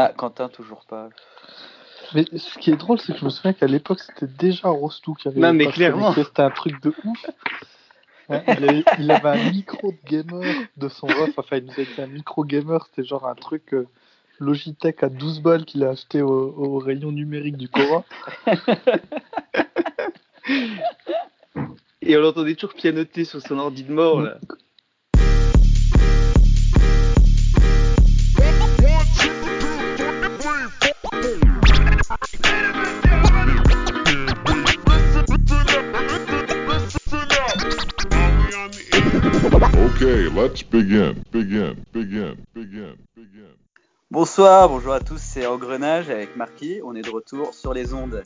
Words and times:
Ah, 0.00 0.12
Quentin, 0.16 0.48
toujours 0.48 0.84
pas. 0.84 1.08
Mais 2.14 2.24
ce 2.36 2.56
qui 2.60 2.70
est 2.70 2.76
drôle, 2.76 3.00
c'est 3.00 3.14
que 3.14 3.18
je 3.18 3.24
me 3.24 3.30
souviens 3.30 3.52
qu'à 3.52 3.66
l'époque, 3.66 3.98
c'était 3.98 4.28
déjà 4.28 4.68
Rostou 4.68 5.14
qui 5.14 5.26
avait 5.26 5.40
Non, 5.40 5.52
mais 5.52 5.66
clairement. 5.66 6.12
C'était 6.12 6.42
un 6.42 6.50
truc 6.50 6.80
de 6.82 6.94
ouf. 7.04 7.26
Ouais, 8.28 8.44
il, 8.46 8.68
avait, 8.68 8.84
il 8.98 9.10
avait 9.10 9.28
un 9.40 9.50
micro 9.50 9.90
de 9.90 9.96
gamer 10.06 10.44
de 10.76 10.90
son 10.90 11.06
ref. 11.06 11.30
Enfin, 11.38 11.56
il 11.56 11.64
nous 11.64 11.72
a 11.72 11.82
dit 11.82 11.94
un 11.96 12.06
micro 12.06 12.44
gamer. 12.44 12.84
C'était 12.84 13.08
genre 13.08 13.26
un 13.26 13.34
truc 13.34 13.72
euh, 13.72 13.88
Logitech 14.38 15.02
à 15.02 15.08
12 15.08 15.40
balles 15.40 15.64
qu'il 15.64 15.82
a 15.82 15.88
acheté 15.88 16.20
au, 16.20 16.28
au 16.28 16.78
rayon 16.78 17.10
numérique 17.10 17.56
du 17.56 17.70
Cora. 17.70 18.04
Et 22.02 22.18
on 22.18 22.20
l'entendait 22.20 22.54
toujours 22.54 22.74
pianoter 22.74 23.24
sur 23.24 23.40
son 23.40 23.58
ordi 23.58 23.82
de 23.82 23.94
mort, 23.94 24.20
là. 24.20 24.36
Let's 40.48 40.62
begin, 40.62 41.14
begin, 41.30 41.76
begin, 41.92 42.36
begin, 42.54 42.96
begin. 43.14 43.54
Bonsoir, 44.10 44.68
bonjour 44.68 44.94
à 44.94 45.00
tous, 45.00 45.20
c'est 45.20 45.46
Engrenage 45.46 46.08
avec 46.08 46.36
Marquis. 46.36 46.80
On 46.82 46.94
est 46.94 47.02
de 47.02 47.10
retour 47.10 47.52
sur 47.52 47.74
les 47.74 47.92
ondes. 47.92 48.22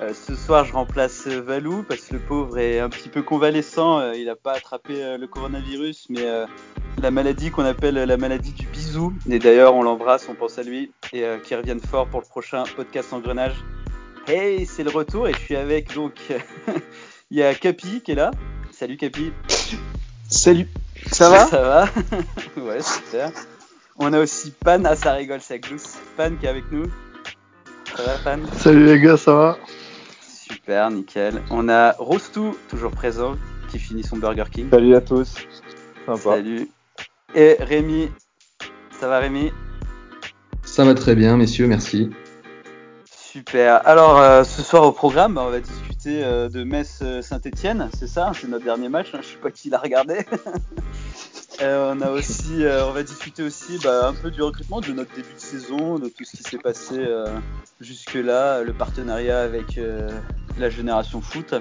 Euh, 0.00 0.14
ce 0.14 0.36
soir, 0.36 0.64
je 0.64 0.72
remplace 0.72 1.26
euh, 1.26 1.40
Valou 1.40 1.82
parce 1.82 2.02
que 2.02 2.14
le 2.14 2.20
pauvre 2.20 2.58
est 2.58 2.78
un 2.78 2.88
petit 2.88 3.08
peu 3.08 3.22
convalescent. 3.22 3.98
Euh, 3.98 4.14
il 4.14 4.26
n'a 4.26 4.36
pas 4.36 4.52
attrapé 4.52 5.02
euh, 5.02 5.18
le 5.18 5.26
coronavirus, 5.26 6.06
mais 6.08 6.22
euh, 6.22 6.46
la 7.02 7.10
maladie 7.10 7.50
qu'on 7.50 7.64
appelle 7.64 7.96
la 7.96 8.16
maladie 8.16 8.52
du 8.52 8.66
bisou. 8.66 9.12
Et 9.28 9.40
d'ailleurs, 9.40 9.74
on 9.74 9.82
l'embrasse, 9.82 10.28
on 10.28 10.34
pense 10.34 10.58
à 10.58 10.62
lui 10.62 10.92
et 11.12 11.24
euh, 11.24 11.38
qu'il 11.38 11.56
revienne 11.56 11.80
fort 11.80 12.06
pour 12.06 12.20
le 12.20 12.26
prochain 12.26 12.62
podcast 12.76 13.12
Engrenage. 13.12 13.56
Hey, 14.28 14.64
c'est 14.66 14.84
le 14.84 14.90
retour 14.90 15.26
et 15.26 15.32
je 15.32 15.38
suis 15.38 15.56
avec 15.56 15.92
donc 15.94 16.14
il 17.30 17.38
y 17.38 17.42
a 17.42 17.52
Capi 17.54 18.00
qui 18.02 18.12
est 18.12 18.16
là. 18.16 18.30
Salut 18.70 18.96
Capi. 18.96 19.32
Salut. 20.28 20.68
Ça 21.06 21.30
va 21.30 21.46
Ça 21.46 21.62
va 21.62 21.84
Ouais, 22.62 22.82
super. 22.82 23.30
On 23.98 24.12
a 24.12 24.20
aussi 24.20 24.52
Pan, 24.52 24.82
ah 24.84 24.96
ça 24.96 25.12
rigole, 25.12 25.40
ça 25.40 25.58
glousse. 25.58 25.98
Pan 26.16 26.30
qui 26.38 26.46
est 26.46 26.48
avec 26.48 26.70
nous. 26.70 26.86
Ça 27.96 28.02
va 28.02 28.16
Pan 28.24 28.42
Salut 28.58 28.86
les 28.86 29.00
gars, 29.00 29.16
ça 29.16 29.34
va 29.34 29.58
Super, 30.22 30.90
nickel. 30.90 31.42
On 31.50 31.68
a 31.68 31.92
Rostou, 31.98 32.56
toujours 32.68 32.92
présent, 32.92 33.36
qui 33.70 33.78
finit 33.78 34.02
son 34.02 34.16
Burger 34.16 34.44
King. 34.50 34.70
Salut 34.70 34.94
à 34.94 35.00
tous. 35.00 35.34
Sympa. 36.06 36.36
Salut. 36.36 36.68
Et 37.34 37.56
Rémi. 37.60 38.10
Ça 38.98 39.08
va 39.08 39.18
Rémi? 39.18 39.52
Ça 40.62 40.84
va 40.84 40.94
très 40.94 41.14
bien, 41.14 41.36
messieurs, 41.36 41.66
merci. 41.66 42.10
Super. 43.10 43.86
Alors, 43.86 44.18
euh, 44.18 44.44
ce 44.44 44.62
soir 44.62 44.84
au 44.84 44.92
programme, 44.92 45.38
on 45.38 45.50
va 45.50 45.60
discuter 45.60 45.79
euh, 46.08 46.48
de 46.48 46.64
Metz-Saint-Etienne, 46.64 47.90
c'est 47.98 48.06
ça? 48.06 48.32
C'est 48.34 48.48
notre 48.48 48.64
dernier 48.64 48.88
match, 48.88 49.08
hein, 49.14 49.20
je 49.22 49.28
sais 49.28 49.36
pas 49.36 49.50
qui 49.50 49.70
l'a 49.70 49.78
regardé. 49.78 50.18
Euh, 51.60 51.92
on 51.94 52.00
a 52.00 52.10
aussi, 52.10 52.64
euh, 52.64 52.86
on 52.86 52.92
va 52.92 53.02
discuter 53.02 53.42
aussi 53.42 53.78
bah, 53.84 54.08
un 54.08 54.14
peu 54.14 54.30
du 54.30 54.40
recrutement, 54.40 54.80
de 54.80 54.92
notre 54.92 55.14
début 55.14 55.34
de 55.34 55.40
saison, 55.40 55.98
de 55.98 56.08
tout 56.08 56.24
ce 56.24 56.38
qui 56.38 56.42
s'est 56.42 56.56
passé 56.56 56.94
euh, 56.96 57.26
jusque-là, 57.82 58.62
le 58.62 58.72
partenariat 58.72 59.42
avec 59.42 59.76
euh, 59.76 60.08
la 60.56 60.70
génération 60.70 61.20
foot. 61.20 61.54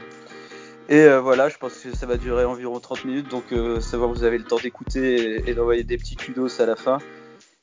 Et 0.89 1.01
euh, 1.01 1.19
voilà, 1.19 1.49
je 1.49 1.57
pense 1.57 1.73
que 1.75 1.95
ça 1.95 2.07
va 2.07 2.17
durer 2.17 2.45
environ 2.45 2.79
30 2.79 3.05
minutes, 3.05 3.29
donc 3.29 3.43
euh, 3.51 3.79
va, 3.91 4.07
vous 4.07 4.23
avez 4.23 4.39
le 4.39 4.43
temps 4.43 4.57
d'écouter 4.57 5.47
et, 5.47 5.53
d'envoyer 5.53 5.83
des 5.83 5.97
petits 5.97 6.15
kudos 6.15 6.59
à 6.59 6.65
la 6.65 6.75
fin. 6.75 6.97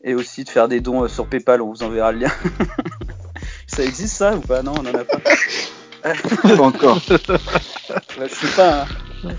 Et 0.05 0.15
aussi 0.15 0.45
de 0.45 0.49
faire 0.49 0.69
des 0.69 0.81
dons 0.81 1.03
euh, 1.03 1.09
sur 1.09 1.27
PayPal, 1.27 1.61
on 1.61 1.73
vous 1.73 1.83
enverra 1.83 2.13
le 2.13 2.21
lien. 2.21 2.31
ça 3.67 3.83
existe 3.83 4.17
ça 4.17 4.37
ou 4.37 4.41
pas? 4.41 4.63
Non, 4.63 4.75
on 4.79 4.87
en 4.87 4.95
a 4.95 5.05
pas. 5.05 5.19
Pas 6.03 6.61
encore. 6.61 7.01
Bah, 7.09 8.27
je 8.29 8.35
sais 8.35 8.57
pas. 8.57 8.83
hein. 9.25 9.31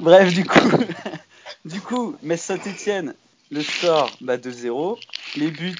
Bref, 0.00 0.32
du 0.34 0.44
coup, 0.44 0.70
du 1.64 1.80
coup, 1.80 2.16
mais 2.22 2.36
Saint-Etienne, 2.36 3.14
le 3.50 3.62
score, 3.62 4.10
bah 4.20 4.36
2-0. 4.36 4.98
Les 5.36 5.50
buts, 5.50 5.74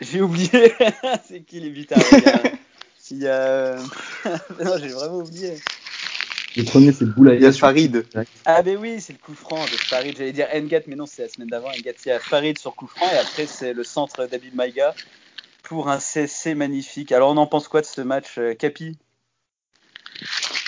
j'ai 0.00 0.20
oublié. 0.20 0.72
c'est 1.28 1.42
qui 1.42 1.60
les 1.60 1.70
buts 1.70 1.86
à 1.90 1.98
Il 3.10 3.18
y 3.18 3.28
a. 3.28 3.76
non, 4.64 4.72
j'ai 4.80 4.88
vraiment 4.88 5.18
oublié. 5.18 5.54
Le 6.56 6.64
premier, 6.64 6.92
c'est 6.92 7.04
Boulaïa. 7.04 7.38
Il 7.38 7.42
y 7.42 7.46
a 7.46 7.52
Farid. 7.52 8.04
Ah, 8.44 8.62
ben 8.62 8.76
oui, 8.78 9.00
c'est 9.00 9.12
le 9.12 9.18
coup 9.18 9.34
franc 9.34 9.62
de 9.62 9.70
Farid. 9.70 10.16
J'allais 10.16 10.32
dire 10.32 10.48
Ngat, 10.52 10.80
mais 10.86 10.96
non, 10.96 11.06
c'est 11.06 11.22
la 11.22 11.28
semaine 11.28 11.48
d'avant. 11.48 11.68
Ngat, 11.68 11.92
il 12.04 12.08
y 12.08 12.12
a 12.12 12.18
Farid 12.18 12.58
sur 12.58 12.74
coup 12.74 12.86
franc. 12.88 13.06
Et 13.12 13.18
après, 13.18 13.46
c'est 13.46 13.72
le 13.72 13.84
centre 13.84 14.26
d'Abib 14.26 14.54
Maïga 14.54 14.94
pour 15.62 15.88
un 15.88 15.98
CSC 15.98 16.54
magnifique. 16.54 17.12
Alors, 17.12 17.30
on 17.30 17.36
en 17.36 17.46
pense 17.46 17.68
quoi 17.68 17.80
de 17.80 17.86
ce 17.86 18.00
match, 18.00 18.38
euh, 18.38 18.54
Capi? 18.54 18.96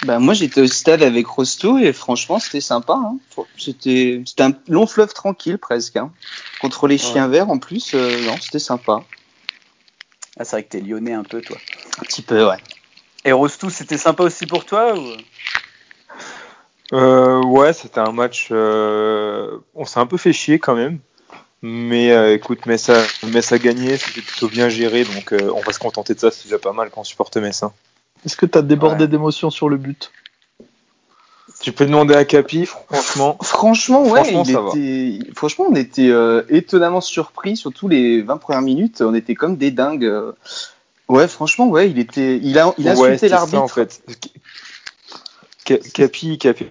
Bah, 0.04 0.18
moi, 0.20 0.32
j'étais 0.32 0.60
au 0.60 0.66
stade 0.66 1.02
avec 1.02 1.26
Rosto 1.26 1.78
et 1.78 1.92
franchement, 1.92 2.38
c'était 2.38 2.60
sympa. 2.60 2.94
Hein. 2.94 3.18
C'était 3.56 4.22
c'était 4.24 4.44
un 4.44 4.52
long 4.68 4.86
fleuve 4.86 5.12
tranquille 5.12 5.58
presque. 5.58 5.96
Hein. 5.96 6.12
Contre 6.60 6.86
les 6.86 6.98
chiens 6.98 7.26
verts 7.28 7.50
en 7.50 7.58
plus, 7.58 7.94
euh, 7.94 8.24
non, 8.24 8.36
c'était 8.40 8.60
sympa. 8.60 9.02
Ah, 10.38 10.44
c'est 10.44 10.52
vrai 10.56 10.62
que 10.62 10.68
t'es 10.68 10.80
lyonnais 10.80 11.14
un 11.14 11.24
peu, 11.24 11.40
toi. 11.40 11.56
Un 12.00 12.02
petit 12.02 12.22
peu, 12.22 12.46
ouais. 12.46 12.58
Et 13.24 13.32
Rostou, 13.32 13.70
c'était 13.70 13.98
sympa 13.98 14.22
aussi 14.22 14.46
pour 14.46 14.64
toi 14.64 14.94
ou... 14.96 15.04
Euh, 16.92 17.42
ouais, 17.42 17.72
c'était 17.72 17.98
un 18.00 18.12
match. 18.12 18.48
euh, 18.52 19.58
on 19.74 19.84
s'est 19.84 19.98
un 19.98 20.06
peu 20.06 20.16
fait 20.16 20.32
chier 20.32 20.58
quand 20.60 20.76
même. 20.76 21.00
Mais 21.60 22.12
euh, 22.12 22.32
écoute, 22.34 22.66
Metz 22.66 22.88
a, 22.88 23.02
Metz 23.26 23.50
a 23.50 23.58
gagné, 23.58 23.96
c'était 23.96 24.20
plutôt 24.20 24.46
bien 24.48 24.68
géré, 24.68 25.02
donc 25.02 25.32
euh, 25.32 25.50
on 25.52 25.60
va 25.60 25.72
se 25.72 25.80
contenter 25.80 26.14
de 26.14 26.20
ça, 26.20 26.30
c'est 26.30 26.44
déjà 26.44 26.58
pas 26.58 26.72
mal 26.72 26.88
quand 26.90 27.00
on 27.00 27.04
supporte 27.04 27.36
Metz. 27.36 27.64
hein. 27.64 27.72
Est-ce 28.28 28.36
que 28.36 28.44
t'as 28.44 28.60
débordé 28.60 29.04
Ouais. 29.04 29.08
d'émotion 29.08 29.48
sur 29.48 29.70
le 29.70 29.78
but 29.78 30.12
Tu 31.62 31.72
peux 31.72 31.86
demander 31.86 32.12
à 32.14 32.26
Capi, 32.26 32.66
franchement. 32.66 33.38
Franchement, 33.42 34.02
ouais, 34.02 34.22
Franchement, 34.22 34.42
il 34.46 34.52
ça 34.52 34.60
va. 34.60 34.68
était... 34.68 35.32
franchement, 35.34 35.64
on 35.70 35.74
était 35.74 36.10
euh, 36.10 36.42
étonnamment 36.50 37.00
surpris, 37.00 37.56
surtout 37.56 37.88
les 37.88 38.20
20 38.20 38.36
premières 38.36 38.60
minutes, 38.60 39.00
on 39.00 39.14
était 39.14 39.34
comme 39.34 39.56
des 39.56 39.70
dingues. 39.70 40.04
euh. 40.04 40.32
Ouais, 41.08 41.26
franchement, 41.26 41.68
ouais, 41.68 41.88
il 41.90 41.98
était, 41.98 42.36
il 42.36 42.58
a, 42.58 42.74
il 42.76 42.86
a 42.86 42.92
ouais, 42.96 43.08
insulté 43.12 43.28
l'arbitre. 43.30 43.62
en 43.62 43.68
fait. 43.68 44.02
Ca- 45.66 45.78
Capi, 45.78 46.36
Capi, 46.36 46.66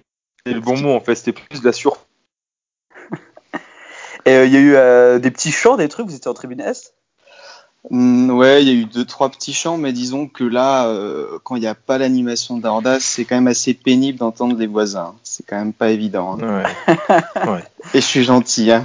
c'est 0.46 0.54
le 0.54 0.60
bon 0.60 0.78
mot 0.78 0.94
en 0.94 1.00
fait, 1.00 1.16
c'était 1.16 1.34
plus 1.34 1.60
de 1.60 1.66
la 1.66 1.74
sur. 1.74 1.98
Et 4.26 4.32
euh, 4.32 4.46
il 4.46 4.54
y 4.54 4.58
a 4.58 4.60
eu 4.60 4.76
euh, 4.76 5.18
des 5.18 5.32
petits 5.32 5.52
chants, 5.52 5.76
des 5.76 5.90
trucs, 5.90 6.06
vous 6.08 6.16
étiez 6.16 6.30
en 6.30 6.36
tribune 6.36 6.62
Est? 6.62 6.94
Mm, 7.90 8.32
ouais, 8.32 8.64
il 8.64 8.68
y 8.68 8.72
a 8.72 8.74
eu 8.74 8.86
deux 8.86 9.06
trois 9.06 9.30
petits 9.30 9.54
chants, 9.54 9.78
mais 9.78 9.94
disons 9.94 10.28
que 10.28 10.44
là, 10.44 10.88
euh, 10.88 11.40
quand 11.44 11.56
il 11.56 11.62
n'y 11.62 11.68
a 11.68 11.76
pas 11.76 11.98
l'animation 11.98 12.58
d'Ordas, 12.58 13.00
c'est 13.00 13.24
quand 13.24 13.36
même 13.36 13.48
assez 13.48 13.74
pénible 13.74 14.18
d'entendre 14.20 14.58
les 14.58 14.68
voisins. 14.68 15.16
C'est 15.24 15.46
quand 15.46 15.56
même 15.58 15.74
pas 15.74 15.90
évident. 15.92 16.38
hein. 16.42 16.66
Ouais. 17.48 17.64
Et 17.94 18.02
je 18.02 18.06
suis 18.06 18.24
gentil. 18.24 18.72
Hein. 18.72 18.84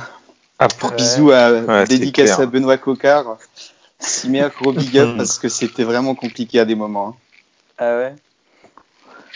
Après, 0.58 0.94
Bisous 0.94 1.32
à 1.32 1.50
Ouais, 1.50 1.84
dédicace 1.86 2.38
à 2.38 2.46
Benoît 2.46 2.76
Cocard. 2.78 3.38
Simer, 3.98 4.48
gros 4.56 4.72
big 4.72 4.96
up 4.98 5.10
Mm. 5.14 5.16
parce 5.16 5.38
que 5.38 5.48
c'était 5.48 5.84
vraiment 5.84 6.14
compliqué 6.14 6.60
à 6.60 6.64
des 6.64 6.74
moments. 6.76 7.08
hein. 7.08 7.14
Ah 7.78 7.96
ouais 7.96 8.14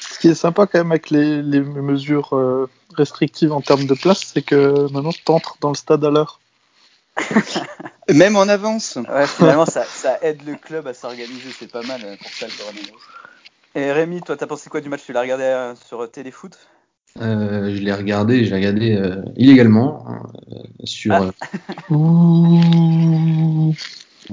Ce 0.01 0.19
qui 0.21 0.29
est 0.29 0.35
sympa 0.37 0.67
quand 0.67 0.79
même 0.79 0.93
avec 0.93 1.11
les, 1.11 1.43
les 1.43 1.61
mesures 1.61 2.37
euh, 2.37 2.69
restrictives 2.97 3.53
en 3.53 3.61
termes 3.61 3.87
de 3.87 3.95
place, 3.95 4.21
c'est 4.33 4.43
que 4.43 4.91
maintenant 4.93 5.13
t'entres 5.25 5.57
dans 5.61 5.71
le 5.71 5.75
stade 5.75 6.05
à 6.05 6.11
l'heure. 6.11 6.39
Même 8.13 8.37
en 8.37 8.49
avance. 8.49 8.99
Ouais, 9.09 9.27
finalement, 9.27 9.67
ça, 9.67 9.85
ça 9.85 10.19
aide 10.23 10.43
le 10.47 10.55
club 10.55 10.87
à 10.87 10.95
s'organiser, 10.95 11.51
c'est 11.59 11.71
pas 11.71 11.83
mal 11.83 12.01
euh, 12.05 12.17
pour 12.17 12.31
ça 12.31 12.47
le 12.47 12.53
coronavirus. 12.57 13.03
Et 13.75 13.93
Rémi, 13.93 14.23
toi, 14.23 14.37
t'as 14.37 14.47
pensé 14.47 14.71
quoi 14.71 14.81
du 14.81 14.89
match? 14.89 15.03
Tu 15.05 15.13
l'as 15.13 15.23
regardé 15.23 15.45
euh, 15.45 15.75
sur 15.75 16.11
Téléfoot? 16.11 16.57
Euh, 17.21 17.75
je 17.75 17.81
l'ai 17.81 17.93
regardé, 17.93 18.45
je 18.45 18.51
l'ai 18.51 18.57
regardé 18.57 18.95
euh, 18.95 19.23
illégalement 19.37 20.05
hein, 20.09 20.23
euh, 20.53 20.57
sur. 20.85 21.15
Ah. 21.15 21.31
euh. 21.91 23.73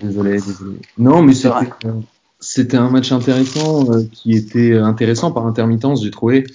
Désolé, 0.01 0.31
désolé. 0.33 0.77
Non, 0.97 1.21
mais 1.21 1.33
C'est 1.33 1.47
vrai. 1.47 1.65
c'était 1.81 1.93
c'était 2.39 2.77
un 2.77 2.89
match 2.89 3.11
intéressant 3.11 3.89
euh, 3.91 4.03
qui 4.11 4.35
était 4.35 4.77
intéressant 4.77 5.31
par 5.31 5.45
intermittence, 5.45 6.03
j'ai 6.03 6.11
trouvé, 6.11 6.45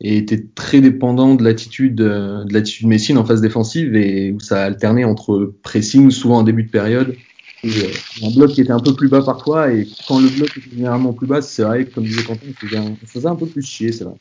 et 0.00 0.16
était 0.16 0.46
très 0.54 0.80
dépendant 0.80 1.34
de 1.34 1.42
l'attitude 1.42 2.00
euh, 2.00 2.44
de 2.44 2.54
l'attitude 2.54 2.86
Messine 2.86 3.18
en 3.18 3.24
phase 3.24 3.40
défensive 3.40 3.96
et 3.96 4.32
où 4.32 4.40
ça 4.40 4.64
alternait 4.64 5.04
entre 5.04 5.54
pressing 5.62 6.10
souvent 6.10 6.38
en 6.38 6.42
début 6.42 6.62
de 6.64 6.70
période 6.70 7.16
et 7.64 7.68
euh, 7.68 8.26
un 8.26 8.30
bloc 8.30 8.52
qui 8.52 8.60
était 8.60 8.72
un 8.72 8.80
peu 8.80 8.94
plus 8.94 9.08
bas 9.08 9.22
parfois 9.22 9.72
et 9.72 9.88
quand 10.06 10.20
le 10.20 10.28
bloc 10.28 10.56
était 10.56 10.76
généralement 10.76 11.12
plus 11.12 11.26
bas, 11.26 11.42
c'est 11.42 11.62
vrai 11.62 11.84
que 11.84 11.94
comme 11.94 12.04
disait 12.04 12.22
Quentin, 12.22 12.46
ça 12.60 12.66
faisait 12.66 12.76
un, 12.78 12.96
ça 13.00 13.06
faisait 13.06 13.26
un 13.28 13.36
peu 13.36 13.46
plus 13.46 13.62
chier, 13.62 13.90
c'est 13.90 14.04
vrai. 14.04 14.14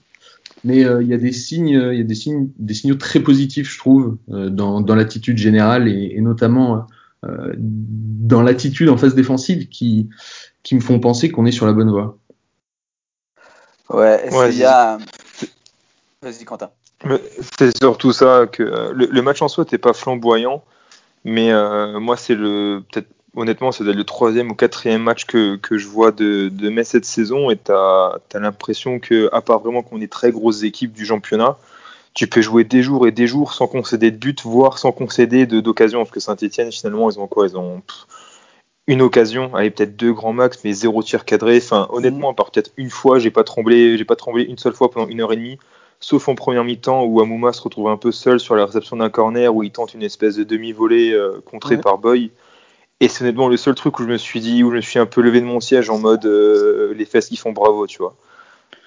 Mais 0.63 0.83
euh, 0.83 1.03
il 1.03 1.07
y 1.07 1.13
a 1.13 1.17
des 1.17 1.31
signes, 1.31 1.67
il 1.91 1.97
y 1.99 2.01
a 2.01 2.03
des 2.03 2.15
signes, 2.15 2.49
des 2.57 2.73
signaux 2.73 2.95
très 2.95 3.19
positifs, 3.19 3.71
je 3.71 3.77
trouve, 3.77 4.17
euh, 4.31 4.49
dans, 4.49 4.81
dans 4.81 4.95
l'attitude 4.95 5.37
générale 5.37 5.87
et, 5.87 6.13
et 6.15 6.21
notamment 6.21 6.87
euh, 7.25 7.53
dans 7.57 8.41
l'attitude 8.41 8.89
en 8.89 8.97
phase 8.97 9.15
défensive 9.15 9.69
qui, 9.69 10.09
qui 10.63 10.75
me 10.75 10.79
font 10.79 10.99
penser 10.99 11.29
qu'on 11.29 11.45
est 11.45 11.51
sur 11.51 11.65
la 11.65 11.73
bonne 11.73 11.89
voie. 11.89 12.17
Ouais, 13.89 14.29
Ouais, 14.31 14.49
qu'il 14.49 14.59
y 14.59 14.63
a. 14.65 14.97
Vas-y, 16.21 16.45
Quentin. 16.45 16.71
C'est 17.59 17.77
surtout 17.77 18.11
ça 18.11 18.47
que 18.51 18.63
euh, 18.63 18.91
le, 18.93 19.21
match 19.21 19.41
en 19.41 19.47
soi 19.47 19.63
n'était 19.63 19.77
pas 19.77 19.93
flamboyant, 19.93 20.63
mais 21.23 21.51
euh, 21.51 21.99
moi 21.99 22.17
c'est 22.17 22.33
le 22.33 22.83
peut-être 22.91 23.07
honnêtement, 23.35 23.71
c'est 23.71 23.83
le 23.83 24.03
troisième 24.03 24.51
ou 24.51 24.55
quatrième 24.55 25.03
match 25.03 25.25
que, 25.25 25.57
que 25.57 25.77
je 25.77 25.87
vois 25.87 26.11
de, 26.11 26.49
de 26.49 26.69
Metz 26.69 26.89
cette 26.89 27.05
saison 27.05 27.51
et 27.51 27.57
tu 27.57 27.71
as, 27.71 28.19
l'impression 28.33 28.99
que, 28.99 29.29
à 29.31 29.41
part 29.41 29.59
vraiment 29.59 29.83
qu'on 29.83 30.01
est 30.01 30.11
très 30.11 30.31
grosses 30.31 30.63
équipes 30.63 30.91
du 30.91 31.05
championnat, 31.05 31.57
tu 32.15 32.27
peux 32.27 32.41
jouer 32.41 32.63
des 32.63 32.81
jours 32.81 33.07
et 33.07 33.11
des 33.11 33.27
jours 33.27 33.53
sans 33.53 33.67
concéder 33.67 34.09
de 34.09 34.17
but, 34.17 34.41
voire 34.41 34.79
sans 34.79 34.91
concéder 34.91 35.45
d'occasion. 35.45 35.99
Parce 35.99 36.09
que 36.09 36.19
Saint-Etienne, 36.19 36.71
finalement, 36.71 37.11
ils 37.11 37.19
ont 37.19 37.27
quoi? 37.27 37.47
Ils 37.47 37.57
ont 37.57 37.83
une 38.87 39.03
occasion, 39.03 39.53
allez 39.53 39.69
peut-être 39.69 39.95
deux 39.95 40.13
grands 40.13 40.33
max, 40.33 40.59
mais 40.63 40.73
zéro 40.73 41.03
tir 41.03 41.25
cadré. 41.25 41.57
Enfin, 41.57 41.87
honnêtement, 41.91 42.31
à 42.31 42.33
part 42.33 42.49
peut-être 42.49 42.71
une 42.77 42.89
fois, 42.89 43.19
j'ai 43.19 43.29
pas 43.29 43.43
tremblé, 43.43 43.99
j'ai 43.99 44.05
pas 44.05 44.15
tremblé 44.15 44.43
une 44.45 44.57
seule 44.57 44.73
fois 44.73 44.89
pendant 44.89 45.07
une 45.07 45.21
heure 45.21 45.31
et 45.31 45.35
demie, 45.35 45.59
sauf 45.99 46.27
en 46.27 46.35
première 46.35 46.63
mi-temps 46.63 47.03
où 47.03 47.21
Amouma 47.21 47.53
se 47.53 47.61
retrouve 47.61 47.89
un 47.89 47.97
peu 47.97 48.11
seul 48.11 48.39
sur 48.39 48.55
la 48.55 48.65
réception 48.65 48.97
d'un 48.97 49.09
corner 49.09 49.53
où 49.53 49.63
il 49.63 49.71
tente 49.71 49.93
une 49.93 50.03
espèce 50.03 50.35
de 50.35 50.43
demi-volée 50.43 51.11
euh, 51.11 51.41
contrée 51.45 51.77
par 51.77 51.97
Boy. 51.97 52.31
Et 52.99 53.07
c'est 53.07 53.23
honnêtement 53.23 53.47
le 53.47 53.57
seul 53.57 53.75
truc 53.75 53.99
où 53.99 54.03
je 54.03 54.07
me 54.07 54.17
suis 54.17 54.39
dit, 54.39 54.63
où 54.63 54.71
je 54.71 54.77
me 54.77 54.81
suis 54.81 54.99
un 54.99 55.05
peu 55.05 55.21
levé 55.21 55.39
de 55.39 55.45
mon 55.45 55.59
siège 55.59 55.89
en 55.89 55.99
mode 55.99 56.25
euh, 56.25 56.93
les 56.95 57.05
fesses 57.05 57.27
qui 57.27 57.37
font 57.37 57.51
bravo, 57.51 57.85
tu 57.85 57.99
vois. 57.99 58.15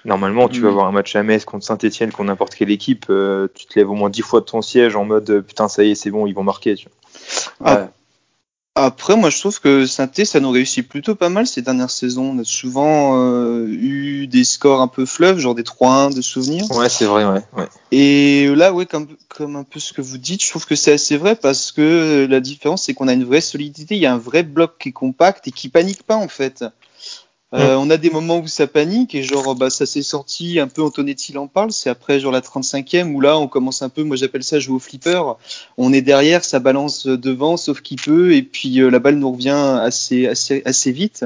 Normalement, 0.03 0.49
tu 0.49 0.61
vas 0.61 0.69
avoir 0.69 0.87
un 0.87 0.91
match 0.91 1.15
à 1.15 1.21
Metz 1.21 1.45
contre 1.45 1.63
Saint-Etienne, 1.63 2.11
contre 2.11 2.23
n'importe 2.23 2.55
quelle 2.55 2.71
équipe, 2.71 3.05
euh, 3.09 3.47
tu 3.53 3.67
te 3.67 3.77
lèves 3.77 3.89
au 3.89 3.93
moins 3.93 4.09
dix 4.09 4.23
fois 4.23 4.39
de 4.39 4.45
ton 4.45 4.61
siège 4.61 4.95
en 4.95 5.05
mode 5.05 5.41
putain, 5.41 5.67
ça 5.67 5.83
y 5.83 5.91
est, 5.91 5.95
c'est 5.95 6.09
bon, 6.09 6.25
ils 6.25 6.33
vont 6.33 6.43
marquer. 6.43 6.75
Tu 6.75 6.87
vois. 7.59 7.73
Ouais. 7.73 7.87
Après, 8.75 9.17
moi, 9.17 9.29
je 9.29 9.37
trouve 9.37 9.59
que 9.59 9.85
saint 9.85 10.09
ça 10.23 10.39
nous 10.39 10.49
réussit 10.49 10.87
plutôt 10.87 11.13
pas 11.13 11.27
mal 11.27 11.45
ces 11.45 11.61
dernières 11.61 11.89
saisons. 11.89 12.31
On 12.31 12.39
a 12.39 12.45
souvent 12.45 13.19
euh, 13.19 13.67
eu 13.67 14.27
des 14.27 14.45
scores 14.45 14.79
un 14.79 14.87
peu 14.87 15.05
fleuves, 15.05 15.39
genre 15.39 15.55
des 15.55 15.63
3-1 15.63 16.15
de 16.15 16.21
souvenirs. 16.21 16.71
Ouais, 16.71 16.87
c'est 16.87 17.03
vrai, 17.03 17.25
ouais, 17.25 17.41
ouais. 17.57 17.67
Et 17.91 18.47
là, 18.55 18.71
ouais, 18.71 18.85
comme, 18.85 19.07
comme 19.27 19.57
un 19.57 19.63
peu 19.63 19.81
ce 19.81 19.91
que 19.91 20.01
vous 20.01 20.17
dites, 20.17 20.41
je 20.41 20.49
trouve 20.49 20.65
que 20.65 20.75
c'est 20.75 20.93
assez 20.93 21.17
vrai 21.17 21.35
parce 21.35 21.73
que 21.73 22.25
la 22.29 22.39
différence, 22.39 22.83
c'est 22.83 22.93
qu'on 22.93 23.09
a 23.09 23.13
une 23.13 23.25
vraie 23.25 23.41
solidité. 23.41 23.95
Il 23.95 24.01
y 24.01 24.05
a 24.05 24.13
un 24.13 24.17
vrai 24.17 24.41
bloc 24.41 24.77
qui 24.79 24.89
est 24.89 24.93
compact 24.93 25.49
et 25.49 25.51
qui 25.51 25.67
panique 25.67 26.03
pas, 26.03 26.15
en 26.15 26.29
fait. 26.29 26.63
Euh, 27.53 27.75
on 27.75 27.89
a 27.89 27.97
des 27.97 28.09
moments 28.09 28.39
où 28.39 28.47
ça 28.47 28.65
panique 28.65 29.13
et 29.13 29.23
genre 29.23 29.55
bah 29.55 29.69
ça 29.69 29.85
s'est 29.85 30.03
sorti 30.03 30.57
un 30.59 30.69
peu 30.69 30.81
Antonetti 30.81 31.37
en 31.37 31.47
parle 31.47 31.73
c'est 31.73 31.89
après 31.89 32.19
genre 32.21 32.31
la 32.31 32.39
35e 32.39 33.11
où 33.11 33.19
là 33.19 33.37
on 33.37 33.49
commence 33.49 33.81
un 33.81 33.89
peu 33.89 34.03
moi 34.03 34.15
j'appelle 34.15 34.43
ça 34.43 34.59
jouer 34.59 34.75
au 34.75 34.79
flipper. 34.79 35.21
On 35.77 35.91
est 35.91 36.01
derrière 36.01 36.45
ça 36.45 36.59
balance 36.59 37.07
devant 37.07 37.57
sauf 37.57 37.81
qu'il 37.81 37.99
peut 38.01 38.33
et 38.33 38.41
puis 38.41 38.79
euh, 38.81 38.89
la 38.89 38.99
balle 38.99 39.15
nous 39.15 39.31
revient 39.31 39.79
assez 39.81 40.27
assez 40.27 40.61
assez 40.65 40.91
vite 40.93 41.25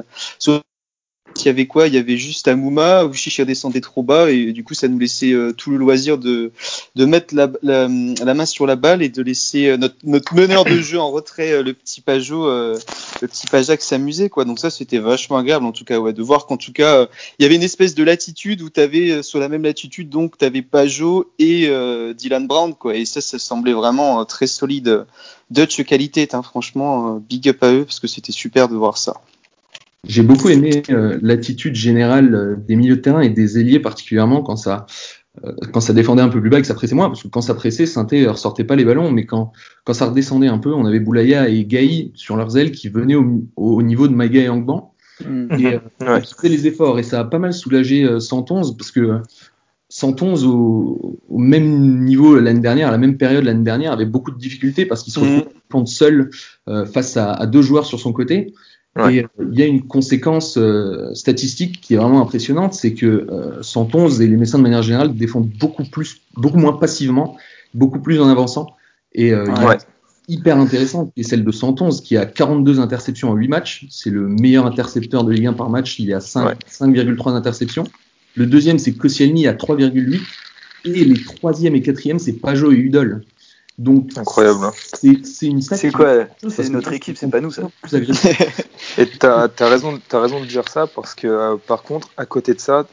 il 1.37 1.45
y 1.45 1.49
avait 1.49 1.67
quoi? 1.67 1.87
Il 1.87 1.93
y 1.93 1.97
avait 1.97 2.17
juste 2.17 2.47
Amouma, 2.47 3.05
où 3.05 3.13
Chichi 3.13 3.45
descendait 3.45 3.81
trop 3.81 4.03
bas 4.03 4.31
et 4.31 4.53
du 4.53 4.63
coup 4.63 4.73
ça 4.73 4.87
nous 4.87 4.97
laissait 4.97 5.31
euh, 5.31 5.51
tout 5.51 5.69
le 5.69 5.77
loisir 5.77 6.17
de, 6.17 6.51
mettre 6.95 7.35
la, 7.35 7.51
la, 7.61 7.87
main 7.87 8.45
sur 8.45 8.65
la 8.65 8.75
balle 8.75 9.03
et 9.03 9.09
de 9.09 9.21
laisser 9.21 9.67
euh, 9.67 9.77
notre, 10.03 10.33
meneur 10.33 10.63
de 10.63 10.79
jeu 10.79 10.99
en 10.99 11.11
retrait, 11.11 11.51
euh, 11.51 11.63
le 11.63 11.73
petit 11.73 12.01
Pajot, 12.01 12.47
le 12.47 13.27
petit 13.27 13.47
Pajac 13.47 13.81
s'amuser 13.81 14.29
quoi. 14.29 14.45
Donc 14.45 14.59
ça 14.59 14.69
c'était 14.69 14.97
vachement 14.97 15.37
agréable 15.37 15.65
en 15.65 15.71
tout 15.71 15.85
cas 15.85 15.99
ouais, 15.99 16.13
de 16.13 16.23
voir 16.23 16.45
qu'en 16.45 16.57
tout 16.57 16.73
cas 16.73 17.07
il 17.37 17.43
y 17.43 17.45
avait 17.45 17.55
une 17.55 17.63
espèce 17.63 17.95
de 17.95 18.03
latitude 18.03 18.61
où 18.61 18.69
tu 18.69 19.23
sur 19.23 19.39
la 19.39 19.49
même 19.49 19.63
latitude 19.63 20.09
donc 20.09 20.37
tu 20.37 20.45
avais 20.45 20.61
Pajot 20.61 21.31
et 21.39 21.69
Dylan 22.15 22.47
Brown 22.47 22.73
quoi 22.73 22.95
et 22.95 23.05
ça 23.05 23.21
ça 23.21 23.39
semblait 23.39 23.73
vraiment 23.73 24.23
très 24.25 24.47
solide. 24.47 25.05
Dutch 25.51 25.83
qualité, 25.83 26.27
hein, 26.33 26.41
franchement 26.41 27.21
big 27.29 27.47
up 27.49 27.61
à 27.61 27.71
eux 27.71 27.85
parce 27.85 27.99
que 27.99 28.07
c'était 28.07 28.31
super 28.31 28.67
de 28.67 28.75
voir 28.75 28.97
ça. 28.97 29.21
J'ai 30.07 30.23
beaucoup 30.23 30.49
aimé 30.49 30.83
euh, 30.89 31.17
l'attitude 31.21 31.75
générale 31.75 32.35
euh, 32.35 32.55
des 32.57 32.75
milieux 32.75 32.97
de 32.97 33.01
terrain 33.01 33.21
et 33.21 33.29
des 33.29 33.59
ailiers 33.59 33.79
particulièrement 33.79 34.41
quand 34.41 34.55
ça 34.55 34.85
euh, 35.43 35.51
quand 35.73 35.81
ça 35.81 35.93
défendait 35.93 36.21
un 36.21 36.29
peu 36.29 36.39
plus 36.39 36.49
bas 36.49 36.59
et 36.59 36.61
que 36.61 36.67
ça 36.67 36.73
pressait 36.73 36.95
moins, 36.95 37.07
parce 37.07 37.23
que 37.23 37.27
quand 37.27 37.41
ça 37.41 37.53
pressait, 37.55 37.85
Sainté 37.85 38.25
ressortait 38.27 38.63
pas 38.63 38.75
les 38.75 38.85
ballons, 38.85 39.11
mais 39.11 39.25
quand, 39.25 39.51
quand 39.83 39.93
ça 39.93 40.05
redescendait 40.07 40.47
un 40.47 40.59
peu, 40.59 40.73
on 40.73 40.85
avait 40.85 40.99
Boulaya 40.99 41.49
et 41.49 41.65
Gaï 41.65 42.11
sur 42.15 42.37
leurs 42.37 42.57
ailes 42.57 42.71
qui 42.71 42.89
venaient 42.89 43.15
au, 43.15 43.43
au 43.55 43.81
niveau 43.81 44.07
de 44.07 44.13
Maïga 44.13 44.41
et 44.41 44.49
Angban, 44.49 44.93
mm. 45.25 45.59
et 45.59 45.79
euh, 46.03 46.19
qui 46.21 46.33
faisaient 46.33 46.49
les 46.49 46.67
efforts, 46.67 46.99
et 46.99 47.03
ça 47.03 47.19
a 47.19 47.23
pas 47.25 47.39
mal 47.39 47.53
soulagé 47.53 48.05
euh, 48.05 48.19
111, 48.19 48.77
parce 48.77 48.91
que 48.91 49.19
111 49.89 50.45
au, 50.45 51.19
au 51.29 51.37
même 51.37 52.03
niveau 52.03 52.39
l'année 52.39 52.59
dernière, 52.59 52.87
à 52.87 52.91
la 52.91 52.97
même 52.97 53.17
période 53.17 53.43
l'année 53.43 53.63
dernière, 53.63 53.91
avait 53.91 54.05
beaucoup 54.05 54.31
de 54.31 54.37
difficultés 54.37 54.85
parce 54.85 55.03
qu'il 55.03 55.13
se 55.13 55.19
mm. 55.19 55.23
retrouvait 55.23 55.85
seul 55.85 56.29
face 56.91 57.17
à, 57.17 57.33
à, 57.33 57.45
deux 57.45 57.61
joueurs 57.61 57.85
sur 57.85 57.99
son 57.99 58.13
côté. 58.13 58.53
Et 58.97 59.23
euh, 59.23 59.27
il 59.51 59.59
y 59.59 59.61
a 59.61 59.65
une 59.65 59.85
conséquence 59.85 60.57
euh, 60.57 61.13
statistique 61.13 61.81
qui 61.81 61.95
est 61.95 61.97
vraiment 61.97 62.21
impressionnante, 62.21 62.73
c'est 62.73 62.93
que 62.93 63.05
euh, 63.05 63.61
111 63.61 64.21
et 64.21 64.27
les 64.27 64.37
médecins 64.37 64.57
de 64.57 64.63
manière 64.63 64.83
générale 64.83 65.13
défendent 65.13 65.49
beaucoup 65.49 65.83
plus, 65.83 66.21
beaucoup 66.35 66.57
moins 66.57 66.73
passivement, 66.73 67.37
beaucoup 67.73 67.99
plus 67.99 68.21
en 68.21 68.29
avançant. 68.29 68.73
Et 69.13 69.33
euh, 69.33 69.45
ouais. 69.45 69.77
hyper 70.29 70.57
intéressant, 70.57 71.07
qui 71.07 71.21
est 71.21 71.23
celle 71.23 71.43
de 71.43 71.51
111 71.51 72.01
qui 72.01 72.15
a 72.15 72.25
42 72.25 72.79
interceptions 72.79 73.31
en 73.31 73.35
8 73.35 73.47
matchs. 73.49 73.85
C'est 73.89 74.09
le 74.09 74.29
meilleur 74.29 74.65
intercepteur 74.65 75.25
de 75.25 75.33
Ligue 75.33 75.47
1 75.47 75.53
par 75.53 75.69
match. 75.69 75.99
Il 75.99 76.05
y 76.05 76.13
a 76.13 76.19
5,3 76.19 77.31
interceptions. 77.31 77.83
Le 78.35 78.45
deuxième, 78.45 78.79
c'est 78.79 78.93
Koscielny 78.93 79.47
à 79.47 79.53
3,8. 79.53 80.21
Et 80.85 81.03
les 81.03 81.21
troisième 81.21 81.75
et 81.75 81.81
quatrième, 81.81 82.19
c'est 82.19 82.33
Pajot 82.33 82.71
et 82.71 82.75
Udol. 82.75 83.23
Donc, 83.77 84.11
incroyable. 84.17 84.65
Hein. 84.65 84.71
C'est 84.93 85.47
une 85.47 85.61
C'est 85.61 85.91
quoi 85.91 86.25
C'est 86.49 86.69
notre 86.69 86.93
équipe, 86.93 87.17
c'est 87.17 87.29
pas 87.29 87.41
nous 87.41 87.51
ça. 87.51 87.63
Et 88.97 89.09
t'as 89.09 89.49
as 89.59 89.67
raison, 89.67 89.99
as 90.11 90.19
raison 90.19 90.39
de 90.39 90.45
dire 90.45 90.67
ça 90.69 90.87
parce 90.87 91.13
que 91.13 91.27
euh, 91.27 91.55
par 91.57 91.83
contre, 91.83 92.09
à 92.15 92.25
côté 92.25 92.53
de 92.53 92.59
ça, 92.59 92.85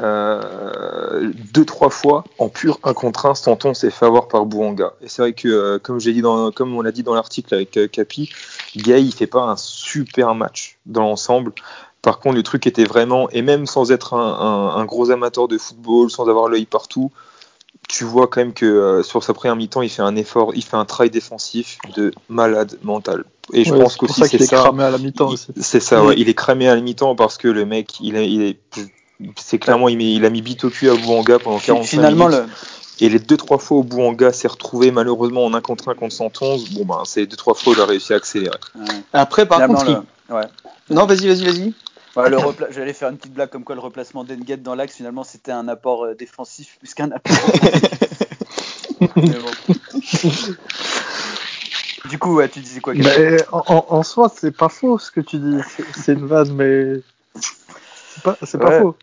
euh, 0.00 1.32
deux 1.52 1.64
trois 1.64 1.90
fois 1.90 2.22
en 2.38 2.48
pur 2.48 2.78
un 2.84 2.94
contre 2.94 3.26
un, 3.26 3.34
Stanton 3.34 3.74
s'est 3.74 3.90
fait 3.90 4.06
avoir 4.06 4.28
par 4.28 4.46
Bouanga. 4.46 4.92
Et 5.02 5.08
c'est 5.08 5.22
vrai 5.22 5.32
que 5.32 5.48
euh, 5.48 5.78
comme 5.78 5.98
j'ai 5.98 6.12
dit 6.12 6.22
dans, 6.22 6.52
comme 6.52 6.74
on 6.74 6.82
l'a 6.82 6.92
dit 6.92 7.02
dans 7.02 7.14
l'article 7.14 7.54
avec 7.54 7.76
euh, 7.76 7.88
Capi, 7.88 8.30
Gay 8.76 9.02
il 9.02 9.12
fait 9.12 9.26
pas 9.26 9.42
un 9.42 9.56
super 9.56 10.34
match 10.34 10.78
dans 10.86 11.02
l'ensemble. 11.02 11.52
Par 12.00 12.20
contre, 12.20 12.36
le 12.36 12.44
truc 12.44 12.66
était 12.68 12.84
vraiment, 12.84 13.28
et 13.30 13.42
même 13.42 13.66
sans 13.66 13.90
être 13.90 14.14
un, 14.14 14.20
un, 14.20 14.80
un 14.80 14.84
gros 14.84 15.10
amateur 15.10 15.48
de 15.48 15.58
football, 15.58 16.10
sans 16.10 16.28
avoir 16.28 16.48
l'œil 16.48 16.64
partout, 16.64 17.10
tu 17.88 18.04
vois 18.04 18.26
quand 18.28 18.40
même 18.40 18.52
que 18.52 18.66
euh, 18.66 19.02
sur 19.02 19.24
sa 19.24 19.32
première 19.32 19.56
mi-temps, 19.56 19.82
il 19.82 19.88
fait 19.88 20.02
un 20.02 20.14
effort, 20.14 20.52
il 20.54 20.62
fait 20.62 20.76
un 20.76 20.84
travail 20.84 21.10
défensif 21.10 21.78
de 21.96 22.12
malade 22.28 22.78
mental. 22.82 23.24
Et 23.54 23.64
je 23.64 23.72
ouais, 23.72 23.80
pense 23.80 23.96
qu'aussi 23.96 24.22
c'est 24.28 24.44
ça. 24.44 24.56
cramé 24.56 24.84
à 24.84 24.90
la 24.90 24.98
mi-temps 24.98 25.28
aussi. 25.28 25.52
C'est 25.58 25.80
ça, 25.80 26.04
ouais. 26.04 26.14
Il 26.18 26.28
est 26.28 26.34
cramé 26.34 26.68
à 26.68 26.74
la 26.74 26.82
mi-temps 26.82 27.16
parce 27.16 27.38
que 27.38 27.48
le 27.48 27.64
mec, 27.64 27.98
il, 28.00 28.16
est, 28.16 28.30
il 28.30 28.42
est, 28.42 28.58
c'est 29.36 29.58
clairement, 29.58 29.88
il, 29.88 29.96
met, 29.96 30.12
il, 30.12 30.24
a 30.26 30.30
mis 30.30 30.42
bite 30.42 30.64
au 30.64 30.70
cul 30.70 30.90
à 30.90 30.94
Bouanga 30.94 31.38
pendant 31.38 31.58
45 31.58 31.88
Finalement, 31.88 32.28
minutes. 32.28 32.44
Le... 32.44 33.04
Et 33.06 33.08
les 33.08 33.18
deux 33.20 33.36
trois 33.36 33.58
fois 33.58 33.78
où 33.78 33.84
Bouanga 33.84 34.32
s'est 34.32 34.48
retrouvé 34.48 34.90
malheureusement 34.90 35.44
en 35.44 35.54
1 35.54 35.60
contre 35.60 35.88
1 35.88 35.94
contre 35.94 36.14
111, 36.14 36.70
bon 36.70 36.84
ben 36.84 37.02
c'est 37.04 37.26
deux 37.26 37.36
trois 37.36 37.54
fois 37.54 37.72
où 37.72 37.76
il 37.76 37.80
a 37.80 37.86
réussi 37.86 38.12
à 38.12 38.16
accélérer. 38.16 38.56
Ouais. 38.74 38.84
Après 39.12 39.46
par 39.46 39.58
Finalement, 39.58 39.78
contre, 39.78 40.04
le... 40.28 40.34
ouais. 40.34 40.44
non 40.90 41.06
vas-y 41.06 41.28
vas-y 41.28 41.44
vas-y. 41.44 41.74
Ouais, 42.16 42.30
le 42.30 42.36
repla... 42.38 42.68
J'allais 42.70 42.92
faire 42.92 43.08
une 43.08 43.16
petite 43.16 43.34
blague 43.34 43.50
comme 43.50 43.64
quoi 43.64 43.74
le 43.74 43.80
replacement 43.80 44.24
d'Enguet 44.24 44.56
dans 44.58 44.74
l'axe, 44.74 44.94
finalement, 44.94 45.24
c'était 45.24 45.52
un 45.52 45.68
apport 45.68 46.04
euh, 46.04 46.14
défensif 46.14 46.76
plus 46.78 46.94
qu'un 46.94 47.10
apport. 47.10 47.36
bon. 49.00 49.16
du 52.08 52.18
coup, 52.18 52.36
ouais, 52.36 52.48
tu 52.48 52.60
disais 52.60 52.80
quoi 52.80 52.94
mais 52.94 53.36
en, 53.52 53.84
en, 53.88 54.02
soi, 54.02 54.32
c'est 54.34 54.56
pas 54.56 54.68
faux 54.68 54.98
ce 54.98 55.10
que 55.10 55.20
tu 55.20 55.38
dis. 55.38 55.58
C'est 55.94 56.12
une 56.12 56.26
vanne, 56.26 56.52
mais 56.54 57.00
c'est 57.34 58.22
pas, 58.22 58.36
c'est 58.42 58.58
pas 58.58 58.70
ouais. 58.70 58.80
faux. 58.80 58.96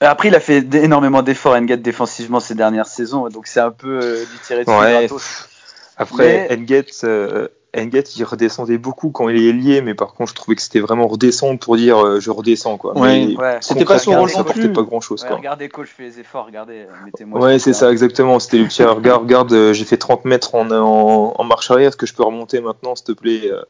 Après, 0.00 0.28
il 0.28 0.34
a 0.34 0.40
fait 0.40 0.58
énormément 0.74 1.22
d'efforts 1.22 1.54
Enguet 1.54 1.76
défensivement 1.78 2.38
ces 2.38 2.54
dernières 2.54 2.86
saisons, 2.86 3.28
donc 3.28 3.48
c'est 3.48 3.60
un 3.60 3.72
peu 3.72 3.98
euh, 4.00 4.24
du 4.24 4.38
tiré 4.46 4.64
de 4.64 4.70
ouais. 4.70 5.08
Après, 5.96 6.46
mais... 6.48 6.84
Euh, 7.02 7.48
Enget, 7.76 8.04
il 8.16 8.24
redescendait 8.24 8.78
beaucoup 8.78 9.10
quand 9.10 9.28
il 9.28 9.36
est 9.46 9.52
lié, 9.52 9.82
mais 9.82 9.94
par 9.94 10.14
contre, 10.14 10.30
je 10.30 10.34
trouvais 10.34 10.54
que 10.56 10.62
c'était 10.62 10.80
vraiment 10.80 11.06
redescendre 11.06 11.58
pour 11.58 11.76
dire 11.76 11.98
euh, 11.98 12.18
je 12.18 12.30
redescends 12.30 12.78
quoi. 12.78 12.96
Ouais, 12.98 13.36
ouais. 13.36 13.58
C'était 13.60 13.84
pas 13.84 13.98
son 13.98 14.18
rôle 14.18 14.30
non 14.34 14.44
plus. 14.44 14.72
pas 14.72 14.82
grand 14.82 15.00
chose 15.00 15.22
ouais, 15.22 15.28
quoi. 15.28 15.36
Regardez 15.36 15.68
coach, 15.68 15.88
je 15.88 15.94
fais 15.94 16.02
les 16.04 16.20
efforts, 16.20 16.46
regardez, 16.46 16.86
mettez-moi. 17.04 17.40
Ouais, 17.40 17.58
c'est 17.58 17.74
ça 17.74 17.90
exactement. 17.92 18.38
C'était 18.38 18.58
le 18.58 18.64
petit 18.64 18.82
regarde, 18.82 19.22
regarde, 19.22 19.52
euh, 19.52 19.72
j'ai 19.74 19.84
fait 19.84 19.98
30 19.98 20.24
mètres 20.24 20.54
en, 20.54 20.70
en, 20.70 21.34
en 21.36 21.44
marche 21.44 21.70
arrière, 21.70 21.88
est-ce 21.88 21.96
que 21.98 22.06
je 22.06 22.14
peux 22.14 22.24
remonter 22.24 22.60
maintenant, 22.60 22.94
s'il 22.96 23.04
te 23.04 23.12
plaît 23.12 23.50
euh, 23.52 23.60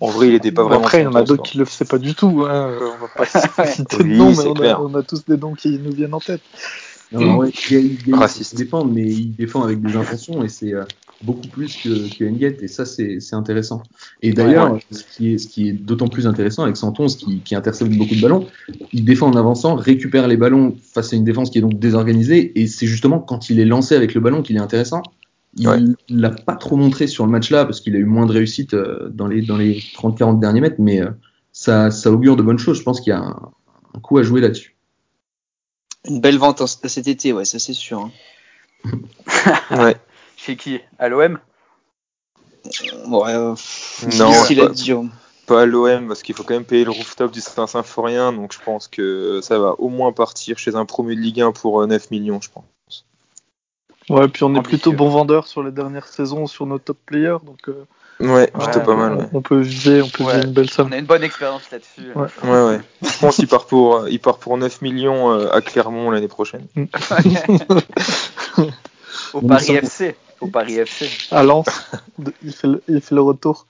En 0.00 0.08
vrai, 0.08 0.28
il 0.28 0.34
était 0.34 0.52
pas 0.52 0.64
vraiment. 0.64 0.82
Après, 0.82 1.00
il 1.00 1.04
y 1.04 1.06
en 1.06 1.14
a 1.14 1.22
d'autres 1.22 1.42
qui 1.42 1.56
le 1.56 1.64
faisaient 1.64 1.86
pas 1.86 1.98
du 1.98 2.14
tout. 2.14 2.44
Hein. 2.46 2.72
On 2.78 3.02
va 3.02 3.08
pas 3.16 3.24
citer 3.66 3.96
de 3.98 4.02
Oui, 4.02 4.16
noms, 4.18 4.34
c'est 4.34 4.44
mais 4.44 4.48
on 4.50 4.52
a, 4.52 4.58
clair. 4.58 4.80
on 4.82 4.94
a 4.94 5.02
tous 5.02 5.24
des 5.24 5.38
noms 5.38 5.54
qui 5.54 5.78
nous 5.78 5.92
viennent 5.92 6.14
en 6.14 6.20
tête. 6.20 6.42
Non, 7.12 7.20
non, 7.22 7.36
ouais, 7.38 7.50
Raciste. 8.12 8.52
il 8.52 8.58
défend, 8.58 8.84
mais 8.84 9.02
il 9.02 9.34
défend 9.34 9.62
avec 9.64 9.80
des 9.80 9.96
intentions 9.96 10.44
et 10.44 10.48
c'est 10.48 10.72
euh, 10.74 10.84
beaucoup 11.22 11.48
plus 11.48 11.76
que, 11.76 12.08
que 12.16 12.24
Nguet 12.24 12.56
et 12.62 12.68
ça 12.68 12.84
c'est 12.86 13.18
intéressant. 13.32 13.82
Et 14.22 14.32
d'ailleurs, 14.32 14.72
Ouais, 14.72 14.80
ce 14.90 15.04
qui 15.04 15.34
est 15.34 15.38
ce 15.38 15.48
qui 15.48 15.68
est 15.68 15.72
d'autant 15.72 16.08
plus 16.08 16.26
intéressant 16.26 16.62
avec 16.64 16.76
Santonz 16.76 17.16
qui, 17.16 17.42
qui 17.42 17.54
intercepte 17.54 17.90
beaucoup 17.92 18.14
de 18.14 18.20
ballons, 18.20 18.46
il 18.92 19.04
défend 19.04 19.28
en 19.28 19.36
avançant, 19.36 19.74
récupère 19.74 20.28
les 20.28 20.36
ballons 20.36 20.76
face 20.94 21.12
à 21.12 21.16
une 21.16 21.24
défense 21.24 21.50
qui 21.50 21.58
est 21.58 21.62
donc 21.62 21.78
désorganisée 21.78 22.58
et 22.60 22.66
c'est 22.66 22.86
justement 22.86 23.18
quand 23.20 23.50
il 23.50 23.60
est 23.60 23.64
lancé 23.66 23.94
avec 23.94 24.14
le 24.14 24.20
ballon 24.20 24.42
qu'il 24.42 24.56
est 24.56 24.60
intéressant. 24.60 25.02
Il 25.56 25.68
Ouais. 25.68 25.78
l'a 26.08 26.30
pas 26.30 26.54
trop 26.56 26.76
montré 26.76 27.06
sur 27.08 27.26
le 27.26 27.32
match 27.32 27.50
là 27.50 27.64
parce 27.64 27.80
qu'il 27.80 27.96
a 27.96 27.98
eu 27.98 28.04
moins 28.04 28.24
de 28.26 28.32
réussite 28.32 28.72
euh, 28.74 29.08
dans 29.12 29.26
les 29.26 29.42
dans 29.42 29.56
les 29.56 29.80
30-40 29.94 30.38
derniers 30.40 30.60
mètres, 30.60 30.76
mais 30.78 31.00
euh, 31.02 31.10
ça 31.52 31.90
ça 31.90 32.10
augure 32.12 32.36
de 32.36 32.42
bonnes 32.42 32.58
choses. 32.58 32.78
Je 32.78 32.82
pense 32.84 33.00
qu'il 33.00 33.10
y 33.10 33.14
a 33.14 33.20
un, 33.20 33.50
un 33.94 34.00
coup 34.00 34.16
à 34.18 34.22
jouer 34.22 34.40
là-dessus. 34.40 34.76
Une 36.04 36.20
belle 36.20 36.36
vente 36.38 36.60
en- 36.60 36.66
cet 36.66 37.08
été, 37.08 37.32
ouais, 37.32 37.44
ça 37.46 37.58
c'est 37.58 37.72
sûr. 37.72 38.00
hein. 38.00 38.12
Ouais. 39.70 39.96
Chez 40.42 40.56
qui? 40.56 40.80
À 40.98 41.08
l'OM 41.08 41.38
Ouais, 43.08 43.32
euh, 43.34 43.54
Non, 44.18 44.32
pas- 44.32 44.68
dire. 44.68 45.02
pas 45.46 45.62
à 45.62 45.66
l'OM 45.66 46.08
parce 46.08 46.22
qu'il 46.22 46.34
faut 46.34 46.42
quand 46.44 46.54
même 46.54 46.64
payer 46.64 46.84
le 46.84 46.90
rooftop 46.90 47.30
du 47.30 47.40
Saint-Symphorien, 47.40 48.32
donc 48.32 48.52
je 48.52 48.58
pense 48.64 48.88
que 48.88 49.40
ça 49.42 49.58
va 49.58 49.74
au 49.78 49.88
moins 49.88 50.12
partir 50.12 50.58
chez 50.58 50.74
un 50.76 50.84
promu 50.84 51.16
de 51.16 51.20
Ligue 51.20 51.40
1 51.40 51.52
pour 51.52 51.80
euh, 51.82 51.86
9 51.86 52.10
millions, 52.10 52.40
je 52.40 52.50
pense. 52.50 52.64
Ouais, 54.08 54.28
puis 54.28 54.42
on 54.44 54.54
est 54.54 54.58
Ambitieux. 54.58 54.78
plutôt 54.78 54.92
bon 54.92 55.08
vendeur 55.08 55.46
sur 55.46 55.62
les 55.62 55.70
dernières 55.70 56.06
saisons 56.08 56.46
sur 56.46 56.66
nos 56.66 56.78
top 56.78 56.98
players, 57.06 57.38
donc 57.44 57.68
euh, 57.68 57.84
Ouais, 58.18 58.48
plutôt 58.48 58.80
Ouais, 58.80 58.84
pas 58.84 58.96
mal. 58.96 59.14
Ouais, 59.16 59.28
on 59.32 59.40
peut 59.40 59.60
viser, 59.60 60.02
on 60.02 60.08
peut 60.08 60.24
Ouais. 60.24 60.34
viser 60.34 60.46
une 60.48 60.52
belle 60.52 60.68
somme. 60.68 60.88
On 60.88 60.92
a 60.92 60.98
une 60.98 61.06
bonne 61.06 61.22
expérience 61.22 61.70
là-dessus. 61.70 62.12
Ouais. 62.14 62.26
ouais. 62.44 62.66
ouais. 62.66 62.80
Je 63.02 63.18
pense 63.18 63.36
qu'il 63.36 63.48
part 63.48 63.64
pour, 63.66 63.96
euh, 63.96 64.10
il 64.10 64.20
part 64.20 64.36
pour 64.38 64.58
9 64.58 64.82
millions 64.82 65.30
euh, 65.32 65.48
à 65.52 65.62
Clermont 65.62 66.10
l'année 66.10 66.28
prochaine. 66.28 66.66
Au 69.34 69.40
Paris 69.42 69.72
FC. 69.76 70.16
Au 70.40 70.46
Paris 70.46 70.74
FC. 70.78 71.08
À 71.30 71.42
Lens, 71.42 71.66
il, 72.42 72.52
fait 72.52 72.66
le, 72.68 72.82
il 72.88 73.00
fait 73.00 73.14
le 73.14 73.20
retour. 73.22 73.66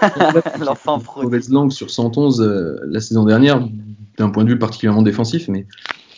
L'enfant 0.60 1.02
mauvaise 1.22 1.48
langue 1.50 1.72
sur 1.72 1.90
111 1.90 2.40
euh, 2.40 2.76
la 2.86 3.00
saison 3.00 3.24
dernière, 3.24 3.60
d'un 4.18 4.30
point 4.30 4.44
de 4.44 4.50
vue 4.50 4.58
particulièrement 4.58 5.02
défensif, 5.02 5.48
mais 5.48 5.66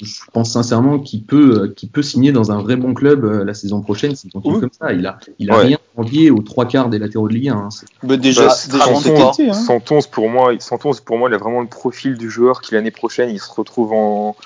je 0.02 0.20
pense 0.32 0.50
sincèrement 0.52 0.98
qu'il 0.98 1.24
peut, 1.24 1.62
euh, 1.62 1.68
qu'il 1.74 1.88
peut 1.88 2.02
signer 2.02 2.30
dans 2.30 2.52
un 2.52 2.60
vrai 2.60 2.76
bon 2.76 2.92
club 2.92 3.24
euh, 3.24 3.44
la 3.44 3.54
saison 3.54 3.80
prochaine 3.80 4.14
s'il 4.14 4.30
continue 4.30 4.54
Oui. 4.56 4.60
comme 4.60 4.70
ça. 4.78 4.92
Il 4.92 5.06
a, 5.06 5.18
il 5.38 5.50
a 5.50 5.56
Ouais. 5.56 5.64
rien 5.64 5.78
envié 5.96 6.30
aux 6.30 6.42
trois 6.42 6.66
quarts 6.66 6.90
des 6.90 6.98
latéraux 6.98 7.28
de 7.28 7.32
Ligue 7.34 7.48
1. 7.48 7.56
hein. 7.56 7.70
C'est- 7.70 7.86
Bah, 8.02 8.18
déjà, 8.18 8.48
Bah, 8.48 8.54
déjà 8.70 8.84
Santon, 8.84 9.00
cet 9.00 9.18
hein. 9.18 9.30
été. 9.32 9.50
Hein. 9.50 9.54
111 9.54 10.06
pour 10.08 10.28
moi, 10.28 10.52
111 10.58 11.00
pour 11.00 11.16
moi, 11.16 11.30
il 11.30 11.34
a 11.34 11.38
vraiment 11.38 11.62
le 11.62 11.66
profil 11.68 12.18
du 12.18 12.28
joueur 12.30 12.60
qui 12.60 12.74
l'année 12.74 12.90
prochaine, 12.90 13.30
il 13.30 13.40
se 13.40 13.50
retrouve 13.50 13.92
en. 13.94 14.36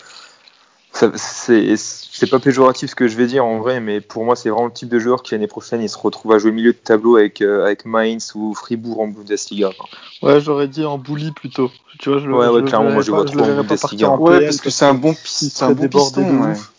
C'est 0.93 2.29
pas 2.31 2.39
péjoratif 2.39 2.91
ce 2.91 2.95
que 2.95 3.09
je 3.09 3.17
vais 3.17 3.27
dire 3.27 3.45
en 3.45 3.59
vrai, 3.59 3.81
mais 3.81 4.01
pour 4.01 4.25
moi, 4.25 4.37
c'est 4.37 4.51
vraiment 4.51 4.67
le 4.67 4.73
type 4.73 4.89
de 4.89 4.99
joueur 4.99 5.23
qui 5.23 5.35
l'année 5.35 5.47
prochaine, 5.47 5.81
il 5.83 5.89
se 5.89 5.97
retrouve 5.97 6.33
à 6.33 6.39
jouer 6.39 6.51
milieu 6.53 6.73
de 6.73 6.79
tableau 6.79 7.17
avec, 7.17 7.41
euh, 7.41 7.65
avec 7.65 7.85
Mainz 7.87 8.33
ou 8.35 8.55
Fribourg 8.55 9.01
en 9.01 9.09
Bundesliga. 9.09 9.71
quoi. 9.79 9.89
Ouais, 10.29 10.41
j'aurais 10.41 10.69
dit 10.69 10.85
en 10.85 10.99
bully 10.99 11.31
plutôt. 11.33 11.71
Tu 11.99 12.11
vois, 12.11 12.19
je 12.19 12.27
le, 12.27 12.35
Ouais, 12.37 12.47
je 12.61 12.67
clairement, 12.67 12.91
moi, 12.91 13.03
je 13.03 13.11
vois 13.11 13.25
trop 13.25 13.41
en 13.41 13.55
Bundesliga. 13.63 14.11
en 14.11 14.19
Ouais, 14.19 14.45
parce 14.45 14.61
que 14.61 14.69
c'est 14.71 14.85
un 14.85 14.95
bon, 14.95 15.15
c'est 15.25 15.65
un 15.65 15.71
bon 15.73 15.89
piston. 15.89 16.21
de 16.21 16.39
ouais. 16.39 16.51
ouf. 16.53 16.73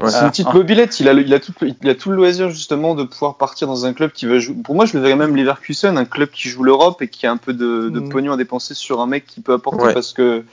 Ouais. 0.00 0.10
C'est 0.10 0.20
une 0.22 0.30
petite 0.30 0.46
Ah. 0.50 0.54
mobilette. 0.54 1.00
Il 1.00 1.08
a, 1.08 1.12
le- 1.12 1.22
il, 1.22 1.34
a 1.34 1.40
tout, 1.40 1.52
le- 1.60 1.72
il 1.82 1.88
a 1.90 1.94
tout 1.96 2.10
le 2.10 2.16
loisir 2.16 2.50
justement 2.50 2.94
de 2.94 3.02
pouvoir 3.02 3.36
partir 3.36 3.66
dans 3.66 3.84
un 3.84 3.92
club 3.92 4.12
qui 4.12 4.26
va 4.26 4.38
jouer. 4.38 4.54
Pour 4.62 4.76
moi, 4.76 4.84
je 4.86 4.96
le 4.96 5.02
verrais 5.02 5.16
même 5.16 5.34
Leverkusen, 5.34 5.96
un 5.98 6.04
club 6.04 6.30
qui 6.30 6.48
joue 6.48 6.62
l'Europe 6.62 7.02
et 7.02 7.08
qui 7.08 7.26
a 7.26 7.32
un 7.32 7.36
peu 7.36 7.52
de, 7.52 7.88
de 7.88 7.98
Mhm. 8.00 8.08
pognon 8.08 8.32
à 8.32 8.36
dépenser 8.36 8.74
sur 8.74 9.00
un 9.00 9.06
mec 9.08 9.26
qui 9.26 9.40
peut 9.40 9.54
apporter. 9.54 9.86
Ouais. 9.86 9.94
Parce 9.94 10.12
que 10.12 10.44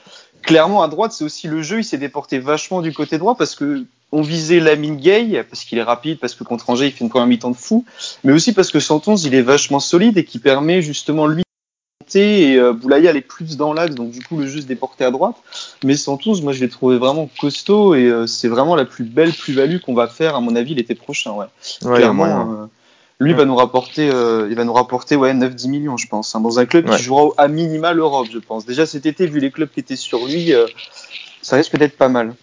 clairement, 0.46 0.82
à 0.82 0.88
droite, 0.88 1.12
c'est 1.12 1.24
aussi 1.24 1.48
le 1.48 1.62
jeu. 1.62 1.80
Il 1.80 1.84
s'est 1.84 1.98
déporté 1.98 2.38
vachement 2.38 2.80
du 2.80 2.92
côté 2.92 3.18
droit 3.18 3.34
parce 3.36 3.54
que 3.54 3.84
on 4.12 4.22
visait 4.22 4.60
Lamine 4.60 4.96
Gay 4.96 5.44
parce 5.48 5.64
qu'il 5.64 5.78
est 5.78 5.82
rapide, 5.82 6.18
parce 6.18 6.34
que 6.34 6.44
contre 6.44 6.70
Angers, 6.70 6.86
il 6.86 6.92
fait 6.92 7.04
une 7.04 7.10
première 7.10 7.26
mi-temps 7.26 7.50
de 7.50 7.56
fou, 7.56 7.84
mais 8.24 8.32
aussi 8.32 8.52
parce 8.52 8.70
que 8.70 8.80
Santos, 8.80 9.16
il 9.16 9.34
est 9.34 9.42
vachement 9.42 9.80
solide 9.80 10.16
et 10.16 10.24
qui 10.24 10.38
permet 10.38 10.80
justement 10.80 11.26
lui 11.26 11.42
de 11.42 12.04
monter 12.04 12.52
et 12.52 12.56
euh, 12.56 12.72
Boulaya 12.72 13.10
elle 13.10 13.16
est 13.16 13.20
plus 13.20 13.56
dans 13.56 13.72
l'axe, 13.72 13.96
donc 13.96 14.12
du 14.12 14.22
coup 14.22 14.36
le 14.38 14.46
jeu 14.46 14.60
se 14.60 14.66
déporté 14.66 15.04
à 15.04 15.10
droite. 15.10 15.36
Mais 15.84 15.96
Santos, 15.96 16.40
moi 16.40 16.52
je 16.52 16.60
l'ai 16.60 16.68
trouvé 16.68 16.98
vraiment 16.98 17.28
costaud 17.40 17.96
et 17.96 18.04
euh, 18.04 18.26
c'est 18.26 18.48
vraiment 18.48 18.76
la 18.76 18.84
plus 18.84 19.04
belle 19.04 19.32
plus-value 19.32 19.78
qu'on 19.80 19.94
va 19.94 20.06
faire 20.06 20.36
à 20.36 20.40
mon 20.40 20.54
avis 20.54 20.74
l'été 20.74 20.94
prochain. 20.94 21.32
Ouais. 21.32 21.46
Ouais. 21.82 21.96
Clairement, 21.96 22.52
euh, 22.52 22.66
lui 23.18 23.32
Ouais. 23.32 23.38
va 23.38 23.44
nous 23.46 23.56
rapporter, 23.56 24.10
euh, 24.10 24.46
il 24.50 24.56
va 24.56 24.64
nous 24.64 24.72
rapporter 24.74 25.16
ouais 25.16 25.32
9-10 25.32 25.68
millions 25.68 25.96
je 25.96 26.06
pense, 26.08 26.34
hein, 26.34 26.40
dans 26.40 26.58
un 26.58 26.66
club 26.66 26.88
Ouais. 26.88 26.96
qui 26.96 27.02
jouera 27.02 27.28
à 27.38 27.48
minima 27.48 27.92
l'Europe 27.92 28.28
je 28.32 28.38
pense. 28.38 28.66
Déjà 28.66 28.84
cet 28.86 29.06
été 29.06 29.26
vu 29.26 29.40
les 29.40 29.50
clubs 29.50 29.70
qui 29.70 29.80
étaient 29.80 29.96
sur 29.96 30.26
lui, 30.26 30.52
euh, 30.52 30.66
ça 31.42 31.56
risque 31.56 31.76
d'être 31.78 31.96
pas 31.96 32.08
mal. 32.08 32.34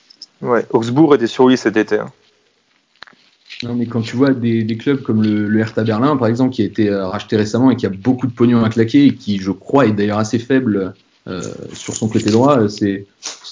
Ouais, 0.42 0.66
Augsbourg 0.72 1.16
était 1.16 1.28
sur 1.28 1.48
lui 1.48 1.58
cet 1.58 1.78
été. 1.78 2.00
hein. 2.00 2.12
Non, 3.62 3.76
mais 3.76 3.86
quand 3.86 4.02
tu 4.02 4.18
vois 4.18 4.32
des, 4.32 4.64
des 4.64 4.76
clubs 4.78 5.02
comme 5.02 5.24
le, 5.24 5.48
le 5.48 5.60
Hertha 5.60 5.84
Berlin, 5.84 6.18
par 6.18 6.28
exemple, 6.28 6.54
qui 6.54 6.64
a 6.64 6.66
été 6.66 6.90
euh, 6.90 7.08
racheté 7.08 7.38
récemment 7.38 7.72
et 7.72 7.78
qui 7.78 7.86
a 7.86 7.90
beaucoup 7.90 8.28
de 8.28 8.34
pognon 8.34 8.62
à 8.66 8.70
claquer 8.70 9.06
et 9.06 9.16
qui, 9.16 9.38
je 9.40 9.52
crois, 9.52 9.86
est 9.86 9.94
d'ailleurs 9.94 10.18
assez 10.18 10.38
faible 10.40 10.94
euh, 11.28 11.42
sur 11.72 11.96
son 11.96 12.10
côté 12.10 12.30
droit, 12.32 12.68
c'est 12.68 13.06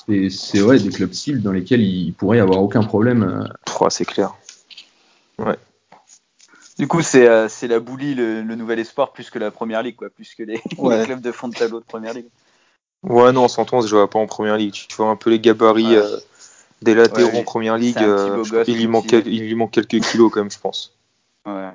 ouais, 0.10 0.80
des 0.80 0.90
clubs 0.90 1.14
cibles 1.14 1.42
dans 1.42 1.54
lesquels 1.54 1.82
il 1.82 2.12
pourrait 2.14 2.38
y 2.38 2.42
avoir 2.42 2.62
aucun 2.62 2.84
problème. 2.84 3.48
Pouah, 3.66 3.90
c'est 3.90 4.04
clair. 4.04 4.34
Du 6.80 6.88
coup, 6.88 7.02
c'est 7.02 7.28
euh, 7.28 7.48
c'est 7.50 7.68
la 7.68 7.80
boulie, 7.80 8.16
le, 8.16 8.42
le 8.42 8.56
nouvel 8.56 8.80
espoir, 8.80 9.12
plus 9.12 9.30
que 9.30 9.38
la 9.40 9.52
première 9.52 9.84
ligue, 9.84 9.96
quoi, 9.96 10.10
plus 10.10 10.34
que 10.36 10.44
les, 10.44 10.62
Ouais. 10.78 11.00
les 11.00 11.06
clubs 11.06 11.22
de 11.22 11.32
fond 11.32 11.48
de 11.48 11.56
tableau 11.56 11.80
de 11.80 11.86
première 11.86 12.14
ligue. 12.14 12.28
Ouais, 13.04 13.32
non, 13.32 13.48
111, 13.48 13.88
je 13.88 13.96
vois 13.96 14.10
pas 14.10 14.20
en 14.20 14.28
première 14.28 14.58
ligue. 14.58 14.74
Tu 14.74 14.96
vois 14.96 15.08
un 15.10 15.16
peu 15.16 15.30
les 15.30 15.40
gabarits 15.40 15.98
Ouais. 15.98 16.04
euh, 16.04 16.18
des 16.82 16.94
latéraux 16.96 17.32
Ouais, 17.32 17.40
en 17.40 17.44
première 17.44 17.78
ligue. 17.78 17.98
euh, 18.00 18.44
gosse, 18.44 18.68
il, 18.68 18.78
lui 18.78 18.88
manque, 18.88 19.12
il 19.12 19.42
lui 19.42 19.56
manque 19.56 19.72
quelques 19.72 20.00
kilos, 20.02 20.32
quand 20.32 20.40
même, 20.42 20.52
je 20.52 20.60
pense. 20.60 20.96
Ouais. 21.46 21.70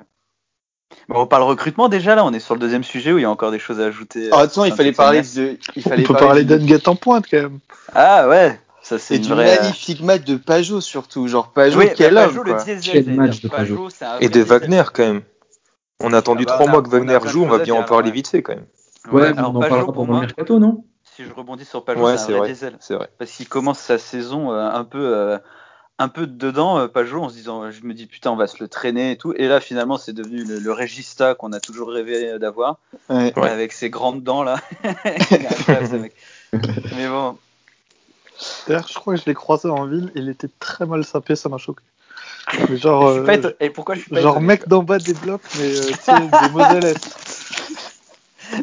Bon, 1.09 1.21
on 1.21 1.27
parle 1.27 1.43
recrutement 1.43 1.89
déjà, 1.89 2.15
là, 2.15 2.25
on 2.25 2.31
est 2.33 2.39
sur 2.39 2.53
le 2.53 2.59
deuxième 2.61 2.83
sujet 2.83 3.11
où 3.13 3.17
il 3.17 3.21
y 3.21 3.25
a 3.25 3.29
encore 3.29 3.51
des 3.51 3.59
choses 3.59 3.79
à 3.81 3.85
ajouter. 3.85 4.29
Ah, 4.31 4.39
euh, 4.39 4.43
attends, 4.43 4.63
il 4.63 4.69
sur 4.69 4.77
fallait 4.77 4.93
parler 4.93 5.21
de, 5.21 5.57
il 5.75 5.83
On 5.85 5.89
fallait 5.89 6.03
peut 6.03 6.13
parler 6.13 6.43
de- 6.43 6.55
d'Enguet 6.57 6.87
en 6.87 6.95
pointe 6.95 7.25
quand 7.29 7.37
même. 7.41 7.59
Ah 7.93 8.27
ouais, 8.29 8.59
ça 8.87 8.99
c'est 8.99 9.19
du 9.19 9.29
vraie. 9.29 9.57
magnifique 9.59 10.01
match 10.01 10.23
de 10.23 10.35
Pajot 10.37 10.81
surtout, 10.81 11.27
genre 11.27 11.51
Pajot 11.51 11.79
Oui, 11.79 11.89
quel 11.95 12.17
homme 12.17 12.27
Pajot, 12.29 12.43
quoi. 12.43 12.53
le 12.53 12.59
diesel, 12.59 12.79
Quel 12.81 13.03
j'allais 13.05 13.17
match 13.17 13.39
dire. 13.41 13.49
de 13.49 13.55
Pajot. 13.55 13.89
c'est 13.89 14.05
un 14.05 14.19
Et 14.19 14.29
de. 14.29 14.41
Wagner, 14.41 14.83
quand 14.93 15.03
même. 15.05 15.21
On 15.99 16.13
a 16.13 16.17
attendu 16.19 16.45
Ah 16.47 16.51
bah, 16.51 16.55
trois 16.57 16.71
mois 16.71 16.81
que 16.83 16.89
Wagner 16.89 17.17
joue, 17.25 17.43
on 17.43 17.47
va 17.47 17.59
bien 17.59 17.73
en 17.75 17.83
parler 17.83 18.09
ouais. 18.09 18.15
vite 18.15 18.27
fait, 18.27 18.41
quand 18.41 18.53
même. 18.55 18.65
Ouais, 19.11 19.31
on 19.37 19.43
en 19.43 19.53
Pajot, 19.59 19.69
parlera 19.69 19.93
pour 19.93 20.05
le 20.07 20.19
mercato, 20.19 20.59
non? 20.59 20.83
Si 21.15 21.23
je 21.25 21.33
rebondis 21.33 21.65
sur 21.65 21.83
Pajot, 21.83 22.01
Ouais, 22.03 22.17
c'est 22.17 22.31
vrai 22.31 22.39
vrai. 22.39 22.47
diesel. 22.49 22.77
C'est 22.79 22.93
vrai. 22.95 23.09
Parce 23.17 23.31
qu'il 23.31 23.47
commence 23.49 23.79
sa 23.79 23.97
saison 23.97 24.51
euh, 24.51 24.69
un 24.69 24.83
peu 24.83 24.99
euh, 25.15 25.37
un 25.99 26.09
peu 26.09 26.27
dedans, 26.27 26.77
euh, 26.77 26.87
Pajot, 26.87 27.23
en 27.23 27.29
se 27.29 27.33
disant, 27.33 27.71
je 27.71 27.83
me 27.83 27.93
dis 27.95 28.05
putain, 28.05 28.29
on 28.31 28.35
va 28.35 28.45
se 28.45 28.57
le 28.61 28.67
traîner 28.67 29.11
et 29.11 29.17
tout. 29.17 29.33
Et 29.35 29.47
là, 29.47 29.59
finalement, 29.59 29.97
c'est 29.97 30.13
devenu 30.13 30.43
le, 30.43 30.59
le 30.59 30.71
Regista 30.71 31.33
qu'on 31.33 31.51
a 31.53 31.59
toujours 31.59 31.89
rêvé 31.89 32.37
d'avoir, 32.37 32.77
Ouais. 33.09 33.33
Ouais. 33.35 33.49
avec 33.49 33.71
ses 33.71 33.89
grandes 33.89 34.21
dents 34.23 34.43
là. 34.43 34.57
Il 34.83 34.89
est 35.37 35.47
incroyable, 35.51 35.87
ce 35.87 35.95
mec. 35.95 36.13
Mais 36.95 37.07
bon, 37.07 37.37
D'ailleurs, 38.67 38.87
je 38.87 38.93
crois 38.95 39.15
que 39.15 39.21
je 39.21 39.25
l'ai 39.25 39.33
croisé 39.33 39.69
en 39.69 39.85
ville, 39.85 40.11
il 40.15 40.29
était 40.29 40.49
très 40.59 40.85
mal 40.85 41.03
sapé, 41.05 41.35
ça 41.35 41.49
m'a 41.49 41.57
choqué. 41.57 41.83
Mais 42.69 42.77
genre, 42.77 43.07
je 43.09 43.13
suis 43.17 43.25
pas 43.25 43.33
euh, 43.33 43.41
éton- 43.41 43.55
Et 43.59 43.69
pourquoi 43.69 43.95
je 43.95 44.01
suis 44.01 44.11
pas 44.11 44.21
genre 44.21 44.41
mec 44.41 44.67
d'en 44.67 44.83
bas 44.83 44.99
des 44.99 45.13
blocs, 45.13 45.41
mais 45.57 45.75
euh, 45.75 45.87
tu 45.91 45.95
sais, 46.03 46.13
des 46.19 46.49
Moselles. 46.49 46.93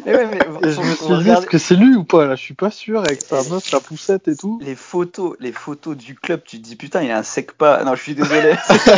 Mais 0.03 0.15
ouais, 0.15 0.25
mais 0.25 0.67
Et 0.67 0.71
je 0.71 0.81
me 0.81 0.95
suis 0.95 1.23
dit, 1.23 1.29
est-ce 1.29 1.45
que 1.45 1.57
c'est 1.59 1.75
lui 1.75 1.95
ou 1.95 2.03
pas 2.03 2.25
là? 2.25 2.35
Je 2.35 2.41
suis 2.41 2.55
pas 2.55 2.71
sûr, 2.71 3.01
avec 3.01 3.21
sa 3.21 3.43
meuf, 3.43 3.63
sa 3.63 3.79
poussette 3.79 4.27
et 4.27 4.35
tout. 4.35 4.57
les 4.59 4.75
photos, 4.75 5.35
les 5.39 5.51
photos 5.51 5.95
du 5.95 6.15
club, 6.15 6.41
tu 6.43 6.57
te 6.59 6.63
dis 6.63 6.75
putain, 6.75 7.03
il 7.03 7.09
y 7.09 7.11
a 7.11 7.19
un 7.19 7.23
secpa. 7.23 7.83
Non, 7.83 7.93
je 7.93 8.01
suis 8.01 8.15
désolé. 8.15 8.55
pas 8.67 8.97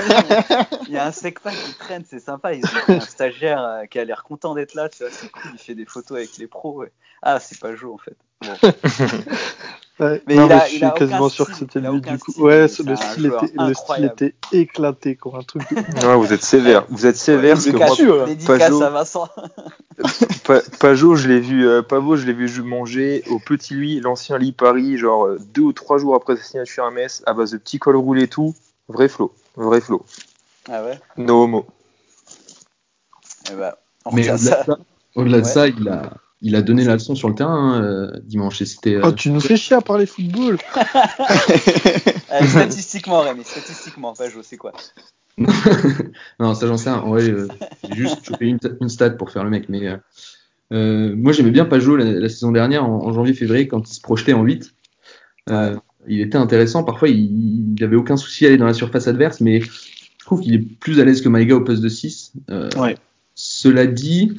il 0.88 0.94
y 0.94 0.98
a 0.98 1.06
un 1.06 1.12
secpa 1.12 1.52
qui 1.52 1.74
traîne, 1.74 2.06
c'est 2.10 2.22
sympa. 2.22 2.54
Ils 2.54 2.64
ont 2.64 2.94
un 2.94 3.00
stagiaire 3.02 3.62
euh, 3.62 3.86
qui 3.86 4.00
a 4.00 4.06
l'air 4.06 4.24
content 4.24 4.56
d'être 4.56 4.76
là, 4.76 4.88
tu 4.88 5.04
vois, 5.04 5.12
c'est 5.12 5.30
cool. 5.30 5.52
Il 5.54 5.60
fait 5.60 5.76
des 5.76 5.86
photos 5.86 6.20
avec 6.20 6.38
les 6.38 6.48
pros. 6.48 6.78
ouais. 6.78 6.92
Ah, 7.22 7.42
c'est 7.42 7.60
pas 7.60 7.76
jour 7.76 7.96
en 7.96 7.98
fait. 7.98 8.16
Bon. 8.42 8.56
Ouais. 10.00 10.22
Mais 10.28 10.36
non, 10.36 10.44
il 10.44 10.48
mais 10.50 10.54
a- 10.54 10.60
je 10.68 10.74
il 10.74 10.78
suis 10.78 10.92
quasiment 10.96 11.28
sûr 11.30 11.48
que 11.48 11.56
c'était 11.56 11.80
lui 11.80 12.02
du 12.02 12.18
coup. 12.20 12.32
style, 12.32 12.44
Ouais, 12.44 12.62
le 12.62 12.68
style, 12.68 13.26
était, 13.26 13.54
le 13.58 13.74
style 13.74 14.06
était 14.06 14.36
éclaté, 14.52 15.16
quoi. 15.16 15.40
Un 15.40 15.44
truc. 15.44 15.64
Ouais, 16.06 16.16
vous 16.16 16.34
êtes 16.34 16.44
sévère. 16.44 16.86
Vous 16.90 17.06
êtes 17.08 17.16
sévère 17.18 17.56
parce 17.56 17.66
que 17.66 17.78
moi, 17.78 18.20
ouais. 18.20 18.26
Dédicace 18.28 18.60
Pajot. 18.60 18.82
à 18.84 18.90
Vincent. 18.92 19.28
Pa- 20.44 20.62
Pajot, 20.80 21.16
je 21.16 21.28
l'ai 21.28 21.40
vu, 21.40 21.68
euh, 21.68 21.82
Pavot, 21.82 22.16
je 22.16 22.26
l'ai 22.28 22.34
vu 22.34 22.48
manger 22.62 23.24
au 23.32 23.40
Petit 23.40 23.74
Louis, 23.74 24.00
l'ancien 24.00 24.38
lit 24.38 24.52
Paris, 24.52 24.98
genre 24.98 25.26
euh, 25.26 25.40
deux 25.54 25.64
ou 25.64 25.74
trois 25.74 25.98
jours 25.98 26.14
après 26.16 26.36
sa 26.36 26.44
signature 26.44 26.86
à 26.86 26.92
Metz, 26.92 27.24
à 27.26 27.34
base 27.34 27.52
de 27.52 27.58
petits 27.58 27.80
cols 27.80 27.96
roulés 27.96 28.24
et 28.24 28.28
tout. 28.28 28.54
Vrai 28.90 29.08
flow, 29.10 29.34
vrai 29.56 29.82
flow. 29.82 30.06
Ah 30.70 30.84
ouais? 30.84 31.00
No 31.18 31.44
homo. 31.44 31.66
Eh 33.52 33.56
ben, 33.56 33.74
on 34.06 34.12
Mais 34.14 34.30
au-delà 35.16 35.38
de 35.40 35.44
Ouais. 35.44 35.44
ça, 35.44 35.68
il 35.68 35.90
a, 35.90 36.14
il 36.42 36.56
a 36.56 36.62
donné 36.62 36.84
la 36.84 36.94
leçon 36.94 37.16
sur 37.16 37.30
le 37.30 37.36
terrain 37.36 37.74
hein, 37.76 37.84
euh, 37.84 38.12
dimanche. 38.24 38.62
Et 38.62 38.66
c'était. 38.66 38.96
euh, 38.96 39.02
Oh, 39.06 39.12
tu 39.12 39.30
nous 39.32 39.40
fais 39.42 39.58
chier 39.58 39.76
à 39.76 39.82
parler 39.82 40.06
football. 40.06 40.58
Allez, 42.30 42.48
statistiquement, 42.48 43.22
Rémi, 43.22 43.44
statistiquement, 43.44 44.14
Pajot, 44.14 44.42
c'est 44.44 44.58
quoi? 44.58 44.74
Non, 46.40 46.54
ça 46.56 46.68
j'en 46.68 46.78
sais 46.78 46.90
rien. 46.92 47.04
Euh, 47.08 47.48
j'ai 47.90 47.96
juste 47.96 48.24
chopé 48.26 48.48
une, 48.48 48.60
une 48.82 48.90
stat 48.90 49.12
pour 49.12 49.32
faire 49.32 49.44
le 49.44 49.50
mec. 49.50 49.70
Mais 49.70 49.88
euh, 49.88 49.98
euh, 50.74 51.16
moi, 51.16 51.32
j'aimais 51.32 51.52
bien 51.52 51.66
Pajot 51.66 51.96
la, 51.96 52.06
la 52.06 52.30
saison 52.30 52.52
dernière, 52.52 52.84
en, 52.86 53.06
en 53.06 53.14
janvier-février, 53.14 53.68
quand 53.68 53.90
il 53.90 53.94
se 53.94 54.02
projetait 54.02 54.34
en 54.34 54.44
8. 54.44 54.74
Euh, 55.50 55.76
Il 56.08 56.22
était 56.22 56.38
intéressant. 56.38 56.84
Parfois, 56.84 57.10
il, 57.10 57.74
il 57.78 57.84
avait 57.84 57.96
aucun 57.96 58.18
souci 58.18 58.46
à 58.46 58.50
aller 58.50 58.58
dans 58.58 58.66
la 58.66 58.74
surface 58.74 59.08
adverse, 59.08 59.42
mais 59.42 59.62
je 59.62 60.26
trouve 60.26 60.42
qu'il 60.42 60.54
est 60.56 60.60
plus 60.80 61.00
à 61.00 61.06
l'aise 61.06 61.22
que 61.22 61.30
Maïga 61.30 61.56
au 61.56 61.62
poste 61.62 61.82
de 61.82 61.90
6. 61.90 62.34
Euh, 62.50 62.70
Ouais. 62.78 62.98
Cela 63.36 63.86
dit, 63.86 64.36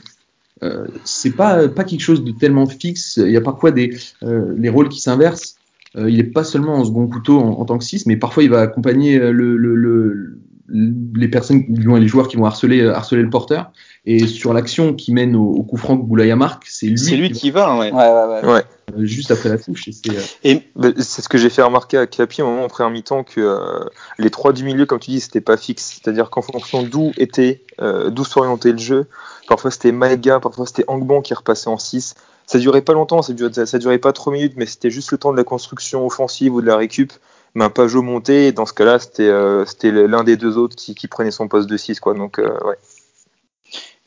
euh, 0.62 0.86
c'est 1.04 1.32
pas 1.36 1.68
pas 1.68 1.84
quelque 1.84 2.00
chose 2.00 2.24
de 2.24 2.32
tellement 2.32 2.66
fixe. 2.66 3.16
Il 3.18 3.30
y 3.30 3.36
a 3.36 3.40
parfois 3.40 3.70
des 3.70 3.96
euh, 4.22 4.54
les 4.56 4.68
rôles 4.68 4.88
qui 4.88 5.00
s'inversent. 5.00 5.56
Euh, 5.96 6.10
il 6.10 6.20
est 6.20 6.24
pas 6.24 6.44
seulement 6.44 6.74
en 6.74 6.84
second 6.84 7.06
couteau 7.08 7.38
en, 7.40 7.60
en 7.60 7.64
tant 7.64 7.78
que 7.78 7.84
6, 7.84 8.06
mais 8.06 8.16
parfois 8.16 8.42
il 8.42 8.50
va 8.50 8.60
accompagner 8.60 9.18
euh, 9.18 9.32
le, 9.32 9.56
le, 9.56 9.74
le- 9.74 10.38
les 10.70 11.28
personnes, 11.28 11.64
les 11.68 12.06
joueurs 12.08 12.28
qui 12.28 12.36
vont 12.36 12.44
harceler 12.44 12.82
euh, 12.82 12.94
harceler 12.94 13.22
le 13.22 13.30
porteur. 13.30 13.72
Et 14.04 14.26
sur 14.26 14.52
l'action 14.52 14.94
qui 14.94 15.12
mène 15.12 15.34
au, 15.34 15.44
au 15.46 15.62
coup 15.62 15.76
franc 15.78 15.96
que 15.98 16.04
Boulaya 16.04 16.36
marque, 16.36 16.64
c'est 16.66 16.86
lui, 16.86 16.98
C'est 16.98 17.16
lui 17.16 17.30
qui 17.30 17.40
qui 17.40 17.50
va, 17.50 17.78
ouais. 17.78 17.90
Ouais, 17.90 17.96
ouais, 17.96 18.42
ouais. 18.46 18.52
Ouais. 18.52 18.62
Euh, 18.94 19.04
juste 19.04 19.30
après 19.30 19.48
la 19.48 19.58
touche. 19.58 19.88
Et 19.88 19.92
c'est, 19.92 20.10
euh, 20.10 20.22
Et 20.44 20.62
C'est 20.98 21.22
ce 21.22 21.28
que 21.28 21.38
j'ai 21.38 21.50
fait 21.50 21.62
remarquer 21.62 21.98
à 21.98 22.06
Capi 22.06 22.42
au 22.42 22.46
moment 22.46 22.64
en 22.64 22.68
première 22.68 22.90
mi-temps 22.90 23.24
que 23.24 23.40
euh, 23.40 23.84
les 24.18 24.30
trois 24.30 24.52
du 24.52 24.64
milieu, 24.64 24.86
comme 24.86 24.98
tu 24.98 25.10
dis, 25.10 25.20
c'était 25.20 25.40
pas 25.40 25.56
fixe. 25.56 26.00
C'est-à-dire 26.00 26.30
qu'en 26.30 26.42
fonction 26.42 26.82
d'où 26.82 27.12
était, 27.16 27.64
euh, 27.80 28.10
d'où 28.10 28.24
s'orientait 28.24 28.72
le 28.72 28.78
jeu, 28.78 29.06
parfois 29.48 29.70
c'était 29.70 29.92
Maïga, 29.92 30.40
parfois 30.40 30.66
c'était 30.66 30.84
Angbon 30.88 31.22
qui 31.22 31.34
repassait 31.34 31.68
en 31.68 31.78
6. 31.78 32.14
ça 32.46 32.58
durait 32.58 32.82
pas 32.82 32.92
longtemps, 32.92 33.22
ça 33.22 33.32
durait, 33.32 33.66
ça 33.66 33.78
durait 33.78 33.98
pas 33.98 34.12
trop 34.12 34.30
minutes, 34.30 34.54
mais 34.56 34.66
c'était 34.66 34.90
juste 34.90 35.12
le 35.12 35.18
temps 35.18 35.32
de 35.32 35.36
la 35.36 35.44
construction 35.44 36.06
offensive 36.06 36.54
ou 36.54 36.60
de 36.60 36.66
la 36.66 36.76
récup. 36.76 37.12
Mais 37.54 37.64
un 37.64 37.70
Pajot 37.70 38.02
monté, 38.02 38.48
et 38.48 38.52
dans 38.52 38.66
ce 38.66 38.72
cas-là, 38.72 38.98
c'était 38.98 39.28
euh, 39.28 39.64
c'était 39.64 39.90
l'un 39.90 40.22
des 40.22 40.36
deux 40.36 40.58
autres 40.58 40.76
qui, 40.76 40.94
qui 40.94 41.08
prenait 41.08 41.30
son 41.30 41.48
poste 41.48 41.68
de 41.68 41.76
6, 41.76 41.98
quoi. 42.00 42.14
Donc, 42.14 42.38
euh, 42.38 42.50
ouais. 42.64 42.76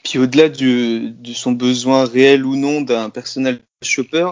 Puis 0.04 0.20
au-delà 0.20 0.50
de 0.50 1.34
son 1.34 1.52
besoin 1.52 2.06
réel 2.06 2.46
ou 2.46 2.56
non 2.56 2.82
d'un 2.82 3.10
personnel 3.10 3.60
shopper, 3.84 4.32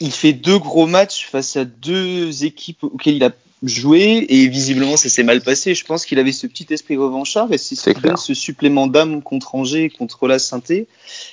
il 0.00 0.12
fait 0.12 0.32
deux 0.32 0.58
gros 0.58 0.86
matchs 0.86 1.26
face 1.26 1.56
à 1.56 1.64
deux 1.64 2.44
équipes 2.44 2.84
auxquelles 2.84 3.16
il 3.16 3.24
a 3.24 3.30
joué 3.62 4.26
et 4.28 4.46
visiblement 4.48 4.96
ça 4.96 5.08
s'est 5.08 5.22
mal 5.22 5.40
passé. 5.40 5.74
Je 5.74 5.84
pense 5.84 6.04
qu'il 6.04 6.18
avait 6.18 6.32
ce 6.32 6.46
petit 6.46 6.66
esprit 6.70 6.96
revanchard 6.96 7.50
et 7.52 7.58
c'est 7.58 7.74
ce 7.74 8.34
supplément 8.34 8.86
d'âme 8.86 9.22
contre 9.22 9.54
Angers, 9.54 9.88
contre 9.88 10.28
la 10.28 10.38
Synthé. 10.38 10.86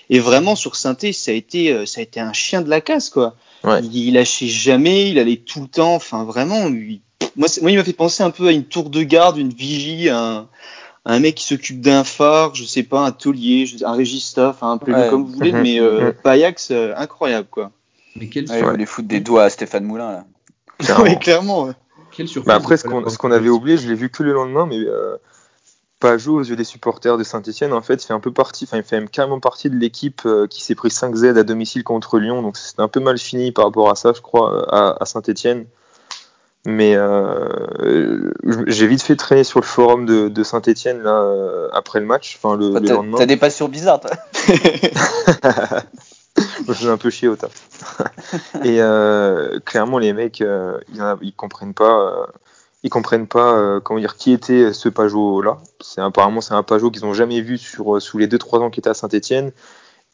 Et 0.10 0.20
vraiment 0.20 0.55
sur 0.55 0.75
Synthé, 0.75 1.12
ça 1.12 1.32
a 1.32 1.34
été 1.34 1.72
euh, 1.74 1.86
ça 1.86 2.00
a 2.00 2.03
été 2.03 2.20
un 2.20 2.34
chien 2.34 2.62
de 2.62 2.70
la 2.70 2.79
casse 2.82 3.10
quoi. 3.10 3.36
Ouais. 3.63 3.82
Il, 3.84 4.13
lâchait 4.13 4.48
jamais, 4.48 5.10
il 5.10 5.20
allait 5.20 5.38
tout 5.38 5.62
le 5.62 5.67
temps. 5.67 5.96
Enfin 5.96 6.24
vraiment, 6.24 6.70
moi, 7.36 7.48
il 7.70 7.75
m'a 7.77 7.84
fait 7.84 7.93
penser 7.93 8.24
un 8.24 8.32
peu 8.32 8.48
à 8.48 8.51
une 8.51 8.65
tour 8.65 8.89
de 8.89 9.03
garde, 9.03 9.38
une 9.38 9.53
vigie, 9.53 10.10
un 10.10 10.48
un 11.05 11.20
mec 11.20 11.36
qui 11.36 11.46
s'occupe 11.46 11.82
d'un 11.82 12.05
phare, 12.05 12.55
je 12.55 12.63
sais 12.63 12.84
pas, 12.84 13.01
un 13.01 13.12
taulier, 13.12 13.65
un 13.84 13.91
régista, 13.91 14.50
enfin 14.50 14.72
un 14.72 14.77
peu 14.77 14.93
Ouais. 14.93 15.10
comme 15.10 15.25
vous 15.25 15.34
voulez, 15.34 15.51
Mhm. 15.51 15.62
mais 15.62 15.79
euh, 15.82 16.08
Mhm. 16.08 16.13
Paillax, 16.24 16.70
euh, 16.72 16.93
incroyable 16.96 17.48
quoi. 17.51 17.72
Mais 18.15 18.25
il 18.34 18.48
sur- 18.48 18.70
voulait 18.70 18.86
foutre 18.86 19.08
des 19.08 19.20
doigts 19.20 19.43
à 19.43 19.50
Stéphane 19.50 19.84
Moulin 19.86 20.12
là. 20.12 20.25
Clairement. 20.79 21.03
Ouais, 21.10 21.15
clairement. 21.20 21.63
ouais. 21.65 21.74
quelle 22.12 22.27
surprise. 22.27 22.48
Bah 22.48 22.55
après, 22.55 22.77
ce 22.77 22.84
qu'on 22.84 22.96
l'avoir 22.96 23.12
ce 23.12 23.17
qu'on 23.17 23.32
avait 23.32 23.50
oublié, 23.50 23.77
je 23.77 23.88
l'ai 23.88 23.96
vu 23.96 24.10
que 24.10 24.22
le 24.24 24.34
lendemain, 24.34 24.65
mais 24.67 24.77
euh, 24.79 25.15
Pajot, 26.00 26.36
aux 26.36 26.43
yeux 26.43 26.55
des 26.55 26.63
supporters 26.65 27.17
de 27.17 27.24
Saint-Etienne, 27.24 27.72
en 27.74 27.82
fait, 27.82 28.03
fait 28.03 28.13
un 28.13 28.20
peu 28.20 28.32
partie, 28.32 28.65
enfin, 28.65 28.77
il 28.77 28.84
fait 28.84 29.00
même 29.00 29.10
carrément 29.10 29.39
partie 29.39 29.70
de 29.70 29.75
l'équipe 29.75 30.22
euh, 30.25 30.48
qui 30.48 30.63
s'est 30.63 30.75
pris 30.75 30.91
5 30.91 31.15
Z 31.15 31.24
à 31.38 31.43
domicile 31.43 31.84
contre 31.84 32.20
Lyon, 32.20 32.41
donc 32.41 32.58
c'était 32.58 32.82
un 32.82 32.88
peu 32.89 33.00
mal 33.00 33.17
fini 33.17 33.51
par 33.51 33.65
rapport 33.65 33.89
à 33.89 33.96
ça, 33.96 34.12
je 34.13 34.22
crois, 34.22 34.53
euh, 34.53 34.65
à, 34.70 34.98
à 35.01 35.05
Saint-Etienne. 35.05 35.65
Mais 36.65 36.96
euh, 36.96 38.32
j'ai 38.67 38.88
vite 38.88 39.01
fait 39.01 39.17
traîner 39.17 39.43
sur 39.43 39.60
le 39.60 39.65
forum 39.65 40.05
de, 40.05 40.29
de 40.29 40.43
Saint-Etienne 40.43 41.01
là 41.01 41.29
après 41.74 42.00
le 42.00 42.05
match, 42.05 42.39
enfin 42.41 42.55
le, 42.55 42.70
Bah, 42.70 42.79
le 42.79 42.88
lendemain. 42.88 43.17
t'as 43.17 43.25
des 43.25 43.36
passions 43.36 43.67
bizarres 43.67 44.00
toi. 44.00 44.12
Je 46.63 46.69
me 46.69 46.74
faisais 46.74 46.89
un 46.89 46.98
peu 46.98 47.10
chier 47.10 47.27
au 47.27 47.36
taf. 47.36 47.51
et 48.63 48.81
euh, 48.81 49.60
clairement, 49.62 49.98
les 49.98 50.13
mecs, 50.13 50.41
euh, 50.41 50.79
ils, 50.93 51.01
a- 51.01 51.17
ils 51.22 51.33
comprennent 51.33 51.74
pas, 51.74 52.27
ils 52.83 52.89
comprennent 52.89 53.27
pas, 53.27 53.53
euh, 53.55 53.79
comment 53.79 54.00
dire, 54.00 54.15
qui 54.15 54.31
était 54.31 54.74
ce 54.74 54.89
Pajot 54.89 55.41
là. 55.41 55.57
C'est 55.81 56.01
apparemment 56.01 56.41
c'est 56.41 56.53
un 56.53 56.63
Pajot 56.63 56.91
qu'ils 56.91 57.05
ont 57.05 57.13
jamais 57.13 57.41
vu 57.41 57.57
sur 57.57 58.01
sous 58.01 58.17
les 58.17 58.27
2-3 58.27 58.60
ans 58.60 58.69
qu'il 58.69 58.81
était 58.81 58.89
à 58.89 58.93
Saint-Etienne. 58.93 59.51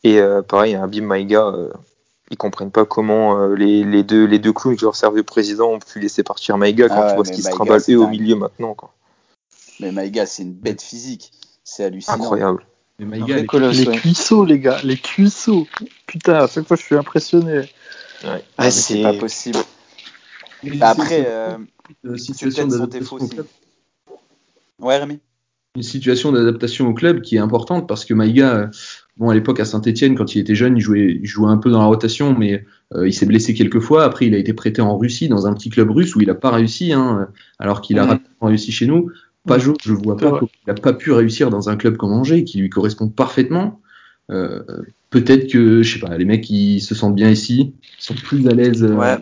Et 0.03 0.21
pareil, 0.47 0.75
un 0.75 0.87
Bim 0.87 1.01
Maïga, 1.03 1.53
ils 2.31 2.37
comprennent 2.37 2.71
pas 2.71 2.85
comment 2.85 3.47
les, 3.47 3.83
les 3.83 4.03
deux 4.03 4.25
les 4.25 4.39
deux 4.39 4.53
clowns 4.53 4.77
qui 4.77 4.85
leur 4.85 4.95
servent 4.95 5.17
de 5.17 5.21
président 5.21 5.71
ont 5.71 5.79
pu 5.79 5.99
laisser 5.99 6.23
partir 6.23 6.57
Maïga 6.57 6.87
quand 6.87 6.95
Ah 6.95 7.01
ouais, 7.01 7.09
tu 7.09 7.15
vois 7.15 7.25
ce 7.25 7.31
qui 7.31 7.41
se 7.41 7.49
trimballe 7.51 7.81
au 7.97 8.07
milieu 8.07 8.35
maintenant, 8.35 8.73
quoi. 8.75 8.93
Mais 9.79 9.91
Maïga, 9.91 10.25
c'est 10.25 10.43
une 10.43 10.53
bête 10.53 10.81
physique. 10.81 11.31
C'est 11.63 11.83
hallucinant. 11.85 12.15
Incroyable. 12.15 12.65
Mais 12.99 13.05
Un 13.05 13.09
Maïga, 13.25 13.43
colosse, 13.45 13.77
Les 13.77 13.87
ouais. 13.87 13.95
cuisseaux, 13.97 14.45
les 14.45 14.59
gars, 14.59 14.79
les 14.83 14.97
cuisseaux. 14.97 15.67
Putain, 16.05 16.33
à 16.43 16.47
chaque 16.47 16.67
fois 16.67 16.75
je 16.77 16.83
suis 16.83 16.95
impressionné. 16.95 17.61
Ah, 18.23 18.33
Ouais, 18.33 18.43
mais 18.59 18.71
c'est 18.71 18.95
c'est 18.95 19.01
pas 19.01 19.13
possible. 19.13 19.59
Bah, 20.75 20.89
après, 20.89 21.25
euh, 21.27 21.57
une 22.03 22.17
c'est 22.17 22.33
situation 22.33 22.67
d'adaptation 22.67 22.99
défaut 22.99 23.17
au 23.17 23.23
aussi. 23.23 23.29
club. 23.35 23.45
Ouais, 24.79 24.97
Rémi. 24.97 25.19
une 25.75 25.83
situation 25.83 26.31
d'adaptation 26.33 26.87
au 26.89 26.93
club 26.93 27.21
qui 27.21 27.37
est 27.37 27.39
importante 27.39 27.87
parce 27.87 28.03
que 28.03 28.13
Maïga, 28.13 28.55
euh, 28.55 28.67
bon 29.15 29.29
à 29.29 29.33
l'époque 29.33 29.59
à 29.61 29.65
Saint-Etienne 29.65 30.15
quand 30.15 30.35
il 30.35 30.39
était 30.39 30.55
jeune, 30.55 30.75
il 30.77 30.81
jouait, 30.81 31.17
il 31.21 31.25
jouait 31.25 31.49
un 31.49 31.57
peu 31.57 31.69
dans 31.71 31.79
la 31.79 31.85
rotation, 31.85 32.35
mais 32.37 32.65
euh, 32.93 33.07
il 33.07 33.13
s'est 33.13 33.25
blessé 33.25 33.53
quelques 33.53 33.79
fois. 33.79 34.03
Après, 34.03 34.25
il 34.27 34.35
a 34.35 34.37
été 34.37 34.51
prêté 34.53 34.81
en 34.81 34.97
Russie 34.97 35.29
dans 35.29 35.47
un 35.47 35.53
petit 35.53 35.69
club 35.69 35.89
russe 35.91 36.13
où 36.15 36.21
il 36.21 36.29
a 36.29 36.35
pas 36.35 36.51
réussi, 36.51 36.91
hein, 36.91 37.29
alors 37.59 37.79
qu'il 37.81 37.97
a 37.99 38.05
rapidement 38.05 38.47
réussi 38.47 38.73
chez 38.73 38.85
nous. 38.87 39.09
Pajot, 39.49 39.73
je 39.83 39.93
vois 39.93 40.17
pas 40.17 40.31
comment 40.31 40.49
il 40.67 40.71
a 40.71 40.75
pas 40.75 40.93
pu 40.93 41.11
réussir 41.11 41.49
dans 41.49 41.69
un 41.69 41.75
club 41.75 41.97
comme 41.97 42.13
Angers 42.13 42.43
qui 42.43 42.59
lui 42.59 42.69
correspond 42.69 43.07
parfaitement. 43.09 43.81
Euh, 44.31 44.63
Peut-être 45.09 45.51
que 45.51 45.81
je 45.81 45.93
sais 45.93 45.99
pas, 45.99 46.15
les 46.17 46.25
mecs 46.25 46.49
ils 46.49 46.81
se 46.81 46.93
sentent 46.93 47.15
bien 47.15 47.29
ici, 47.31 47.73
ils 47.81 48.03
sont 48.03 48.13
plus 48.13 48.47
à 48.47 48.51
l'aise. 48.51 48.83
euh, 48.83 48.95
Ouais. 48.95 49.17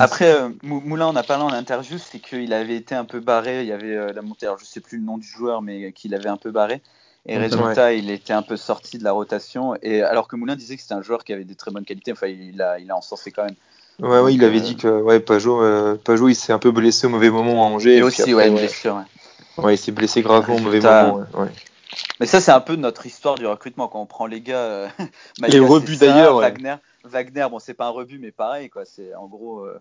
Après, 0.00 0.34
euh, 0.34 0.48
Mou- 0.64 0.80
Moulin, 0.84 1.06
on 1.06 1.14
a 1.14 1.22
parlé 1.22 1.44
en 1.44 1.52
interview, 1.52 1.98
c'est 1.98 2.18
qu'il 2.18 2.52
avait 2.52 2.74
été 2.74 2.96
un 2.96 3.04
peu 3.04 3.20
barré. 3.20 3.60
Il 3.60 3.68
y 3.68 3.72
avait 3.72 3.96
euh, 3.96 4.12
la 4.12 4.22
montée, 4.22 4.46
alors 4.46 4.58
je 4.58 4.64
sais 4.64 4.80
plus 4.80 4.98
le 4.98 5.04
nom 5.04 5.18
du 5.18 5.26
joueur, 5.26 5.62
mais 5.62 5.92
qu'il 5.92 6.14
avait 6.14 6.28
un 6.28 6.36
peu 6.36 6.50
barré. 6.50 6.80
Et 7.26 7.36
Ouais, 7.36 7.42
résultat, 7.42 7.92
il 7.92 8.10
était 8.10 8.32
un 8.32 8.42
peu 8.42 8.56
sorti 8.56 8.98
de 8.98 9.04
la 9.04 9.12
rotation. 9.12 9.76
Et 9.82 10.02
alors 10.02 10.26
que 10.26 10.34
Moulin 10.34 10.56
disait 10.56 10.74
que 10.76 10.82
c'était 10.82 10.94
un 10.94 11.02
joueur 11.02 11.22
qui 11.22 11.32
avait 11.32 11.44
des 11.44 11.54
très 11.54 11.70
bonnes 11.70 11.84
qualités. 11.84 12.10
Enfin, 12.10 12.26
il 12.26 12.60
a, 12.60 12.78
il 12.80 12.90
a 12.90 12.96
encensé 12.96 13.30
quand 13.30 13.44
même. 13.44 13.54
Ouais, 14.00 14.20
ouais, 14.20 14.34
il 14.34 14.42
avait 14.42 14.58
euh, 14.58 14.62
dit 14.62 14.76
que 14.76 14.88
ouais, 14.88 15.20
Pajot, 15.20 15.62
euh, 15.62 15.96
Pajot, 16.02 16.28
il 16.28 16.34
s'est 16.34 16.52
un 16.52 16.58
peu 16.58 16.72
blessé 16.72 17.06
au 17.06 17.10
mauvais 17.10 17.30
moment 17.30 17.64
à 17.64 17.70
Angers. 17.70 17.98
Et, 17.98 18.02
aussi, 18.02 18.22
après, 18.22 18.34
ouais, 18.34 18.48
une 18.48 18.54
ouais, 18.54 18.60
blessure. 18.60 19.04
Ouais. 19.64 19.74
il 19.74 19.78
s'est 19.78 19.92
blessé 19.92 20.22
gravement 20.22 20.56
au 20.56 20.58
mauvais 20.60 20.80
moment. 20.80 21.14
ouais, 21.16 21.40
ouais. 21.42 21.48
Mais 22.20 22.26
ça, 22.26 22.40
c'est 22.40 22.52
un 22.52 22.60
peu 22.60 22.76
notre 22.76 23.04
histoire 23.06 23.34
du 23.34 23.46
recrutement. 23.46 23.88
Quand 23.88 24.00
on 24.00 24.06
prend 24.06 24.26
les 24.26 24.40
gars, 24.40 24.58
euh, 24.58 24.88
Les 25.48 25.58
rebuts 25.58 25.96
d'ailleurs, 25.96 26.36
ouais. 26.36 26.42
Wagner, 26.50 26.76
Wagner, 27.04 27.46
bon, 27.50 27.58
c'est 27.58 27.74
pas 27.74 27.86
un 27.86 27.90
rebut, 27.90 28.18
mais 28.18 28.30
pareil, 28.30 28.68
quoi. 28.70 28.84
C'est 28.84 29.14
en 29.14 29.26
gros 29.26 29.60
euh, 29.64 29.80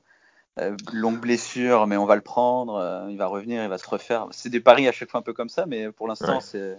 euh, 0.60 0.76
longue 0.92 1.20
blessure, 1.20 1.86
mais 1.86 1.98
on 1.98 2.06
va 2.06 2.16
le 2.16 2.22
prendre. 2.22 2.76
euh, 2.76 3.06
il 3.10 3.18
va 3.18 3.28
revenir, 3.28 3.62
il 3.64 3.70
va 3.70 3.78
se 3.78 3.88
refaire. 3.88 4.28
C'est 4.32 4.50
des 4.50 4.60
paris 4.60 4.88
à 4.88 4.92
chaque 4.92 5.12
fois 5.12 5.20
un 5.20 5.24
peu 5.24 5.34
comme 5.34 5.50
ça, 5.50 5.66
mais 5.68 5.92
pour 5.92 6.08
l'instant, 6.08 6.36
Ouais. 6.38 6.42
c'est. 6.42 6.78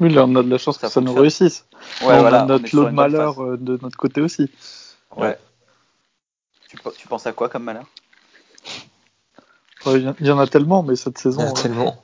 Oui, 0.00 0.12
là 0.12 0.24
on 0.26 0.34
a 0.36 0.42
de 0.42 0.50
la 0.50 0.58
chance 0.58 0.78
Ça 0.78 0.88
que 0.88 0.92
ça 0.92 1.00
nous 1.00 1.14
réussisse. 1.14 1.66
Ouais, 2.02 2.14
on 2.14 2.20
voilà. 2.20 2.42
a 2.42 2.46
notre 2.46 2.74
lot 2.74 2.84
de 2.86 2.90
malheur 2.90 3.56
de 3.58 3.78
notre 3.80 3.96
côté 3.96 4.20
aussi. 4.20 4.50
Ouais. 5.16 5.38
Tu, 6.68 6.76
pe- 6.76 6.90
tu 6.96 7.06
penses 7.06 7.26
à 7.28 7.32
quoi 7.32 7.48
comme 7.48 7.62
malheur? 7.64 7.84
Il 9.86 10.14
y, 10.26 10.30
en- 10.30 10.38
a 10.38 10.46
tellement, 10.46 10.82
mais 10.82 10.96
cette 10.96 11.18
saison, 11.18 11.42
euh, 11.42 11.52
tellement. 11.52 11.96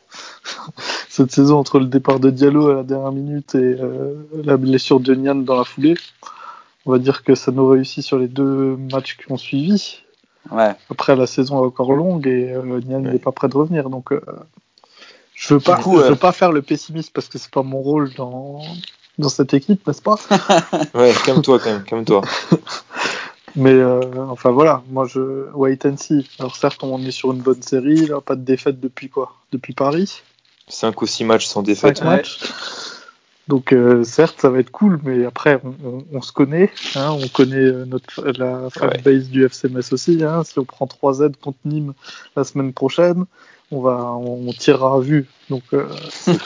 cette 1.08 1.32
saison 1.32 1.58
entre 1.58 1.78
le 1.78 1.86
départ 1.86 2.20
de 2.20 2.30
Diallo 2.30 2.68
à 2.70 2.74
la 2.74 2.82
dernière 2.82 3.12
minute 3.12 3.54
et 3.54 3.58
euh, 3.80 4.14
la 4.44 4.56
blessure 4.56 5.00
de 5.00 5.14
Nian 5.14 5.34
dans 5.36 5.56
la 5.56 5.64
foulée, 5.64 5.94
on 6.86 6.92
va 6.92 6.98
dire 6.98 7.22
que 7.24 7.34
ça 7.34 7.52
nous 7.52 7.66
réussit 7.68 8.04
sur 8.04 8.18
les 8.18 8.28
deux 8.28 8.76
matchs 8.92 9.16
qui 9.16 9.30
ont 9.32 9.36
suivi. 9.36 9.98
Ouais. 10.50 10.72
Après, 10.90 11.16
la 11.16 11.26
saison 11.26 11.62
est 11.62 11.66
encore 11.66 11.92
longue 11.92 12.26
et 12.26 12.52
euh, 12.52 12.80
Nian 12.86 13.02
Ouais. 13.04 13.12
n'est 13.12 13.18
pas 13.18 13.32
prêt 13.32 13.48
de 13.48 13.56
revenir. 13.56 13.90
Donc, 13.90 14.12
euh, 14.12 14.20
je 15.34 15.54
veux 15.54 15.60
pas, 15.60 15.76
Du 15.76 15.82
coup, 15.82 15.98
je 15.98 16.04
euh, 16.04 16.08
veux 16.10 16.16
pas 16.16 16.32
faire 16.32 16.52
le 16.52 16.62
pessimiste 16.62 17.12
parce 17.12 17.28
que 17.28 17.38
c'est 17.38 17.50
pas 17.50 17.62
mon 17.62 17.78
rôle 17.80 18.12
dans, 18.14 18.60
dans 19.18 19.28
cette 19.28 19.54
équipe, 19.54 19.86
n'est-ce 19.86 20.02
pas? 20.02 20.16
Ouais, 20.94 21.12
calme-toi 21.24 21.58
quand 21.58 21.70
même, 21.70 21.84
calme-toi. 21.84 22.22
Mais 23.56 23.72
euh, 23.72 24.00
enfin 24.28 24.50
voilà, 24.50 24.82
moi 24.90 25.06
je 25.06 25.50
wait 25.54 25.84
and 25.86 25.96
see. 25.96 26.28
Alors 26.38 26.56
certes, 26.56 26.82
on 26.82 27.02
est 27.02 27.10
sur 27.10 27.32
une 27.32 27.40
bonne 27.40 27.62
série, 27.62 28.06
là, 28.06 28.20
pas 28.20 28.36
de 28.36 28.42
défaite 28.42 28.80
depuis 28.80 29.08
quoi? 29.08 29.34
Depuis 29.52 29.72
Paris, 29.74 30.22
5 30.68 31.02
ou 31.02 31.06
6 31.06 31.24
matchs 31.24 31.46
sans 31.46 31.60
cinq 31.60 31.66
défaite. 31.66 32.00
Ouais. 32.00 32.06
matchs. 32.06 32.40
Donc 33.48 33.72
euh, 33.72 34.04
certes, 34.04 34.40
ça 34.40 34.48
va 34.50 34.60
être 34.60 34.70
cool, 34.70 35.00
mais 35.02 35.24
après 35.26 35.60
on, 35.64 35.74
on- 35.88 36.04
on 36.12 36.22
se 36.22 36.30
connaît, 36.30 36.70
hein, 36.94 37.10
on 37.10 37.26
connaît 37.26 37.56
euh, 37.56 37.84
notre 37.84 38.22
la 38.38 38.70
fanbase 38.70 39.28
du 39.28 39.44
FCMS 39.44 39.92
aussi. 39.92 40.22
Hein, 40.22 40.44
si 40.44 40.58
on 40.60 40.64
prend 40.64 40.86
3 40.86 41.14
Z 41.14 41.30
contre 41.42 41.58
Nîmes 41.64 41.94
la 42.36 42.44
semaine 42.44 42.72
prochaine, 42.72 43.24
on 43.72 43.80
va 43.80 44.12
on, 44.14 44.46
on 44.48 44.52
tirera 44.52 44.94
à 44.96 45.00
vue. 45.00 45.26
Donc 45.48 45.64
euh, 45.72 45.88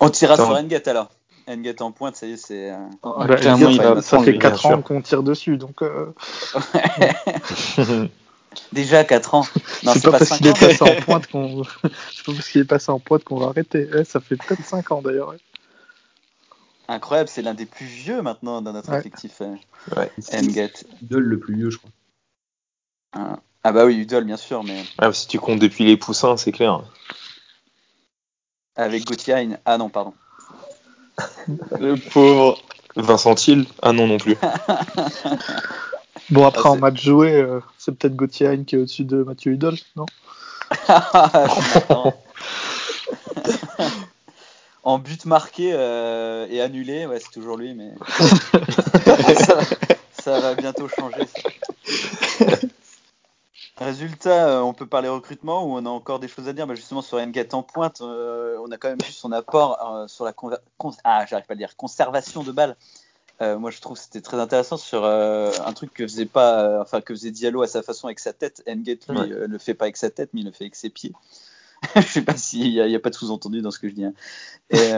On 0.00 0.08
tirera 0.10 0.34
Attends. 0.34 0.46
sur 0.68 0.88
alors. 0.88 1.10
Enget 1.48 1.80
en 1.82 1.92
pointe, 1.92 2.16
ça 2.16 2.26
y 2.26 2.32
est, 2.32 2.36
c'est. 2.36 2.70
euh, 2.70 2.76
bah, 3.02 3.26
Edgar, 3.36 3.70
il 3.70 3.76
ça, 3.76 3.94
va 3.94 4.02
ça 4.02 4.08
prendre, 4.16 4.24
fait 4.24 4.32
bien 4.32 4.40
4 4.50 4.60
sûr. 4.60 4.70
ans 4.70 4.82
qu'on 4.82 5.02
tire 5.02 5.22
dessus, 5.22 5.56
donc 5.56 5.82
euh, 5.82 6.12
Déjà 8.72 9.04
4 9.04 9.34
ans. 9.34 9.46
Non, 9.84 9.92
c'est 9.94 10.02
pas, 10.02 10.18
parce 10.18 10.28
5 10.30 10.38
qu'il 10.38 10.46
est 10.48 10.58
passé 10.58 10.82
en 10.82 10.94
pointe 11.04 11.26
qu'on 11.28 11.64
c'est 11.64 12.24
pas 12.24 12.32
parce 12.32 12.48
qu'il 12.48 12.60
est 12.60 12.64
passé 12.64 12.90
en 12.90 12.98
pointe 12.98 13.24
qu'on 13.24 13.38
va 13.38 13.46
arrêter. 13.46 13.88
Ouais, 13.92 14.04
ça 14.04 14.20
fait 14.20 14.36
peut-être 14.36 14.64
5 14.64 14.90
ans 14.92 15.02
d'ailleurs. 15.02 15.28
ouais. 15.28 15.38
Incroyable, 16.88 17.28
c'est 17.28 17.42
l'un 17.42 17.54
des 17.54 17.66
plus 17.66 17.86
vieux 17.86 18.20
maintenant 18.22 18.60
dans 18.62 18.72
notre 18.72 18.90
Ouais. 18.90 18.98
effectif. 18.98 19.40
euh, 19.42 19.54
Ouais. 19.96 20.10
Enget. 20.32 20.72
Idole 21.02 21.22
le 21.22 21.38
plus 21.38 21.54
vieux, 21.54 21.70
je 21.70 21.78
crois. 21.78 21.90
Hein. 23.14 23.38
Ah 23.62 23.72
bah 23.72 23.84
oui, 23.84 23.96
Udol, 23.98 24.24
bien 24.24 24.36
sûr, 24.36 24.64
mais 24.64 24.82
Ah, 24.98 25.12
si 25.12 25.28
tu 25.28 25.38
comptes 25.38 25.58
depuis 25.60 25.84
les 25.84 25.96
poussins, 25.96 26.36
c'est 26.36 26.52
clair. 26.52 26.82
avec 28.74 29.04
Gauthier. 29.04 29.56
Ah 29.64 29.78
non, 29.78 29.88
pardon. 29.90 30.14
Le 31.80 31.96
pauvre. 31.96 32.58
Vincent 32.96 33.34
Hill 33.46 33.66
Ah 33.82 33.92
non, 33.92 34.06
non 34.06 34.18
plus. 34.18 34.36
Bon, 36.30 36.46
après, 36.46 36.68
Ah, 36.68 36.72
en 36.72 36.76
match 36.76 37.02
joué, 37.02 37.32
euh, 37.34 37.58
c'est 37.76 37.96
peut-être 37.96 38.14
Gauthier 38.14 38.46
Hein 38.46 38.62
qui 38.64 38.76
est 38.76 38.78
au-dessus 38.78 39.04
de 39.04 39.24
Mathieu 39.24 39.52
Hudol, 39.52 39.74
non 39.96 40.06
Non. 41.88 42.12
en 44.84 44.98
but 45.00 45.24
marqué 45.24 45.72
euh, 45.72 46.46
et 46.48 46.60
annulé, 46.60 47.06
ouais, 47.06 47.18
c'est 47.18 47.32
toujours 47.32 47.56
lui, 47.56 47.74
mais 47.74 47.90
ça, 49.34 49.58
ça 50.22 50.38
va 50.40 50.54
bientôt 50.54 50.86
changer. 50.86 51.26
ça. 51.26 52.56
Résultat, 53.80 54.48
euh, 54.58 54.60
on 54.60 54.74
peut 54.74 54.86
parler 54.86 55.08
recrutement 55.08 55.64
ou 55.64 55.70
on 55.78 55.86
a 55.86 55.88
encore 55.88 56.20
des 56.20 56.28
choses 56.28 56.46
à 56.48 56.52
dire? 56.52 56.66
Bah, 56.66 56.74
Justement 56.74 57.00
sur 57.00 57.18
Ngat 57.18 57.46
en 57.52 57.62
pointe, 57.62 58.02
euh, 58.02 58.58
on 58.62 58.70
a 58.70 58.76
quand 58.76 58.90
même 58.90 58.98
vu 59.02 59.10
son 59.10 59.32
apport 59.32 59.80
euh, 59.94 60.06
sur 60.06 60.26
la 60.26 60.34
ah, 61.04 61.24
j'arrive 61.26 61.46
pas 61.46 61.54
à 61.54 61.56
dire, 61.56 61.76
conservation 61.76 62.42
de 62.42 62.52
balles. 62.52 62.76
euh, 63.40 63.58
moi 63.58 63.70
je 63.70 63.80
trouve 63.80 63.96
que 63.96 64.02
c'était 64.04 64.20
très 64.20 64.38
intéressant 64.38 64.76
sur 64.76 65.06
un 65.06 65.72
truc 65.72 65.94
que 65.94 66.06
faisait 66.06 66.26
pas, 66.26 66.80
enfin 66.82 67.00
que 67.00 67.14
faisait 67.14 67.30
Diallo 67.30 67.62
à 67.62 67.66
sa 67.66 67.82
façon 67.82 68.06
avec 68.08 68.18
sa 68.18 68.34
tête. 68.34 68.62
Engate 68.68 69.08
lui 69.08 69.16
Ouais. 69.18 69.28
le 69.28 69.58
fait 69.58 69.74
pas 69.74 69.86
avec 69.86 69.96
sa 69.96 70.10
tête, 70.10 70.30
mais 70.34 70.40
il 70.42 70.46
le 70.46 70.52
fait 70.52 70.64
avec 70.64 70.76
ses 70.76 70.90
pieds. 70.90 71.14
je 71.96 72.02
sais 72.02 72.22
pas 72.22 72.36
s'il 72.36 72.66
y, 72.66 72.74
y 72.74 72.94
a 72.94 73.00
pas 73.00 73.10
de 73.10 73.14
sous-entendu 73.14 73.62
dans 73.62 73.70
ce 73.70 73.78
que 73.78 73.88
je 73.88 73.94
dis. 73.94 74.04
hein. 74.04 74.12
Et, 74.70 74.90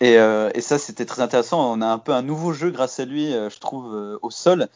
et, 0.00 0.14
et 0.54 0.60
ça 0.60 0.78
c'était 0.78 1.06
très 1.06 1.22
intéressant. 1.22 1.72
On 1.72 1.80
a 1.80 1.86
un 1.86 1.98
peu 1.98 2.12
un 2.12 2.22
nouveau 2.22 2.52
jeu 2.52 2.70
grâce 2.70 3.00
à 3.00 3.06
lui, 3.06 3.30
je 3.32 3.58
trouve, 3.60 4.18
au 4.20 4.30
sol. 4.30 4.68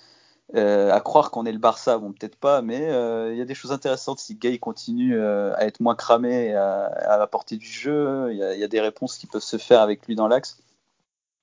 Euh, 0.54 0.92
à 0.92 1.00
croire 1.00 1.32
qu'on 1.32 1.44
est 1.44 1.50
le 1.52 1.58
Barça, 1.58 1.98
bon 1.98 2.12
peut-être 2.12 2.36
pas, 2.36 2.62
mais 2.62 2.88
euh, 2.88 3.32
il 3.32 3.38
y 3.38 3.42
a 3.42 3.44
des 3.44 3.54
choses 3.56 3.72
intéressantes 3.72 4.20
si 4.20 4.36
Gay 4.36 4.58
continue 4.58 5.18
euh, 5.18 5.52
à 5.56 5.66
être 5.66 5.80
moins 5.80 5.96
cramé, 5.96 6.54
à, 6.54 6.84
à 6.84 7.20
apporter 7.20 7.56
du 7.56 7.66
jeu, 7.66 8.28
il 8.30 8.38
y, 8.38 8.44
a, 8.44 8.54
il 8.54 8.60
y 8.60 8.62
a 8.64 8.68
des 8.68 8.80
réponses 8.80 9.18
qui 9.18 9.26
peuvent 9.26 9.42
se 9.42 9.56
faire 9.58 9.80
avec 9.80 10.06
lui 10.06 10.14
dans 10.14 10.28
l'axe. 10.28 10.58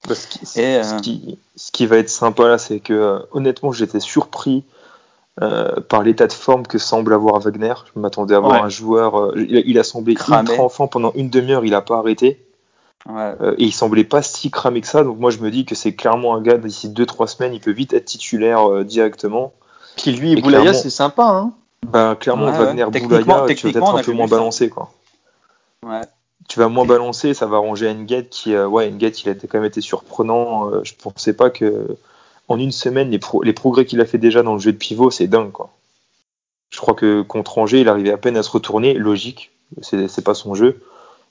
Bah, 0.08 0.16
ce, 0.16 0.28
qui, 0.28 0.40
Et, 0.62 0.82
ce 0.84 0.96
qui- 1.02 1.38
ce 1.58 1.72
qui 1.74 1.86
va 1.86 1.98
être 1.98 2.10
sympa 2.10 2.48
là, 2.48 2.58
c'est 2.58 2.80
que 2.80 3.26
honnêtement, 3.34 3.74
j'étais 3.74 4.00
surpris 4.00 4.64
par 5.90 6.04
l'état 6.04 6.28
de 6.28 6.34
forme 6.34 6.66
que 6.66 6.78
semble 6.78 7.14
avoir 7.14 7.40
Wagner. 7.42 7.74
Je 7.94 8.00
m'attendais 8.00 8.36
à 8.36 8.40
voir 8.40 8.54
Ouais. 8.54 8.60
un 8.62 8.70
joueur. 8.70 9.36
il, 9.36 9.58
a, 9.58 9.62
il 9.66 9.80
a 9.80 9.84
semblé 9.84 10.14
Cramé. 10.14 10.50
ultra 10.50 10.64
enfant 10.64 10.88
pendant 10.88 11.12
une 11.16 11.30
demi-heure, 11.30 11.66
il 11.66 11.74
a 11.74 11.82
pas 11.82 11.98
arrêté. 11.98 12.40
Ouais. 13.10 13.34
Euh, 13.42 13.56
et 13.58 13.66
il 13.66 13.72
semblait 13.74 14.04
pas 14.06 14.22
si 14.22 14.50
cramé 14.52 14.80
que 14.82 14.88
ça. 14.88 15.04
Donc 15.04 15.20
moi, 15.20 15.30
je 15.32 15.40
me 15.40 15.52
dis 15.52 15.66
que 15.66 15.76
c'est 15.76 15.94
clairement 15.94 16.36
un 16.36 16.42
gars 16.42 16.58
d'ici 16.58 16.90
2-3 16.90 17.28
semaines, 17.28 17.54
il 17.54 17.60
peut 17.60 17.72
vite 17.72 17.94
être 17.94 18.06
titulaire 18.06 18.70
euh, 18.72 18.84
directement. 18.84 19.54
Puis 19.98 20.12
lui 20.14 20.32
Et 20.34 20.42
Boulaya, 20.42 20.62
clairement- 20.64 20.80
c'est 20.80 20.90
sympa, 20.90 21.24
hein. 21.26 21.54
Bah, 21.86 22.16
clairement, 22.18 22.46
Ouais, 22.46 22.52
ouais. 22.52 22.58
Wagner, 22.66 22.86
Techniquement- 22.92 23.20
Boulaya, 23.20 23.56
tu 23.56 23.68
vas 23.70 23.78
être 23.80 23.84
un 23.96 23.98
a 24.00 24.04
peu 24.04 24.14
moins 24.14 24.28
balancé, 24.28 24.70
quoi. 24.70 24.92
Ouais. 25.86 26.02
tu 26.48 26.60
vas 26.60 26.70
moins 26.70 26.86
balancer, 26.86 27.34
ça 27.34 27.46
va 27.46 27.58
arranger 27.58 27.90
Engate 27.90 28.30
qui, 28.30 28.54
euh, 28.54 28.68
ouais, 28.68 28.88
Engate, 28.92 29.22
il 29.24 29.30
a 29.30 29.34
quand 29.34 29.54
même 29.56 29.66
été 29.66 29.82
surprenant. 29.82 30.84
Je 30.84 30.94
pensais 30.96 31.34
pas 31.34 31.50
que 31.50 31.88
en 32.48 32.58
une 32.58 32.72
semaine, 32.72 33.10
les, 33.12 33.20
pro- 33.20 33.44
les 33.44 33.54
progrès 33.54 33.86
qu'il 33.86 34.00
a 34.02 34.06
fait 34.06 34.18
déjà 34.18 34.44
dans 34.44 34.54
le 34.54 34.60
jeu 34.60 34.72
de 34.72 34.78
pivot, 34.78 35.12
c'est 35.12 35.28
dingue, 35.28 35.52
quoi. 35.52 35.70
Je 36.70 36.80
crois 36.80 36.94
que 36.96 37.22
contre 37.22 37.58
Angers, 37.60 37.82
il 37.82 37.90
arrivait 37.90 38.12
à 38.12 38.18
peine 38.18 38.36
à 38.38 38.44
se 38.44 38.50
retourner, 38.50 38.94
logique, 38.94 39.52
c'est 39.82 40.24
pas 40.24 40.34
son 40.34 40.56
jeu. 40.56 40.82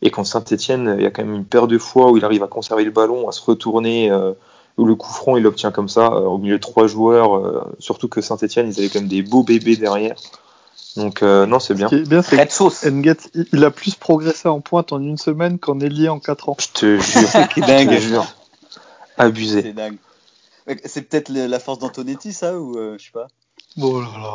Et 0.03 0.11
contre 0.11 0.29
Saint-Etienne, 0.29 0.97
il 0.99 1.03
y 1.05 1.07
a 1.07 1.11
quand 1.11 1.23
même 1.25 1.35
une 1.35 1.45
paire 1.45 1.67
de 1.69 1.79
fois 1.79 2.11
où 2.11 2.17
il 2.17 2.25
arrive 2.25 2.43
à 2.43 2.49
conserver 2.49 2.85
le 2.85 2.91
ballon, 2.91 3.29
à 3.29 3.33
se 3.33 3.41
retourner, 3.41 4.11
euh, 4.11 4.33
où 4.79 4.85
le 4.85 4.95
coup 4.97 5.13
franc, 5.13 5.37
il 5.37 5.43
l'obtient 5.45 5.71
comme 5.71 5.89
ça, 5.89 6.07
euh, 6.09 6.21
au 6.23 6.39
milieu 6.39 6.57
de 6.57 6.61
trois 6.61 6.87
joueurs, 6.89 7.37
euh, 7.37 7.63
surtout 7.79 8.09
que 8.09 8.21
Saint-Etienne, 8.21 8.69
ils 8.69 8.79
avaient 8.81 8.89
quand 8.89 8.99
même 9.01 9.09
des 9.09 9.23
beaux 9.23 9.43
bébés 9.45 9.77
derrière. 9.77 10.17
Donc, 10.97 11.23
euh, 11.23 11.47
non, 11.47 11.59
c'est 11.61 11.75
bien. 11.75 11.89
Ce 11.89 11.95
qui 11.95 12.03
est 12.03 12.09
bien, 12.09 12.21
c'est 12.23 12.37
que 12.37 12.41
il- 13.53 13.65
a 13.65 13.71
plus 13.71 13.95
progressé 13.95 14.49
en 14.49 14.61
pointe 14.61 14.93
en 14.93 15.01
une 15.01 15.17
semaine 15.19 15.59
qu'en 15.59 15.79
ailier 15.81 16.09
en 16.09 16.19
4 16.19 16.49
ans. 16.49 16.57
Je 16.59 16.69
te 16.69 16.99
jure, 16.99 17.29
je 17.57 17.87
te 17.97 18.01
jure. 18.01 18.27
Abusé. 19.19 19.63
C'est 19.63 19.73
dingue. 19.73 19.97
C'est 20.85 21.03
peut-être 21.03 21.29
la 21.31 21.59
force 21.61 21.79
d'Antonetti, 21.79 22.33
ça, 22.33 22.59
ou 22.59 22.77
euh, 22.77 22.97
je 22.99 23.05
sais 23.05 23.11
pas? 23.13 23.27
Oh 23.81 24.01
là 24.01 24.09
là. 24.19 24.33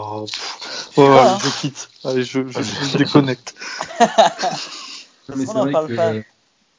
hein. 1.33 1.37
je 1.43 1.61
quitte. 1.61 1.89
Allez, 2.03 2.23
je, 2.23 2.47
je, 2.47 2.61
je 2.61 2.97
déconnecte. 2.97 3.53
Non, 5.29 5.35
mais 5.37 5.45
c'est 5.45 5.57
vrai 5.57 5.71
parle 5.71 5.87
que, 5.87 5.95
pas. 5.95 6.13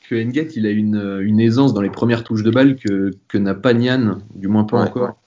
que 0.09 0.57
il 0.57 0.67
a 0.67 0.71
une, 0.71 1.21
une 1.23 1.41
aisance 1.41 1.75
dans 1.75 1.83
les 1.83 1.91
premières 1.91 2.25
touches 2.25 2.43
de 2.43 2.51
balle 2.51 2.77
que, 2.77 3.11
que 3.29 3.39
n'a 3.39 3.55
pas 3.55 3.75
Nian, 3.75 4.19
du 4.35 4.49
moins 4.49 4.65
pas 4.65 4.83
Ouais. 4.83 4.89
encore. 4.89 5.21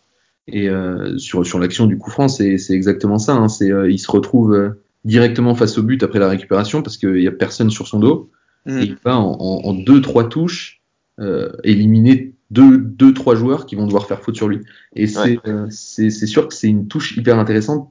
Et 0.48 0.70
euh, 0.70 1.18
sur, 1.18 1.46
sur 1.46 1.60
l'action 1.60 1.86
du 1.86 1.98
coup 1.98 2.10
franc, 2.10 2.28
c'est 2.28 2.58
exactement 2.72 3.20
ça. 3.20 3.34
Hein. 3.36 3.48
C'est, 3.48 3.72
euh, 3.72 3.90
il 3.92 4.00
se 4.00 4.10
retrouve 4.12 4.54
euh, 4.54 4.70
directement 5.06 5.56
face 5.56 5.78
au 5.78 5.84
but 5.84 6.02
après 6.04 6.20
la 6.20 6.28
récupération 6.28 6.82
parce 6.82 6.98
qu'il 6.98 7.14
n'y 7.14 7.28
a 7.28 7.32
personne 7.32 7.70
sur 7.70 7.88
son 7.88 8.00
dos. 8.00 8.32
Mm. 8.66 8.78
Et 8.80 8.84
il 8.84 8.98
va 9.06 9.18
en, 9.18 9.32
en, 9.40 9.62
en 9.70 9.74
deux, 9.74 10.02
trois 10.02 10.28
touches 10.28 10.82
euh, 11.20 11.52
éliminer 11.64 12.34
deux, 12.50 12.78
deux, 12.80 13.14
trois 13.14 13.36
joueurs 13.36 13.66
qui 13.66 13.76
vont 13.76 13.86
devoir 13.86 14.08
faire 14.08 14.22
faute 14.22 14.36
sur 14.36 14.48
lui. 14.50 14.60
Et 14.96 15.08
c'est 15.08 15.38
Ouais. 15.38 15.40
euh, 15.48 15.68
c'est 15.70 16.10
sûr 16.10 16.48
que 16.48 16.54
c'est 16.54 16.68
une 16.68 16.88
touche 16.88 17.16
hyper 17.16 17.38
intéressante. 17.40 17.90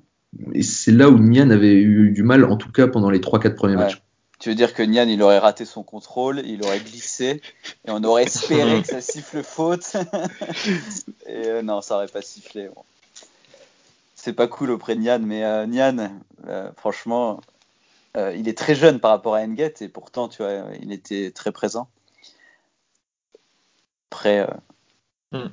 Et 0.52 0.62
c'est 0.62 0.92
là 0.92 1.08
où 1.08 1.18
Nian 1.18 1.50
avait 1.50 1.80
eu 1.80 2.10
du 2.10 2.22
mal, 2.22 2.44
en 2.44 2.56
tout 2.56 2.70
cas 2.70 2.88
pendant 2.88 3.10
les 3.10 3.20
trois, 3.20 3.40
quatre 3.40 3.56
premiers 3.56 3.74
Ouais. 3.76 3.82
matchs. 3.82 4.02
Tu 4.40 4.48
veux 4.48 4.54
dire 4.54 4.72
que 4.74 4.82
Nian, 4.82 5.06
il 5.06 5.22
aurait 5.22 5.38
raté 5.38 5.64
son 5.66 5.82
contrôle, 5.82 6.40
il 6.46 6.64
aurait 6.64 6.80
glissé, 6.80 7.42
et 7.86 7.90
on 7.90 8.02
aurait 8.04 8.24
espéré 8.24 8.80
que 8.80 8.88
ça 8.88 9.00
siffle 9.02 9.42
faute. 9.42 9.92
et 11.26 11.46
euh, 11.46 11.62
non, 11.62 11.82
ça 11.82 11.96
aurait 11.96 12.08
pas 12.08 12.22
sifflé. 12.22 12.68
bon. 12.74 12.82
C'est 14.14 14.32
pas 14.32 14.48
cool 14.48 14.70
auprès 14.70 14.96
de 14.96 15.00
Nian, 15.00 15.18
mais 15.20 15.44
euh, 15.44 15.66
Nian, 15.66 16.10
euh, 16.48 16.70
franchement, 16.76 17.40
euh, 18.16 18.34
il 18.34 18.48
est 18.48 18.56
très 18.56 18.74
jeune 18.74 18.98
par 18.98 19.10
rapport 19.10 19.34
à 19.34 19.40
Enget, 19.40 19.74
et 19.82 19.88
pourtant, 19.88 20.28
tu 20.28 20.42
vois, 20.42 20.62
il 20.80 20.90
était 20.92 21.30
très 21.32 21.52
présent. 21.52 21.88
Après, 24.10 24.40
euh, 25.32 25.48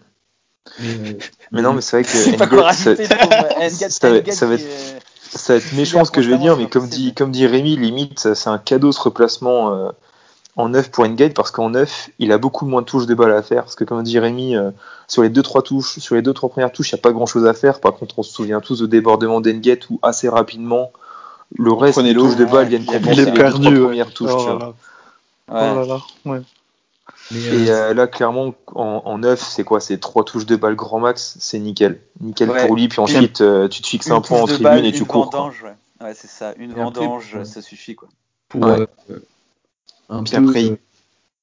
Mais, 0.80 1.17
Mais 1.52 1.62
non, 1.62 1.73
mais 1.73 1.82
c'est 1.82 2.02
vrai 2.02 2.04
que 2.04 2.38
Enget- 2.38 2.95
ça 3.06 3.15
va- 3.28 3.58
Enget 3.58 3.89
ça 3.89 4.10
va 4.10 4.19
qui 4.21 4.30
être- 4.30 4.43
est- 4.62 5.00
ça 5.38 5.54
va 5.54 5.58
être 5.58 5.73
méchant 5.73 6.04
ce 6.06 6.12
que 6.12 6.21
je 6.21 6.30
vais 6.30 6.38
dire, 6.38 6.58
mais 6.58 6.67
comme 6.67 6.88
dit, 6.88 7.13
comme 7.13 7.32
dit 7.32 7.47
Rémi, 7.47 7.78
limite, 7.78 8.34
c'est 8.34 8.50
un 8.50 8.58
cadeau 8.58 8.91
ce 8.91 9.00
replacement 9.00 9.73
euh, 9.73 9.89
en 10.56 10.69
neuf 10.69 10.89
pour 10.89 11.06
Engate 11.06 11.34
parce 11.34 11.52
qu'en 11.52 11.69
neuf, 11.69 12.10
il 12.19 12.32
a 12.32 12.38
beaucoup 12.38 12.65
moins 12.65 12.82
de 12.82 12.88
touches 12.88 13.06
de 13.06 13.13
balle 13.13 13.32
à 13.32 13.41
faire. 13.41 13.63
Parce 13.63 13.76
que 13.76 13.84
comme 13.84 14.04
dit 14.04 14.19
Rémi, 14.19 14.56
euh, 14.56 14.71
sur 15.08 15.21
les 15.21 15.30
deux 15.30 15.43
trois 15.43 15.62
touches, 15.62 16.00
sur 16.00 16.15
les 16.15 16.21
deux 16.21 16.34
trois 16.34 16.50
premières 16.50 16.71
touches, 16.71 16.91
il 16.91 16.95
n'y 16.95 17.00
a 17.00 17.04
pas 17.04 17.12
grand 17.12 17.26
chose 17.26 17.45
à 17.45 17.54
faire. 17.54 17.80
Par 17.80 17.93
contre, 17.93 18.19
on 18.19 18.23
se 18.23 18.34
souvient 18.34 18.60
tous 18.60 18.82
au 18.82 18.88
débordement 18.88 19.39
d'Engate 19.39 19.89
où 19.89 20.00
assez 20.02 20.28
rapidement, 20.28 20.91
le 21.58 21.71
reste 21.71 22.00
des 22.02 22.13
touches 22.13 22.36
de 22.36 22.45
balle 22.45 22.67
viennent 22.67 22.86
compenser 22.86 23.26
les 23.26 23.32
deux, 23.32 23.50
trois 23.50 23.60
ouais. 23.60 23.80
premières 23.80 24.13
touches. 24.13 24.32
Oh 24.34 24.41
tu 24.41 24.47
là 24.47 24.56
vois. 24.56 24.60
là. 24.60 24.73
Ouais. 25.50 25.71
Oh 25.71 25.80
là 25.80 25.86
là. 25.86 26.00
Ouais. 26.26 26.41
Mais, 27.32 27.44
Et 27.44 27.70
euh, 27.70 27.90
euh, 27.90 27.94
là, 27.94 28.08
clairement, 28.08 28.54
en, 28.68 29.02
en 29.06 29.18
neuf, 29.18 29.42
c'est 29.42 29.63
quoi? 29.63 29.80
C'est 29.80 29.98
trois 29.98 30.24
touches 30.24 30.46
de 30.46 30.56
balle 30.56 30.76
grand 30.76 31.00
max, 31.00 31.38
c'est 31.40 31.60
nickel. 31.60 32.00
Nickel 32.22 32.50
Ouais. 32.50 32.66
pour 32.68 32.76
lui, 32.76 32.88
puis 32.88 33.00
ensuite, 33.00 33.42
euh, 33.42 33.68
tu 33.68 33.82
te 33.82 33.88
fixes 33.88 34.10
un 34.12 34.22
point 34.22 34.42
en 34.42 34.46
tribune 34.46 34.63
balle, 34.63 34.86
et 34.86 34.92
tu 34.92 35.00
une 35.00 35.06
cours. 35.06 35.30
quoi. 35.30 35.40
vendange, 35.40 35.63
ouais. 35.63 36.06
Ouais, 36.06 36.13
c'est 36.16 36.30
ça, 36.30 36.54
une 36.58 36.72
Et 36.72 36.76
vendange, 36.76 37.38
ça 37.44 37.62
suffit 37.62 37.96
quoi. 37.96 38.08
pour 38.50 38.66
Ouais. 38.66 38.88
euh, 39.10 39.20
un, 40.10 40.24
Puis 40.24 40.38
peu, 40.38 40.48
après, 40.50 40.80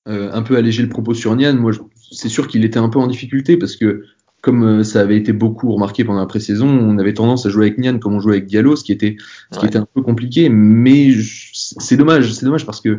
euh, 0.09 0.31
un 0.33 0.43
peu 0.43 0.57
alléger 0.57 0.83
le 0.83 0.89
propos 0.89 1.13
sur 1.13 1.35
Nian, 1.37 1.55
moi 1.55 1.73
je- 1.73 1.81
c'est 2.13 2.29
sûr 2.29 2.47
qu'il 2.49 2.65
était 2.65 2.79
un 2.79 2.89
peu 2.89 2.99
en 2.99 3.07
difficulté 3.07 3.57
parce 3.57 3.77
que 3.77 4.05
comme 4.43 4.85
ça 4.85 5.01
avait 5.01 5.17
été 5.17 5.33
beaucoup 5.33 5.73
remarqué 5.73 6.05
pendant 6.05 6.21
la 6.21 6.27
pré-saison, 6.27 6.69
on 6.69 6.99
avait 6.99 7.15
tendance 7.15 7.47
à 7.47 7.49
jouer 7.49 7.67
avec 7.67 7.79
Nian 7.79 7.99
comme 7.99 8.15
on 8.15 8.21
jouait 8.21 8.35
avec 8.37 8.47
Diallo, 8.47 8.77
ce 8.77 8.85
qui 8.85 8.93
était, 8.93 9.17
ce 9.51 9.59
qui 9.59 9.67
était 9.67 9.79
un 9.79 9.87
peu 9.93 10.03
compliqué, 10.03 10.49
mais 10.51 11.13
c'est 11.55 11.97
dommage, 11.97 12.33
c'est 12.33 12.45
dommage 12.45 12.67
parce 12.67 12.81
que 12.83 12.99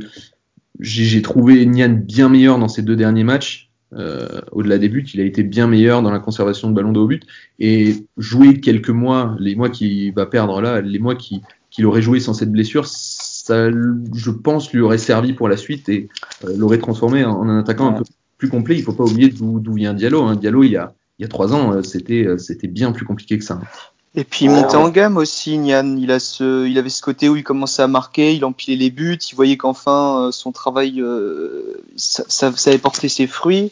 j'ai 0.79 1.21
trouvé 1.21 1.65
Nian 1.65 1.89
bien 1.89 2.29
meilleur 2.29 2.59
dans 2.59 2.67
ces 2.67 2.81
deux 2.81 2.95
derniers 2.95 3.23
matchs. 3.23 3.69
Euh, 3.93 4.41
au-delà 4.51 4.77
des 4.77 4.89
buts, 4.89 5.05
il 5.13 5.21
a 5.21 5.23
été 5.23 5.43
bien 5.43 5.67
meilleur 5.67 6.01
dans 6.01 6.11
la 6.11 6.19
conservation 6.19 6.69
de 6.69 6.75
ballon 6.75 6.91
de 6.91 6.99
haut 6.99 7.07
but 7.07 7.23
et 7.59 8.05
jouer 8.17 8.59
quelques 8.59 8.89
mois, 8.89 9.37
les 9.39 9.55
mois 9.55 9.69
qu'il 9.69 10.13
va 10.13 10.25
perdre 10.25 10.59
là, 10.59 10.81
les 10.81 10.99
mois 10.99 11.15
qui- 11.15 11.41
qu'il 11.69 11.85
aurait 11.85 12.01
joué 12.01 12.19
sans 12.19 12.33
cette 12.33 12.51
blessure, 12.51 12.87
ça, 12.87 13.69
je 13.69 14.31
pense, 14.31 14.73
lui 14.73 14.81
aurait 14.81 14.97
servi 14.97 15.33
pour 15.33 15.47
la 15.47 15.55
suite 15.55 15.87
et 15.87 16.09
euh, 16.43 16.57
l'aurait 16.57 16.79
transformé 16.79 17.23
en, 17.23 17.43
un 17.47 17.59
attaquant 17.59 17.87
un 17.87 17.93
peu 17.93 18.03
plus 18.37 18.49
complet. 18.49 18.75
Il 18.75 18.83
faut 18.83 18.91
pas 18.91 19.05
oublier 19.05 19.29
d'où 19.29 19.73
vient 19.73 19.93
Diallo. 19.93 20.23
Hein. 20.23 20.35
Diallo, 20.35 20.63
il 20.63 20.71
y 20.71 20.77
a 20.77 20.93
il 21.17 21.21
y 21.21 21.25
a 21.25 21.29
trois 21.29 21.53
ans, 21.53 21.71
euh, 21.71 21.81
c'était 21.81 22.27
euh, 22.27 22.37
c'était 22.37 22.67
bien 22.67 22.91
plus 22.91 23.05
compliqué 23.05 23.37
que 23.37 23.45
ça. 23.45 23.61
Et 24.17 24.23
puis 24.23 24.45
il 24.45 24.49
Ouais, 24.49 24.55
montait 24.55 24.77
ouais. 24.77 24.83
en 24.83 24.89
gamme 24.89 25.17
aussi, 25.17 25.57
Nian. 25.57 25.97
Il, 25.97 26.11
a 26.11 26.19
ce, 26.19 26.65
il 26.67 26.77
avait 26.77 26.89
ce 26.89 27.01
côté 27.01 27.27
où 27.29 27.35
il 27.35 27.43
commençait 27.43 27.81
à 27.81 27.87
marquer, 27.87 28.33
il 28.33 28.45
empilait 28.45 28.77
les 28.77 28.89
buts, 28.89 29.17
il 29.31 29.35
voyait 29.35 29.57
qu'enfin 29.57 30.27
euh, 30.27 30.31
son 30.31 30.51
travail, 30.51 31.01
euh, 31.01 31.83
ça, 31.97 32.23
ça, 32.27 32.51
ça 32.55 32.69
avait 32.69 32.79
porté 32.79 33.09
ses 33.09 33.27
fruits. 33.27 33.71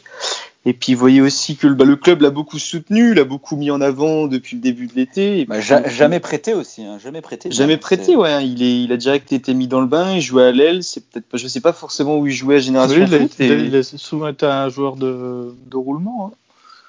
Et 0.66 0.72
puis 0.72 0.92
il 0.92 0.94
voyait 0.96 1.20
aussi 1.20 1.56
que 1.56 1.66
le, 1.66 1.74
bah, 1.74 1.84
le 1.84 1.96
club 1.96 2.22
l'a 2.22 2.30
beaucoup 2.30 2.58
soutenu, 2.58 3.12
l'a 3.12 3.24
beaucoup 3.24 3.54
mis 3.56 3.70
en 3.70 3.82
avant 3.82 4.26
depuis 4.26 4.56
le 4.56 4.62
début 4.62 4.86
de 4.86 4.94
l'été. 4.94 5.44
Bah, 5.44 5.60
ja- 5.60 5.86
jamais 5.88 6.20
prêté 6.20 6.54
aussi, 6.54 6.82
hein, 6.82 6.98
jamais 7.02 7.20
prêté. 7.20 7.50
Jamais 7.50 7.76
prêté, 7.76 8.16
ouais. 8.16 8.46
Il, 8.46 8.62
est, 8.62 8.82
il 8.82 8.90
a 8.92 8.96
direct 8.96 9.30
été 9.32 9.52
mis 9.52 9.68
dans 9.68 9.82
le 9.82 9.86
bain, 9.86 10.12
il 10.14 10.22
jouait 10.22 10.44
à 10.44 10.52
l'aile. 10.52 10.82
C'est 10.82 11.04
peut-être 11.06 11.26
pas, 11.26 11.36
je 11.36 11.48
sais 11.48 11.60
pas 11.60 11.74
forcément 11.74 12.16
où 12.18 12.26
il 12.26 12.32
jouait 12.32 12.56
à 12.56 12.60
Génération 12.60 12.98
Oui, 12.98 13.06
il, 13.08 13.14
a, 13.14 13.18
Foot. 13.18 13.32
il 13.40 13.52
a- 13.52 13.54
et- 13.56 13.60
il 13.66 13.76
a 13.76 13.82
souvent 13.82 14.28
été 14.28 14.46
un 14.46 14.70
joueur 14.70 14.96
de, 14.96 15.54
de 15.70 15.76
roulement. 15.76 16.32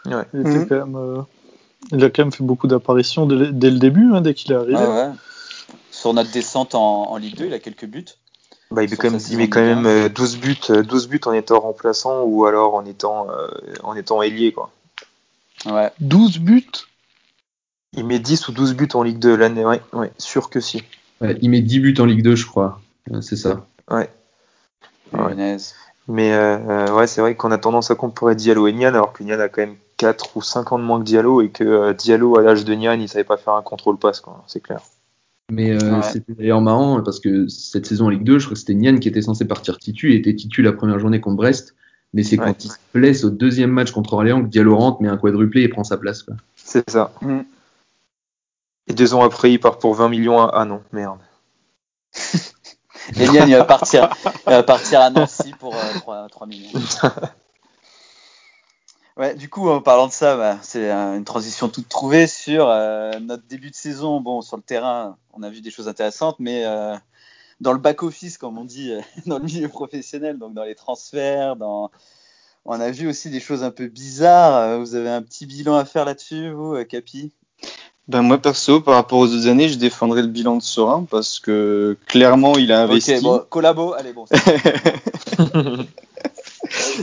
hein. 0.06 0.12
Ouais. 0.20 0.24
Il, 0.34 0.40
était 0.42 0.50
Mhm. 0.52 0.68
quand 0.68 0.76
même, 0.86 0.96
euh, 0.96 1.22
il 1.92 2.04
a 2.04 2.10
quand 2.10 2.24
même 2.24 2.32
fait 2.32 2.44
beaucoup 2.44 2.68
d'apparitions 2.68 3.26
dès, 3.26 3.52
dès 3.52 3.72
le 3.72 3.80
début, 3.80 4.12
hein, 4.14 4.22
dès 4.22 4.34
qu'il 4.34 4.52
est 4.52 4.56
arrivé. 4.56 4.76
Ouais. 4.76 5.12
Sur 5.92 6.14
notre 6.14 6.32
descente 6.32 6.76
en, 6.76 7.12
en 7.12 7.18
Ligue 7.18 7.38
2, 7.38 7.46
il 7.46 7.54
a 7.54 7.60
quelques 7.60 7.86
buts. 7.86 8.06
Bah, 8.72 8.84
il 8.84 8.90
met 8.90 8.96
quand 8.96 9.12
même, 9.12 9.20
sa 9.20 9.32
il 9.32 9.38
met 9.38 9.44
saison 9.44 9.52
quand 9.52 9.62
de 9.62 9.66
même 9.66 9.84
Ligue 9.84 10.06
euh, 10.06 10.10
12 10.10 10.38
buts, 10.38 10.58
euh, 10.72 10.84
12 10.84 11.08
buts 11.08 11.22
en 11.26 11.34
étant 11.34 11.60
remplaçant 11.60 12.24
ou 12.24 12.46
alors 12.46 12.74
en 12.76 12.86
étant, 12.86 13.30
euh, 13.30 13.48
en 13.84 13.96
étant 13.96 14.22
ailier, 14.22 14.52
quoi. 14.52 14.72
Ouais. 15.66 15.92
12 16.00 16.40
buts? 16.40 16.66
Il 17.94 18.06
met 18.06 18.20
10 18.20 18.50
ou 18.50 18.52
12 18.52 18.74
buts 18.74 18.90
en 18.94 19.04
Ligue 19.04 19.20
2 19.20 19.36
l'année, 19.36 19.66
ouais, 19.66 19.82
ouais, 19.94 20.12
sûr 20.18 20.50
que 20.50 20.60
si. 20.60 20.84
Ouais, 21.22 21.38
il 21.42 21.50
met 21.50 21.62
10 21.62 21.80
buts 21.80 21.96
en 22.00 22.06
Ligue 22.06 22.24
2, 22.24 22.36
je 22.36 22.46
crois. 22.46 22.82
Euh, 23.12 23.22
c'est 23.22 23.38
ça. 23.38 23.66
Ouais. 23.90 24.10
Ouais. 25.14 25.58
Mais 26.08 26.34
euh, 26.34 26.58
euh, 26.58 26.94
ouais, 26.94 27.08
c'est 27.08 27.22
vrai 27.22 27.36
qu'on 27.36 27.52
a 27.52 27.58
tendance 27.58 27.90
à 27.92 27.96
comparer 27.96 28.36
Diallo 28.36 28.68
et 28.68 28.74
Nian, 28.74 28.90
alors 28.90 29.14
que 29.14 29.24
Nian 29.24 29.40
a 29.40 29.50
quand 29.50 29.62
même 29.62 29.76
4 29.98 30.38
ou 30.38 30.42
5 30.42 30.72
ans 30.72 30.80
de 30.80 30.84
moins 30.84 31.00
que 31.00 31.06
Diallo 31.06 31.42
et 31.42 31.50
que 31.50 31.64
euh, 31.64 31.94
Diallo, 31.94 32.38
à 32.38 32.42
l'âge 32.44 32.64
de 32.66 32.74
Nian, 32.74 32.94
il 32.94 33.10
savait 33.10 33.24
pas 33.24 33.38
faire 33.38 33.54
un 33.54 33.62
contrôle 33.64 33.98
passe, 33.98 34.20
quoi, 34.20 34.44
c'est 34.48 34.60
clair. 34.62 34.82
Mais 35.52 35.72
euh, 35.72 35.98
Ouais. 35.98 36.02
c'était 36.04 36.34
d'ailleurs 36.34 36.62
marrant 36.62 37.02
parce 37.02 37.20
que 37.20 37.48
cette 37.48 37.86
saison 37.86 38.06
en 38.06 38.10
Ligue 38.10 38.24
2, 38.24 38.40
je 38.40 38.46
crois 38.46 38.54
que 38.56 38.60
c'était 38.60 38.74
Nian 38.74 38.98
qui 38.98 39.08
était 39.08 39.22
censé 39.22 39.46
partir 39.46 39.78
titu, 39.78 40.12
il 40.12 40.16
était 40.16 40.36
titu 40.36 40.62
la 40.62 40.74
première 40.74 41.00
journée 41.00 41.22
contre 41.22 41.38
Brest. 41.38 41.76
Mais 42.14 42.24
c'est 42.24 42.40
Ouais. 42.40 42.46
quand 42.46 42.64
il 42.66 42.72
se 42.72 42.78
blesse 42.94 43.24
au 43.24 43.30
deuxième 43.30 43.72
match 43.72 43.92
contre 43.92 44.14
Orléans 44.14 44.42
que 44.42 44.48
Diallo 44.48 44.76
rentre, 44.76 45.02
met 45.02 45.10
un 45.10 45.18
quadruplé 45.18 45.64
et 45.64 45.70
prend 45.70 45.84
sa 45.84 45.98
place. 45.98 46.24
Quoi. 46.24 46.36
C'est 46.56 46.90
ça. 46.90 47.12
Mm. 47.22 47.40
Et 48.88 48.94
deux 48.94 49.14
ans 49.14 49.24
après, 49.24 49.52
il 49.52 49.60
part 49.60 49.80
pour 49.80 49.96
20 49.96 50.10
millions 50.10 50.40
à... 50.42 50.52
Ah 50.54 50.66
non, 50.66 50.82
merde. 50.94 51.20
Eliane, 53.20 53.50
il 53.50 53.56
va 53.56 53.66
partir, 53.66 54.10
va 54.46 54.64
partir 54.64 55.02
à 55.02 55.10
Nancy 55.10 55.54
pour 55.60 55.76
euh, 55.76 55.94
3, 55.96 56.28
3 56.30 56.48
millions. 56.48 56.72
Ouais, 59.18 59.34
du 59.34 59.48
coup, 59.48 59.70
en 59.70 59.82
parlant 59.82 60.08
de 60.08 60.12
ça, 60.12 60.36
bah, 60.36 60.58
c'est 60.62 60.92
une 60.92 61.24
transition 61.24 61.70
toute 61.70 61.88
trouvée 61.88 62.28
sur 62.28 62.68
euh, 62.68 63.18
notre 63.22 63.48
début 63.48 63.70
de 63.70 63.76
saison. 63.76 64.20
Bon, 64.20 64.42
sur 64.42 64.58
le 64.58 64.62
terrain, 64.62 65.18
on 65.32 65.42
a 65.42 65.50
vu 65.50 65.62
des 65.62 65.72
choses 65.72 65.88
intéressantes, 65.88 66.36
mais 66.40 66.66
euh, 66.66 66.98
dans 67.62 67.72
le 67.72 67.80
back-office, 67.80 68.38
comme 68.38 68.58
on 68.58 68.66
dit 68.66 68.92
dans 69.26 69.38
le 69.38 69.46
milieu 69.46 69.70
professionnel, 69.70 70.38
donc 70.38 70.54
dans 70.54 70.66
les 70.66 70.76
transferts, 70.76 71.56
dans... 71.56 71.92
on 72.66 72.78
a 72.82 72.92
vu 72.92 73.08
aussi 73.08 73.30
des 73.30 73.40
choses 73.40 73.64
un 73.64 73.72
peu 73.72 73.88
bizarres. 73.88 74.80
Vous 74.80 74.96
avez 74.96 75.10
un 75.10 75.22
petit 75.22 75.46
bilan 75.46 75.78
à 75.78 75.86
faire 75.86 76.04
là-dessus, 76.04 76.52
vous, 76.52 76.84
Capi? 76.84 77.32
Ben 78.08 78.22
moi 78.22 78.38
perso, 78.38 78.82
par 78.82 78.94
rapport 78.96 79.18
aux 79.18 79.28
autres 79.28 79.48
années, 79.48 79.68
je 79.68 79.78
défendrais 79.78 80.22
le 80.22 80.28
bilan 80.28 80.58
de 80.58 80.62
Sorin 80.62 81.08
parce 81.10 81.40
que 81.40 81.98
clairement 82.06 82.56
il 82.56 82.72
a 82.72 82.84
investi. 82.84 83.16
Ok, 83.16 83.24
bon, 83.24 83.42
collabo, 83.50 83.94
allez, 83.94 84.14
bon. 84.14 84.26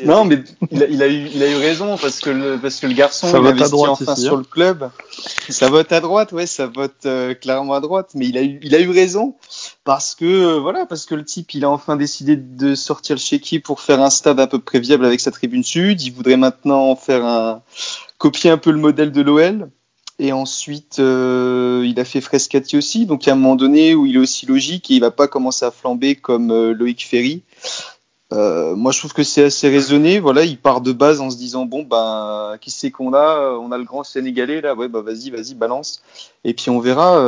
Non, 0.04 0.24
mais 0.24 0.42
il 0.70 0.82
a, 0.82 0.86
il 0.86 1.02
a 1.02 1.08
eu, 1.08 1.28
il 1.34 1.42
a 1.42 1.50
eu 1.50 1.56
raison 1.56 1.96
parce 1.96 2.20
que 2.20 2.30
le, 2.30 2.58
parce 2.58 2.80
que 2.80 2.86
le 2.86 2.94
garçon 2.94 3.28
Ça 3.28 3.38
il 3.38 3.42
vote 3.42 3.48
à 3.48 3.50
investit 3.50 3.70
droite 3.70 3.90
enfin 3.90 4.12
ici, 4.14 4.22
sur 4.22 4.36
le 4.36 4.44
club. 4.44 4.90
Ça 5.48 5.68
vote 5.68 5.92
à 5.92 6.00
droite, 6.00 6.32
ouais, 6.32 6.46
ça 6.46 6.66
vote 6.66 7.06
euh, 7.06 7.34
clairement 7.34 7.74
à 7.74 7.80
droite. 7.80 8.10
Mais 8.14 8.26
il 8.26 8.38
a 8.38 8.42
eu, 8.42 8.60
il 8.62 8.74
a 8.74 8.80
eu 8.80 8.90
raison 8.90 9.34
parce 9.84 10.14
que 10.14 10.24
euh, 10.24 10.60
voilà, 10.60 10.86
parce 10.86 11.06
que 11.06 11.14
le 11.14 11.24
type, 11.24 11.54
il 11.54 11.64
a 11.64 11.70
enfin 11.70 11.96
décidé 11.96 12.36
de 12.36 12.74
sortir 12.74 13.16
le 13.16 13.20
chéquier 13.20 13.60
pour 13.60 13.80
faire 13.80 14.00
un 14.00 14.10
stade 14.10 14.40
à 14.40 14.46
peu 14.46 14.58
près 14.58 14.80
viable 14.80 15.04
avec 15.04 15.20
sa 15.20 15.30
tribune 15.30 15.64
sud. 15.64 16.00
Il 16.02 16.10
voudrait 16.12 16.36
maintenant 16.36 16.94
faire 16.96 17.24
un 17.24 17.62
copier 18.18 18.50
un 18.50 18.58
peu 18.58 18.70
le 18.70 18.78
modèle 18.78 19.12
de 19.12 19.20
l'OL. 19.20 19.68
Et 20.22 20.30
ensuite, 20.30 21.00
euh, 21.00 21.82
il 21.84 21.98
a 21.98 22.04
fait 22.04 22.20
Frescati 22.20 22.76
aussi. 22.76 23.06
Donc, 23.06 23.24
il 23.24 23.26
y 23.26 23.30
a 23.30 23.32
un 23.32 23.36
moment 23.36 23.56
donné 23.56 23.96
où 23.96 24.06
il 24.06 24.14
est 24.14 24.20
aussi 24.20 24.46
logique 24.46 24.88
et 24.92 24.94
il 24.94 25.00
va 25.00 25.10
pas 25.10 25.26
commencer 25.26 25.64
à 25.64 25.72
flamber 25.72 26.14
comme 26.14 26.52
euh, 26.52 26.72
Loïc 26.72 27.04
Ferry. 27.04 27.42
Euh, 28.32 28.76
moi, 28.76 28.92
je 28.92 29.00
trouve 29.00 29.14
que 29.14 29.24
c'est 29.24 29.42
assez 29.42 29.68
raisonné. 29.68 30.20
Voilà, 30.20 30.44
il 30.44 30.58
part 30.58 30.80
de 30.80 30.92
base 30.92 31.20
en 31.20 31.28
se 31.28 31.36
disant 31.36 31.66
bon, 31.66 31.82
ben, 31.82 32.56
qui 32.60 32.70
c'est 32.70 32.92
qu'on 32.92 33.14
a? 33.14 33.58
On 33.60 33.72
a 33.72 33.78
le 33.78 33.82
grand 33.82 34.04
Sénégalais 34.04 34.60
là. 34.60 34.76
Ouais, 34.76 34.86
bah 34.86 35.00
vas-y, 35.00 35.30
vas-y, 35.30 35.54
balance. 35.54 36.04
Et 36.44 36.54
puis 36.54 36.70
on 36.70 36.78
verra. 36.78 37.20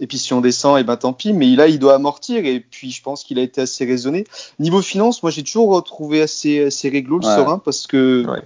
et 0.00 0.08
puis 0.08 0.18
si 0.18 0.32
on 0.32 0.40
descend, 0.40 0.80
et 0.80 0.82
ben 0.82 0.96
tant 0.96 1.12
pis. 1.12 1.32
Mais 1.32 1.54
là, 1.54 1.68
il 1.68 1.78
doit 1.78 1.94
amortir. 1.94 2.44
Et 2.44 2.58
puis, 2.58 2.90
je 2.90 3.02
pense 3.04 3.22
qu'il 3.22 3.38
a 3.38 3.42
été 3.42 3.60
assez 3.60 3.84
raisonné. 3.84 4.24
Niveau 4.58 4.82
finance, 4.82 5.22
moi, 5.22 5.30
j'ai 5.30 5.44
toujours 5.44 5.82
trouvé 5.84 6.20
assez 6.20 6.64
assez 6.64 6.88
réglo 6.88 7.18
le 7.18 7.24
Ouais. 7.24 7.36
Serein 7.36 7.58
parce 7.58 7.86
que 7.86 8.26
Ouais. 8.26 8.42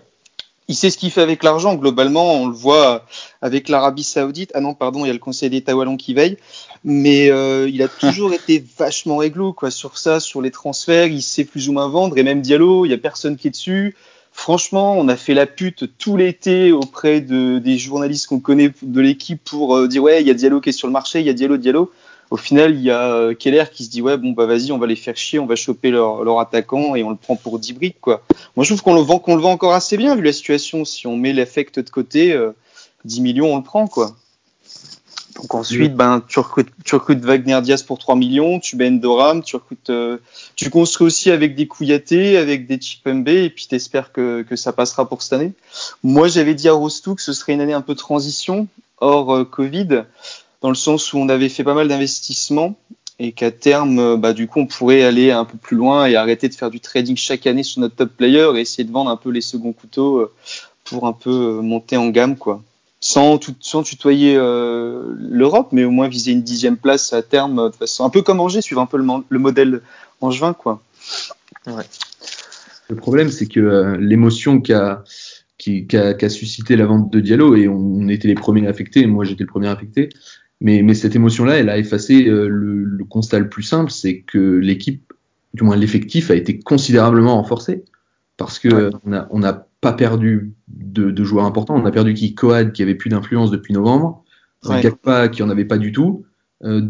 Il 0.68 0.74
sait 0.74 0.90
ce 0.90 0.98
qu'il 0.98 1.10
fait 1.10 1.22
avec 1.22 1.42
l'argent. 1.42 1.74
Globalement, 1.74 2.34
on 2.34 2.46
le 2.46 2.54
voit 2.54 3.04
avec 3.40 3.68
l'Arabie 3.68 4.02
Saoudite. 4.02 4.50
Ah 4.54 4.60
non, 4.60 4.74
pardon, 4.74 5.04
il 5.04 5.08
y 5.08 5.10
a 5.10 5.14
le 5.14 5.18
Conseil 5.18 5.50
d'État 5.50 5.76
wallon 5.76 5.96
qui 5.96 6.14
veille. 6.14 6.38
Mais 6.84 7.30
euh, 7.30 7.68
il 7.68 7.82
a 7.82 7.88
toujours 8.00 8.32
été 8.32 8.64
vachement 8.78 9.18
réglo 9.18 9.52
quoi 9.52 9.70
sur 9.70 9.98
ça, 9.98 10.20
sur 10.20 10.42
les 10.42 10.50
transferts. 10.50 11.06
Il 11.06 11.22
sait 11.22 11.44
plus 11.44 11.68
ou 11.68 11.72
moins 11.72 11.88
vendre. 11.88 12.18
Et 12.18 12.22
même 12.22 12.40
Diallo, 12.40 12.84
il 12.84 12.90
y 12.90 12.94
a 12.94 12.98
personne 12.98 13.36
qui 13.36 13.48
est 13.48 13.52
dessus. 13.52 13.96
Franchement, 14.32 14.98
on 14.98 15.08
a 15.08 15.16
fait 15.16 15.32
la 15.32 15.46
pute 15.46 15.96
tout 15.96 16.18
l'été 16.18 16.70
auprès 16.70 17.22
de, 17.22 17.58
des 17.58 17.78
journalistes 17.78 18.26
qu'on 18.26 18.40
connaît 18.40 18.70
de 18.82 19.00
l'équipe 19.00 19.42
pour 19.42 19.76
euh, 19.76 19.88
dire 19.88 20.02
ouais, 20.02 20.20
il 20.20 20.26
y 20.26 20.30
a 20.30 20.34
Diallo 20.34 20.60
qui 20.60 20.68
est 20.68 20.72
sur 20.72 20.88
le 20.88 20.92
marché, 20.92 21.20
il 21.20 21.26
y 21.26 21.30
a 21.30 21.32
Diallo, 21.32 21.56
Diallo. 21.56 21.90
Au 22.30 22.36
final, 22.36 22.74
il 22.74 22.82
y 22.82 22.90
a 22.90 23.12
euh, 23.12 23.34
Keller 23.34 23.64
qui 23.72 23.84
se 23.84 23.90
dit 23.90 24.02
ouais, 24.02 24.16
bon 24.16 24.30
bah 24.30 24.46
vas-y, 24.46 24.72
on 24.72 24.78
va 24.78 24.86
les 24.86 24.96
faire 24.96 25.16
chier, 25.16 25.38
on 25.38 25.46
va 25.46 25.54
choper 25.54 25.90
leur, 25.90 26.24
leur 26.24 26.40
attaquant 26.40 26.96
et 26.96 27.04
on 27.04 27.10
le 27.10 27.16
prend 27.16 27.36
pour 27.36 27.58
10 27.58 27.74
briques 27.74 28.00
quoi. 28.00 28.22
Moi, 28.56 28.64
je 28.64 28.70
trouve 28.70 28.82
qu'on 28.82 28.94
le 28.94 29.00
vend, 29.00 29.18
qu'on 29.18 29.36
le 29.36 29.42
vend 29.42 29.52
encore 29.52 29.74
assez 29.74 29.96
bien 29.96 30.16
vu 30.16 30.22
la 30.22 30.32
situation. 30.32 30.84
Si 30.84 31.06
on 31.06 31.16
met 31.16 31.32
l'affect 31.32 31.78
de 31.78 31.88
côté, 31.88 32.32
euh, 32.32 32.50
10 33.04 33.20
millions, 33.20 33.52
on 33.52 33.56
le 33.56 33.62
prend 33.62 33.86
quoi. 33.86 34.16
Donc 35.36 35.54
ensuite, 35.54 35.94
ben, 35.94 36.22
tu 36.26 36.38
recrutes, 36.40 36.70
tu 36.84 36.94
recrutes 36.94 37.20
Wagner 37.20 37.60
Diaz 37.62 37.82
pour 37.82 37.98
3 37.98 38.16
millions, 38.16 38.58
tu 38.58 38.76
mets 38.76 38.88
Endoram, 38.88 39.42
tu 39.42 39.56
recrutes, 39.56 39.90
euh, 39.90 40.16
tu 40.54 40.70
construis 40.70 41.06
aussi 41.06 41.30
avec 41.30 41.54
des 41.54 41.66
Kouyaté, 41.66 42.38
avec 42.38 42.66
des 42.66 42.80
Chipembe, 42.80 43.28
et 43.28 43.50
puis 43.50 43.66
t'espères 43.66 44.12
que, 44.12 44.42
que 44.42 44.56
ça 44.56 44.72
passera 44.72 45.06
pour 45.06 45.22
cette 45.22 45.34
année. 45.34 45.52
Moi, 46.02 46.28
j'avais 46.28 46.54
dit 46.54 46.68
à 46.68 46.72
Rostou 46.72 47.14
que 47.14 47.22
ce 47.22 47.34
serait 47.34 47.52
une 47.52 47.60
année 47.60 47.74
un 47.74 47.82
peu 47.82 47.94
transition, 47.94 48.66
hors 48.98 49.34
euh, 49.34 49.44
Covid, 49.44 50.04
dans 50.62 50.68
le 50.68 50.74
sens 50.74 51.12
où 51.12 51.18
on 51.18 51.28
avait 51.28 51.48
fait 51.48 51.64
pas 51.64 51.74
mal 51.74 51.88
d'investissements, 51.88 52.76
et 53.18 53.32
qu'à 53.32 53.50
terme, 53.50 53.98
euh, 53.98 54.16
bah, 54.16 54.32
du 54.32 54.46
coup, 54.46 54.60
on 54.60 54.66
pourrait 54.66 55.02
aller 55.02 55.30
un 55.30 55.44
peu 55.44 55.56
plus 55.56 55.76
loin 55.76 56.06
et 56.06 56.16
arrêter 56.16 56.48
de 56.48 56.54
faire 56.54 56.70
du 56.70 56.80
trading 56.80 57.16
chaque 57.16 57.46
année 57.46 57.62
sur 57.62 57.80
notre 57.80 57.96
top 57.96 58.10
player 58.16 58.50
et 58.56 58.60
essayer 58.60 58.84
de 58.84 58.92
vendre 58.92 59.10
un 59.10 59.16
peu 59.16 59.30
les 59.30 59.40
seconds 59.40 59.72
couteaux 59.72 60.18
euh, 60.18 60.32
pour 60.84 61.06
un 61.06 61.12
peu 61.12 61.30
euh, 61.30 61.62
monter 61.62 61.96
en 61.96 62.08
gamme, 62.08 62.36
quoi. 62.36 62.62
Sans, 63.00 63.38
tout, 63.38 63.54
sans 63.60 63.82
tutoyer 63.82 64.36
euh, 64.36 65.14
l'Europe, 65.18 65.68
mais 65.72 65.84
au 65.84 65.90
moins 65.90 66.08
viser 66.08 66.32
une 66.32 66.42
dixième 66.42 66.76
place 66.76 67.12
à 67.12 67.22
terme, 67.22 67.70
de 67.70 67.76
façon 67.76 68.04
un 68.04 68.10
peu 68.10 68.22
comme 68.22 68.40
Angers, 68.40 68.62
suivre 68.62 68.80
un 68.80 68.86
peu 68.86 68.96
le, 68.96 69.38
modèle 69.38 69.82
angevin, 70.20 70.54
quoi. 70.54 70.82
Le 71.66 72.96
problème, 72.96 73.30
c'est 73.30 73.46
que 73.46 73.60
euh, 73.60 73.96
l'émotion 73.98 74.60
qu'a 74.60 75.04
qui- 75.58 75.86
suscité 76.28 76.76
la 76.76 76.86
vente 76.86 77.10
de 77.10 77.20
Diallo, 77.20 77.54
et 77.54 77.68
on, 77.68 77.76
on 77.76 78.08
était 78.08 78.28
les 78.28 78.34
premiers 78.34 78.66
affectés, 78.66 79.06
moi 79.06 79.24
j'étais 79.24 79.44
le 79.44 79.48
premier 79.48 79.68
affecté, 79.68 80.08
mais, 80.60 80.82
mais 80.82 80.94
cette 80.94 81.14
émotion-là, 81.16 81.56
elle 81.58 81.68
a 81.68 81.78
effacé 81.78 82.26
euh, 82.28 82.48
le, 82.48 82.84
le 82.84 83.04
constat 83.04 83.38
le 83.38 83.48
plus 83.48 83.62
simple, 83.62 83.90
c'est 83.90 84.20
que 84.20 84.38
l'équipe, 84.58 85.12
du 85.54 85.62
moins 85.64 85.76
l'effectif, 85.76 86.30
a 86.30 86.34
été 86.34 86.58
considérablement 86.58 87.36
renforcé, 87.36 87.84
parce 88.36 88.58
que 88.58 88.68
Ouais. 88.68 88.74
euh, 88.74 88.90
on 89.04 89.10
n'a 89.10 89.28
on 89.30 89.40
pas 89.80 89.92
perdu 89.92 90.52
de, 90.68 91.10
de 91.10 91.24
joueurs 91.24 91.44
importants, 91.44 91.76
on 91.76 91.84
a 91.84 91.90
perdu 91.92 92.14
qui 92.14 92.34
Coad, 92.34 92.72
qui 92.72 92.82
avait 92.82 92.94
plus 92.94 93.10
d'influence 93.10 93.50
depuis 93.50 93.74
novembre, 93.74 94.24
Ouais. 94.64 94.80
Gakpa, 94.80 95.28
qui 95.28 95.42
en 95.42 95.50
avait 95.50 95.64
pas 95.66 95.78
du 95.78 95.92
tout, 95.92 96.24
euh, 96.64 96.80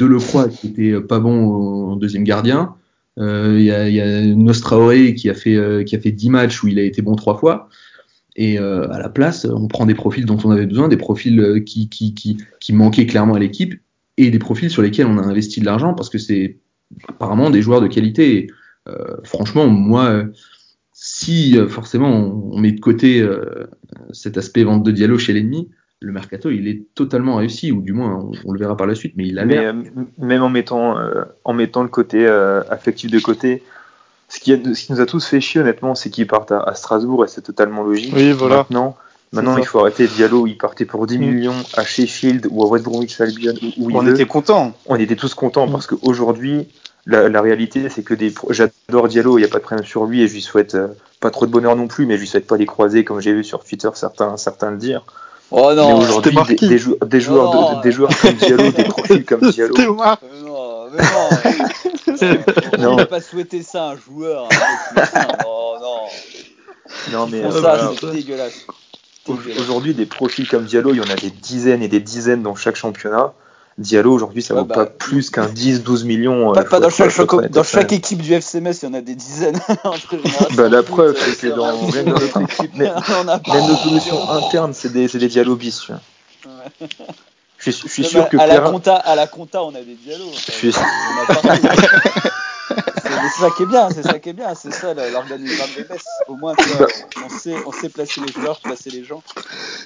qui 0.50 0.68
était 0.68 1.00
pas 1.00 1.18
bon 1.18 1.90
en 1.92 1.96
deuxième 1.96 2.24
gardien, 2.24 2.74
euh, 3.18 3.56
Il 3.58 3.64
y, 3.64 3.70
a, 3.70 3.88
y 3.88 4.00
a 4.00 4.22
Nostraoré 4.34 5.14
qui 5.14 5.28
a 5.28 5.34
fait 5.34 5.56
euh, 5.56 5.82
qui 5.84 5.96
a 5.96 6.00
fait 6.00 6.12
10 6.12 6.30
matchs 6.30 6.62
où 6.62 6.68
il 6.68 6.78
a 6.78 6.82
été 6.82 7.02
bon 7.02 7.16
trois 7.16 7.36
fois. 7.36 7.68
Et 8.38 8.58
euh, 8.60 8.88
à 8.92 8.98
la 8.98 9.08
place, 9.08 9.46
on 9.46 9.66
prend 9.66 9.86
des 9.86 9.94
profils 9.94 10.26
dont 10.26 10.38
on 10.44 10.50
avait 10.50 10.66
besoin, 10.66 10.88
des 10.88 10.98
profils 10.98 11.40
euh, 11.40 11.58
qui, 11.58 11.88
qui, 11.88 12.14
qui, 12.14 12.36
qui 12.60 12.72
manquaient 12.72 13.06
clairement 13.06 13.34
à 13.34 13.38
l'équipe, 13.38 13.74
et 14.18 14.30
des 14.30 14.38
profils 14.38 14.70
sur 14.70 14.82
lesquels 14.82 15.06
on 15.06 15.18
a 15.18 15.22
investi 15.22 15.60
de 15.60 15.66
l'argent 15.66 15.94
parce 15.94 16.10
que 16.10 16.18
c'est 16.18 16.58
apparemment 17.08 17.50
des 17.50 17.62
joueurs 17.62 17.80
de 17.80 17.88
qualité. 17.88 18.36
Et, 18.36 18.46
euh, 18.88 19.16
franchement, 19.24 19.66
moi, 19.68 20.24
si 20.92 21.58
euh, 21.58 21.66
forcément 21.66 22.10
on, 22.10 22.56
on 22.56 22.58
met 22.58 22.72
de 22.72 22.80
côté 22.80 23.20
euh, 23.20 23.66
cet 24.12 24.38
aspect 24.38 24.64
vente 24.64 24.84
de 24.84 24.90
Diallo 24.90 25.18
chez 25.18 25.32
l'ennemi, 25.32 25.68
le 26.00 26.12
mercato 26.12 26.50
il 26.50 26.68
est 26.68 26.82
totalement 26.94 27.36
réussi, 27.36 27.72
ou 27.72 27.80
du 27.80 27.92
moins 27.92 28.16
on, 28.16 28.32
on 28.44 28.52
le 28.52 28.58
verra 28.58 28.76
par 28.76 28.86
la 28.86 28.94
suite, 28.94 29.14
mais 29.16 29.26
il 29.26 29.38
a 29.38 29.44
l'air. 29.44 29.74
euh, 29.74 30.02
même 30.18 30.42
en 30.42 30.50
mettant, 30.50 30.98
euh, 30.98 31.24
en 31.44 31.54
mettant 31.54 31.82
le 31.82 31.88
côté 31.88 32.26
euh, 32.26 32.62
affectif 32.70 33.10
de 33.10 33.18
côté, 33.18 33.62
ce 34.28 34.40
qui, 34.40 34.52
a- 34.52 34.56
ce 34.74 34.84
qui 34.86 34.92
nous 34.92 35.00
a 35.00 35.06
tous 35.06 35.24
fait 35.26 35.40
chier 35.40 35.60
honnêtement, 35.60 35.94
c'est 35.94 36.10
qu'ils 36.10 36.26
partent 36.26 36.52
à, 36.52 36.60
à 36.60 36.74
Strasbourg 36.74 37.24
et 37.24 37.28
c'est 37.28 37.42
totalement 37.42 37.82
logique. 37.82 38.12
Oui, 38.16 38.32
voilà. 38.32 38.56
Maintenant, 38.58 38.96
maintenant 39.32 39.56
il 39.56 39.64
faut 39.66 39.78
arrêter 39.80 40.06
Diallo. 40.06 40.46
Il 40.46 40.56
partait 40.58 40.84
pour 40.84 41.06
10 41.06 41.18
Mm. 41.18 41.20
millions 41.20 41.54
à 41.74 41.84
Sheffield 41.84 42.48
ou 42.50 42.64
à 42.64 42.66
West 42.68 42.84
Bromwich 42.84 43.20
Albion 43.20 43.54
où, 43.62 43.84
où 43.86 43.90
il 43.90 43.96
On 43.96 44.00
veut. 44.02 44.14
était 44.14 44.26
contents. 44.26 44.72
On 44.86 44.96
était 44.96 45.16
tous 45.16 45.34
contents 45.34 45.66
Mm. 45.68 45.72
parce 45.72 45.86
qu'aujourd'hui, 45.86 46.66
la, 47.06 47.28
la 47.28 47.40
réalité, 47.40 47.88
c'est 47.88 48.02
que 48.02 48.14
des 48.14 48.30
pro- 48.30 48.52
j'adore 48.52 49.06
Diallo, 49.08 49.38
il 49.38 49.42
n'y 49.42 49.46
a 49.46 49.50
pas 49.50 49.58
de 49.58 49.62
problème 49.62 49.86
sur 49.86 50.06
lui 50.06 50.22
et 50.22 50.28
je 50.28 50.34
lui 50.34 50.42
souhaite 50.42 50.74
euh, 50.74 50.88
pas 51.20 51.30
trop 51.30 51.46
de 51.46 51.52
bonheur 51.52 51.76
non 51.76 51.86
plus, 51.86 52.04
mais 52.06 52.14
je 52.16 52.20
lui 52.22 52.26
souhaite 52.26 52.46
pas 52.48 52.56
les 52.56 52.66
croiser 52.66 53.04
comme 53.04 53.20
j'ai 53.20 53.32
vu 53.32 53.44
sur 53.44 53.62
Twitter 53.62 53.88
certains, 53.94 54.36
certains 54.36 54.72
le 54.72 54.76
dire. 54.76 55.04
Oh 55.52 55.66
mais 55.68 55.76
non, 55.76 55.98
aujourd'hui, 56.00 56.36
des, 56.48 56.54
des 56.68 56.78
jou- 56.78 56.96
des 57.06 57.20
joueurs, 57.20 57.76
de- 57.76 57.82
des 57.82 57.92
joueurs 57.92 58.10
comme 58.20 58.32
Diallo, 58.34 58.72
des 58.72 58.82
profils 58.82 59.24
comme 59.24 59.40
Diallo. 59.52 59.76
C'était 59.76 59.88
moi. 59.88 60.18
mais 60.20 60.40
non, 60.48 60.86
mais 60.92 61.02
non. 61.04 61.68
On 62.78 62.96
va 62.96 63.06
pas 63.06 63.20
souhaiter 63.20 63.62
ça 63.62 63.84
à 63.84 63.92
un 63.92 63.96
joueur. 63.96 64.48
hein, 64.50 65.02
non, 65.44 65.80
non. 65.80 66.00
Non, 67.12 67.26
mais 67.26 67.42
Pour 67.42 67.56
euh, 67.56 67.62
ça, 67.62 67.90
c'est 68.00 68.10
dégueulasse. 68.12 68.66
Au- 69.26 69.34
Dégueulasse. 69.34 69.58
Aujourd'hui, 69.60 69.94
des 69.94 70.06
profils 70.06 70.48
comme 70.48 70.64
Diallo, 70.64 70.92
il 70.94 70.98
y 70.98 71.00
en 71.00 71.10
a 71.10 71.16
des 71.16 71.30
dizaines 71.30 71.82
et 71.82 71.88
des 71.88 72.00
dizaines 72.00 72.42
dans 72.42 72.54
chaque 72.54 72.76
championnat. 72.76 73.32
Diallo, 73.78 74.12
aujourd'hui, 74.12 74.40
ça 74.40 74.54
Ouais, 74.54 74.60
vaut 74.60 74.66
bah, 74.66 74.74
pas 74.74 74.86
plus 74.86 75.28
qu'un 75.28 75.48
10-12 75.48 76.04
millions. 76.06 76.50
euh, 76.56 76.62
Pas, 76.62 76.80
dans 76.80 76.88
chaque, 76.88 77.14
dans 77.50 77.62
équipe 77.90 78.22
du 78.22 78.32
FCMS, 78.32 78.72
il 78.82 78.84
y 78.84 78.88
en 78.88 78.94
a 78.94 79.02
des 79.02 79.14
dizaines. 79.14 79.60
Bah, 80.56 80.68
la 80.70 80.82
preuve, 80.82 81.14
c'est 81.18 81.36
que 81.38 81.48
dans 81.48 81.86
même 81.92 82.06
notre 82.08 82.40
équipe, 82.40 82.74
même, 82.76 82.94
même 82.94 83.66
nos 83.66 83.76
solutions 83.76 84.30
internes, 84.30 84.72
c'est 84.72 84.92
des, 84.92 85.06
des 85.08 85.28
Diallo 85.28 85.56
bis. 85.56 85.88
Ouais. 85.90 85.94
Je 87.66 87.70
suis, 87.72 87.88
je 87.88 87.92
suis 87.92 88.02
Même 88.02 88.10
sûr 88.10 88.22
à, 88.22 88.26
que 88.26 88.36
à 88.38 88.46
la 88.46 88.54
Perrin. 88.54 88.70
compta, 88.70 88.94
à 88.96 89.14
la 89.16 89.26
compta, 89.26 89.62
on 89.64 89.74
a 89.74 89.80
des 89.82 89.94
dialogues. 89.94 90.32
Suis-. 90.34 90.72
C'est 92.68 93.42
ça 93.42 93.50
qui 93.56 93.62
est 93.64 93.66
bien, 93.66 93.88
c'est 93.90 94.02
ça 94.02 94.18
qui 94.18 94.28
est 94.30 94.32
bien, 94.32 94.54
c'est 94.54 94.72
ça 94.72 94.94
l'organigramme 94.94 95.68
de 95.76 95.80
Metz. 95.92 96.04
Au 96.28 96.36
moins, 96.36 96.54
tu 96.54 96.68
vois, 96.70 96.86
on, 97.24 97.28
sait, 97.28 97.54
on 97.66 97.72
sait 97.72 97.88
placer 97.88 98.20
les 98.20 98.32
joueurs, 98.32 98.58
placer 98.60 98.90
les 98.90 99.04
gens. 99.04 99.22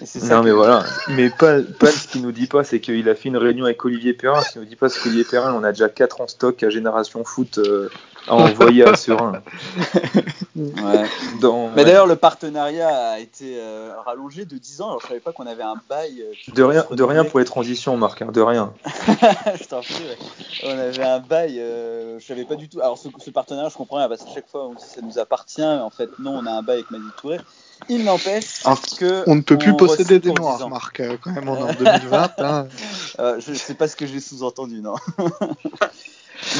Et 0.02 0.06
c'est 0.06 0.20
ça 0.20 0.36
Non 0.36 0.40
qui 0.40 0.44
mais 0.44 0.50
est- 0.50 0.54
voilà, 0.54 0.84
mais 1.08 1.30
pas, 1.30 1.56
pas 1.78 1.90
ce 1.90 2.06
qu'il 2.06 2.22
nous 2.22 2.32
dit 2.32 2.46
pas, 2.46 2.64
c'est 2.64 2.80
qu'il 2.80 3.08
a 3.08 3.14
fait 3.14 3.28
une 3.28 3.36
réunion 3.36 3.64
avec 3.64 3.84
Olivier 3.84 4.12
Perrin. 4.14 4.40
Ce 4.42 4.50
qu'il 4.52 4.60
nous 4.60 4.66
dit 4.66 4.76
pas, 4.76 4.88
c'est 4.88 5.00
qu'Olivier 5.00 5.24
Perrin, 5.24 5.52
on 5.54 5.64
a 5.64 5.72
déjà 5.72 5.88
4 5.88 6.20
en 6.20 6.28
stock 6.28 6.62
à 6.62 6.70
Génération 6.70 7.24
Foot 7.24 7.58
euh, 7.58 7.90
à 8.28 8.34
envoyer 8.34 8.84
à 8.84 8.94
Serein. 8.96 9.42
Ouais. 10.56 11.04
Dans- 11.40 11.70
Mais 11.70 11.84
d'ailleurs, 11.84 12.06
le 12.08 12.16
partenariat 12.16 13.12
a 13.12 13.18
été 13.18 13.54
euh, 13.58 13.92
rallongé 14.04 14.44
de 14.44 14.58
10 14.58 14.82
ans. 14.82 14.88
Alors, 14.88 15.00
je 15.00 15.06
savais 15.06 15.20
pas 15.20 15.32
qu'on 15.32 15.46
avait 15.46 15.62
un 15.62 15.76
bail. 15.88 16.20
euh, 16.22 16.52
de 16.54 16.62
rien, 16.62 16.84
de 16.90 17.02
rien 17.02 17.24
pour 17.24 17.38
les 17.38 17.44
transitions, 17.46 17.96
Marc, 17.96 18.20
hein, 18.20 18.30
de 18.32 18.40
rien. 18.40 18.72
je 18.84 19.64
t'en 19.64 19.80
prie, 19.80 19.94
ouais. 19.94 20.18
On 20.64 20.70
avait 20.78 21.02
un 21.04 21.20
bail, 21.20 21.60
euh, 21.60 22.18
je 22.18 22.26
savais 22.26 22.44
pas 22.44 22.56
du 22.56 22.68
tout. 22.68 22.80
Alors, 22.80 22.98
ce, 22.98 23.08
ce 23.24 23.30
partenariat, 23.30 23.70
je 23.70 23.76
comprends 23.76 23.96
rien, 23.98 24.08
parce 24.08 24.22
qu'à 24.24 24.34
chaque 24.34 24.48
fois, 24.50 24.66
on 24.66 24.74
dit 24.74 24.84
ça 24.84 25.00
nous 25.02 25.18
appartient. 25.18 25.62
En 25.64 25.90
fait, 25.90 26.10
non, 26.18 26.36
on 26.42 26.46
a 26.46 26.50
un 26.50 26.62
bail 26.62 26.78
avec 26.78 26.90
Madi 26.90 27.04
Touré. 27.20 27.40
Il 27.88 28.04
n'empêche 28.04 28.62
que. 28.98 29.22
On 29.28 29.36
ne 29.36 29.40
peut 29.42 29.56
plus 29.56 29.74
posséder 29.76 30.18
des 30.18 30.28
pour 30.28 30.34
10 30.34 30.42
noirs. 30.42 30.68
Marc. 30.68 31.00
euh, 31.00 31.16
Quand 31.22 31.30
même, 31.30 31.48
en 31.48 31.72
2020. 31.72 32.30
hein. 32.38 32.66
Euh, 33.18 33.40
je 33.40 33.52
sais 33.54 33.74
pas 33.74 33.86
ce 33.88 33.96
que 33.96 34.06
j'ai 34.06 34.20
sous-entendu, 34.20 34.80
non. 34.80 34.94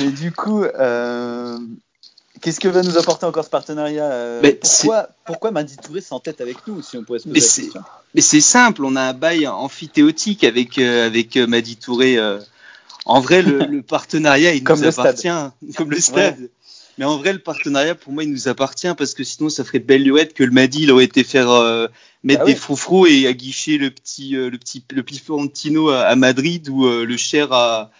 Mais 0.01 0.11
du 0.11 0.33
coup, 0.33 0.63
euh, 0.65 1.59
qu'est-ce 2.41 2.61
que 2.61 2.69
va 2.69 2.83
nous 2.83 2.97
apporter 2.99 3.27
encore 3.27 3.45
ce 3.45 3.51
partenariat 3.51 4.11
euh, 4.11 4.41
Mais 4.43 4.55
Pourquoi, 4.55 5.09
pourquoi 5.25 5.51
Madi 5.51 5.77
Touré 5.77 6.01
s'entête 6.01 6.41
avec 6.41 6.67
nous, 6.67 6.83
si 6.83 6.97
on 6.97 7.05
pouvait 7.05 7.19
se 7.19 7.25
poser 7.25 7.35
Mais 7.35 7.41
la 7.41 7.47
c'est- 7.47 7.63
question 7.63 7.83
Mais 8.15 8.21
c'est 8.21 8.41
simple, 8.41 8.85
on 8.85 8.97
a 8.97 9.03
un 9.03 9.13
bail 9.15 9.47
amphithéotique 9.47 10.45
avec, 10.45 10.79
euh, 10.79 11.07
avec 11.07 11.37
euh, 11.37 11.47
Madi 11.47 11.77
Touré. 11.77 12.19
En 13.07 13.21
vrai, 13.21 13.43
le, 13.43 13.59
le 13.67 13.83
partenariat, 13.83 14.55
il 14.55 14.63
Comme 14.63 14.81
nous 14.81 14.91
stade. 14.91 15.07
appartient. 15.07 15.53
Comme 15.77 15.91
le 15.91 16.01
stade. 16.01 16.51
Mais 16.99 17.07
en 17.07 17.17
vrai, 17.17 17.33
le 17.33 17.39
partenariat, 17.39 17.95
pour 17.95 18.13
moi, 18.13 18.25
il 18.25 18.31
nous 18.31 18.49
appartient 18.49 18.93
parce 18.99 19.15
que 19.15 19.25
sinon, 19.25 19.49
ça 19.49 19.65
ferait 19.65 19.79
belle 19.79 20.03
lurette 20.03 20.35
que 20.35 20.45
le 20.45 20.51
Madi, 20.51 20.83
il 20.83 20.91
aurait 20.91 21.05
été 21.05 21.25
faire 21.25 21.51
euh, 21.51 21.87
mettre 22.25 22.43
Ah 22.43 22.45
des 22.45 22.53
oui. 22.53 22.59
froufrous 22.59 23.07
et 23.07 23.27
aguicher 23.27 23.79
le 23.79 23.91
petit, 23.91 24.37
euh, 24.37 24.51
le 24.51 24.59
petit, 24.59 24.85
le 24.91 25.91
à, 25.95 26.03
à 26.03 26.17
Madrid 26.17 26.69
ou 26.69 26.85
euh, 26.85 27.07
le 27.07 27.17
Cher 27.17 27.53
à, 27.55 27.91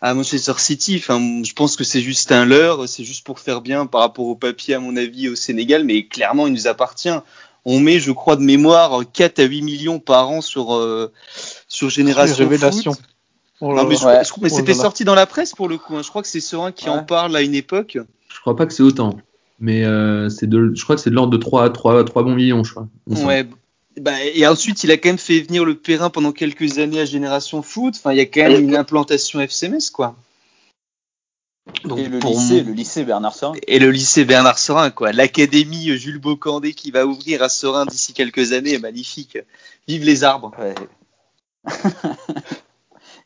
à 0.00 0.14
Manchester 0.14 0.52
City. 0.58 0.96
Enfin, 0.98 1.42
je 1.44 1.52
pense 1.52 1.76
que 1.76 1.84
c'est 1.84 2.00
juste 2.00 2.32
un 2.32 2.44
leurre, 2.44 2.88
c'est 2.88 3.04
juste 3.04 3.24
pour 3.24 3.38
faire 3.40 3.60
bien 3.60 3.86
par 3.86 4.00
rapport 4.02 4.26
au 4.26 4.36
papier, 4.36 4.74
à 4.74 4.80
mon 4.80 4.96
avis, 4.96 5.28
au 5.28 5.34
Sénégal, 5.36 5.84
mais 5.84 6.06
clairement, 6.06 6.46
il 6.46 6.52
nous 6.52 6.66
appartient. 6.66 7.10
On 7.64 7.80
met, 7.80 7.98
je 7.98 8.12
crois, 8.12 8.36
de 8.36 8.42
mémoire, 8.42 9.00
4 9.12 9.40
à 9.40 9.44
8 9.44 9.62
millions 9.62 9.98
par 9.98 10.28
an 10.28 10.40
sur, 10.40 10.74
euh, 10.74 11.12
sur 11.66 11.90
Génération 11.90 12.36
Révélation. 12.36 12.92
Foot. 12.92 13.02
Oh 13.60 13.74
Non, 13.74 13.84
mais, 13.84 13.96
Ouais. 14.04 14.22
c'était 14.48 14.74
sorti 14.74 15.04
dans 15.04 15.14
la 15.14 15.26
presse 15.26 15.52
pour 15.54 15.68
le 15.68 15.78
coup. 15.78 15.96
hein. 15.96 16.02
Je 16.02 16.08
crois 16.10 16.22
que 16.22 16.28
c'est 16.28 16.40
Serein 16.40 16.72
qui 16.72 16.88
en 16.90 17.02
parle 17.02 17.34
à 17.34 17.42
une 17.42 17.54
époque. 17.54 17.98
Je 18.28 18.40
crois 18.40 18.54
pas 18.54 18.66
que 18.66 18.72
c'est 18.74 18.82
autant. 18.82 19.16
Mais 19.58 19.84
euh, 19.84 20.28
de, 20.42 20.72
je 20.74 20.84
crois 20.84 20.96
que 20.96 21.00
c'est 21.02 21.08
de 21.08 21.14
l'ordre 21.14 21.32
de 21.32 21.38
3, 21.38 21.70
3, 21.70 22.04
3 22.04 22.22
bons 22.22 22.34
millions, 22.34 22.62
je 22.62 22.72
crois. 22.72 22.86
Ouais. 23.06 23.48
Bah, 24.00 24.22
et 24.24 24.46
ensuite, 24.46 24.84
il 24.84 24.90
a 24.90 24.96
quand 24.98 25.08
même 25.08 25.18
fait 25.18 25.40
venir 25.40 25.64
le 25.64 25.74
Perrin 25.76 26.10
pendant 26.10 26.32
quelques 26.32 26.78
années 26.78 27.00
à 27.00 27.04
Génération 27.06 27.62
Foot. 27.62 27.94
Enfin, 27.96 28.12
il 28.12 28.18
y 28.18 28.20
a 28.20 28.26
quand 28.26 28.42
même 28.48 28.62
une 28.62 28.76
implantation 28.76 29.40
FCMS, 29.40 29.90
quoi. 29.92 30.16
Donc, 31.84 31.98
Et 31.98 32.06
le 32.08 32.18
lycée, 32.20 32.62
mon- 32.62 32.68
le 32.68 32.72
lycée 32.74 33.04
Bernard 33.04 33.34
Serin. 33.34 33.54
et 33.66 33.78
le 33.78 33.90
lycée 33.90 34.24
Bernard 34.24 34.58
Serin, 34.58 34.90
quoi. 34.90 35.12
L'académie 35.12 35.96
Jules 35.96 36.18
Bocandé 36.20 36.74
qui 36.74 36.90
va 36.90 37.06
ouvrir 37.06 37.42
à 37.42 37.48
Serin 37.48 37.86
d'ici 37.86 38.12
quelques 38.12 38.52
années 38.52 38.74
est 38.74 38.78
magnifique. 38.78 39.38
Vive 39.88 40.04
les 40.04 40.22
arbres. 40.24 40.52
Ouais. 40.58 40.74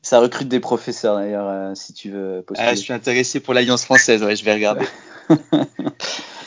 Ça 0.03 0.19
recrute 0.21 0.49
des 0.49 0.61
professeurs 0.61 1.17
d'ailleurs, 1.17 1.47
euh, 1.49 1.73
si 1.75 1.93
tu 1.93 2.11
veux 2.11 2.43
postuler. 2.47 2.69
Ah, 2.71 2.75
je 2.75 2.81
suis 2.81 2.93
intéressé 2.93 3.41
pour 3.41 3.53
l'Alliance 3.55 3.85
française, 3.85 4.23
ouais, 4.23 4.35
je 4.37 4.45
vais 4.45 4.55
regarder. 4.55 4.87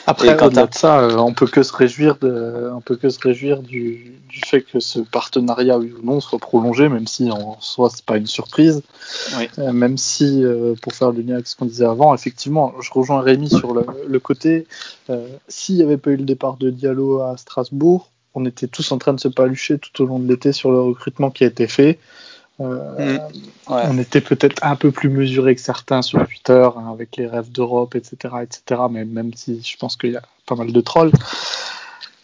Après, 0.06 0.36
quand 0.36 0.48
au-delà 0.48 0.66
de 0.66 0.74
ça, 0.74 1.00
euh, 1.00 1.16
on 1.16 1.32
peut 1.32 1.46
que 1.46 1.62
se 1.62 1.72
réjouir 1.72 2.16
de, 2.16 2.70
on 2.74 2.82
peut 2.82 2.96
que 2.96 3.08
se 3.08 3.18
réjouir 3.18 3.62
du, 3.62 4.18
du 4.28 4.40
fait 4.44 4.60
que 4.60 4.78
ce 4.78 4.98
partenariat, 5.00 5.78
oui 5.78 5.94
ou 5.98 6.04
non, 6.04 6.20
soit 6.20 6.38
prolongé, 6.38 6.90
même 6.90 7.06
si 7.06 7.30
en 7.30 7.56
soi 7.60 7.88
c'est 7.90 8.04
pas 8.04 8.18
une 8.18 8.26
surprise. 8.26 8.82
Oui. 9.38 9.48
Euh, 9.58 9.72
même 9.72 9.96
si, 9.96 10.44
euh, 10.44 10.74
pour 10.82 10.92
faire 10.92 11.10
le 11.12 11.22
lien 11.22 11.34
avec 11.34 11.46
ce 11.46 11.56
qu'on 11.56 11.64
disait 11.64 11.86
avant, 11.86 12.14
effectivement, 12.14 12.74
je 12.82 12.90
rejoins 12.92 13.22
Rémi 13.22 13.48
sur 13.48 13.72
le, 13.72 13.86
le 14.06 14.20
côté. 14.20 14.66
euh, 15.08 15.26
S'il 15.48 15.76
n'y 15.76 15.82
avait 15.82 15.96
pas 15.96 16.10
eu 16.10 16.16
le 16.16 16.24
départ 16.24 16.58
de 16.58 16.68
Diallo 16.68 17.22
à 17.22 17.38
Strasbourg, 17.38 18.10
on 18.34 18.44
était 18.44 18.66
tous 18.66 18.92
en 18.92 18.98
train 18.98 19.14
de 19.14 19.20
se 19.20 19.28
palucher 19.28 19.78
tout 19.78 20.02
au 20.02 20.06
long 20.06 20.18
de 20.18 20.28
l'été 20.28 20.52
sur 20.52 20.70
le 20.70 20.82
recrutement 20.82 21.30
qui 21.30 21.44
a 21.44 21.46
été 21.46 21.66
fait. 21.66 21.98
Euh, 22.60 23.18
Ouais. 23.68 23.82
on 23.88 23.98
était 23.98 24.20
peut-être 24.20 24.62
un 24.62 24.76
peu 24.76 24.92
plus 24.92 25.08
mesuré 25.08 25.54
que 25.54 25.60
certains 25.60 26.02
sur 26.02 26.24
Twitter 26.26 26.68
hein, 26.76 26.90
avec 26.92 27.16
les 27.16 27.26
rêves 27.26 27.50
d'Europe, 27.50 27.94
etc., 27.96 28.34
etc. 28.42 28.82
Mais 28.90 29.04
même 29.04 29.32
si 29.34 29.60
je 29.62 29.76
pense 29.76 29.96
qu'il 29.96 30.12
y 30.12 30.16
a 30.16 30.22
pas 30.46 30.54
mal 30.54 30.72
de 30.72 30.80
trolls. 30.80 31.12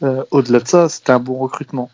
Euh, 0.02 0.24
Au-delà 0.30 0.60
de 0.60 0.68
ça, 0.68 0.88
c'était 0.88 1.12
un 1.12 1.18
bon 1.18 1.38
recrutement. 1.38 1.90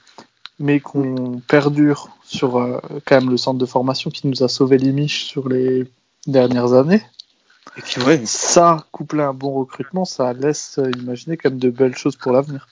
Mais 0.58 0.80
qu'on 0.80 1.40
perdure 1.46 2.08
sur 2.24 2.56
euh, 2.58 2.80
quand 3.04 3.20
même 3.20 3.30
le 3.30 3.36
centre 3.36 3.58
de 3.58 3.66
formation 3.66 4.10
qui 4.10 4.26
nous 4.26 4.42
a 4.42 4.48
sauvé 4.48 4.78
les 4.78 4.92
miches 4.92 5.24
sur 5.24 5.48
les 5.48 5.90
dernières 6.26 6.72
années. 6.72 7.02
Et 7.76 8.00
ouais. 8.02 8.24
Ça, 8.24 8.86
couplé 8.90 9.22
à 9.22 9.28
un 9.28 9.34
bon 9.34 9.52
recrutement, 9.52 10.04
ça 10.04 10.32
laisse 10.32 10.80
imaginer 10.98 11.36
quand 11.36 11.50
même 11.50 11.58
de 11.58 11.70
belles 11.70 11.96
choses 11.96 12.16
pour 12.16 12.32
l'avenir. 12.32 12.68